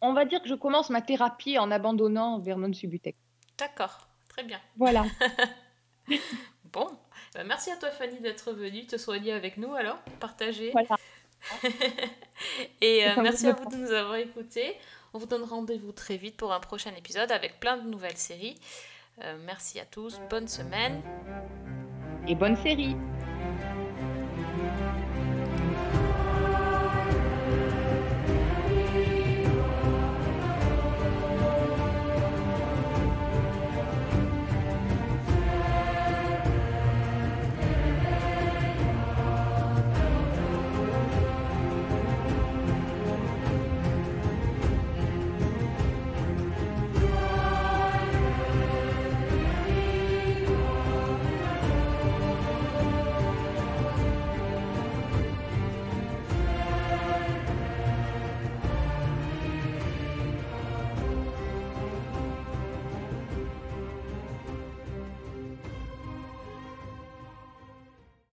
On- 0.00 0.12
va 0.12 0.24
dire 0.24 0.40
que 0.42 0.48
je 0.48 0.54
commence 0.54 0.90
ma 0.90 1.02
thérapie 1.02 1.58
en 1.58 1.70
abandonnant 1.70 2.38
Vernon 2.38 2.72
Subutex. 2.72 3.18
D'accord, 3.58 4.08
très 4.28 4.42
bien. 4.42 4.60
Voilà. 4.76 5.04
Bon, 6.72 6.88
bah, 7.34 7.44
merci 7.44 7.70
à 7.70 7.76
toi 7.76 7.88
Fanny 7.90 8.18
d'être 8.18 8.52
venue 8.52 8.84
te 8.84 8.96
soigner 8.96 9.30
avec 9.32 9.58
nous 9.58 9.74
alors, 9.74 9.96
partager. 10.18 10.72
Voilà. 10.72 10.96
Et 12.80 13.06
euh, 13.06 13.22
merci 13.22 13.46
à 13.46 13.52
vous 13.52 13.70
de 13.70 13.76
nous 13.76 13.92
avoir 13.92 14.16
écoutés. 14.16 14.76
On 15.12 15.18
vous 15.18 15.26
donne 15.26 15.44
rendez-vous 15.44 15.92
très 15.92 16.16
vite 16.16 16.36
pour 16.36 16.52
un 16.52 16.58
prochain 16.58 16.90
épisode 16.96 17.30
avec 17.30 17.60
plein 17.60 17.76
de 17.76 17.88
nouvelles 17.88 18.16
séries. 18.16 18.58
Euh, 19.22 19.36
merci 19.44 19.78
à 19.78 19.84
tous, 19.84 20.20
bonne 20.28 20.48
semaine. 20.48 21.00
Et 22.26 22.34
bonne 22.34 22.56
série. 22.56 22.96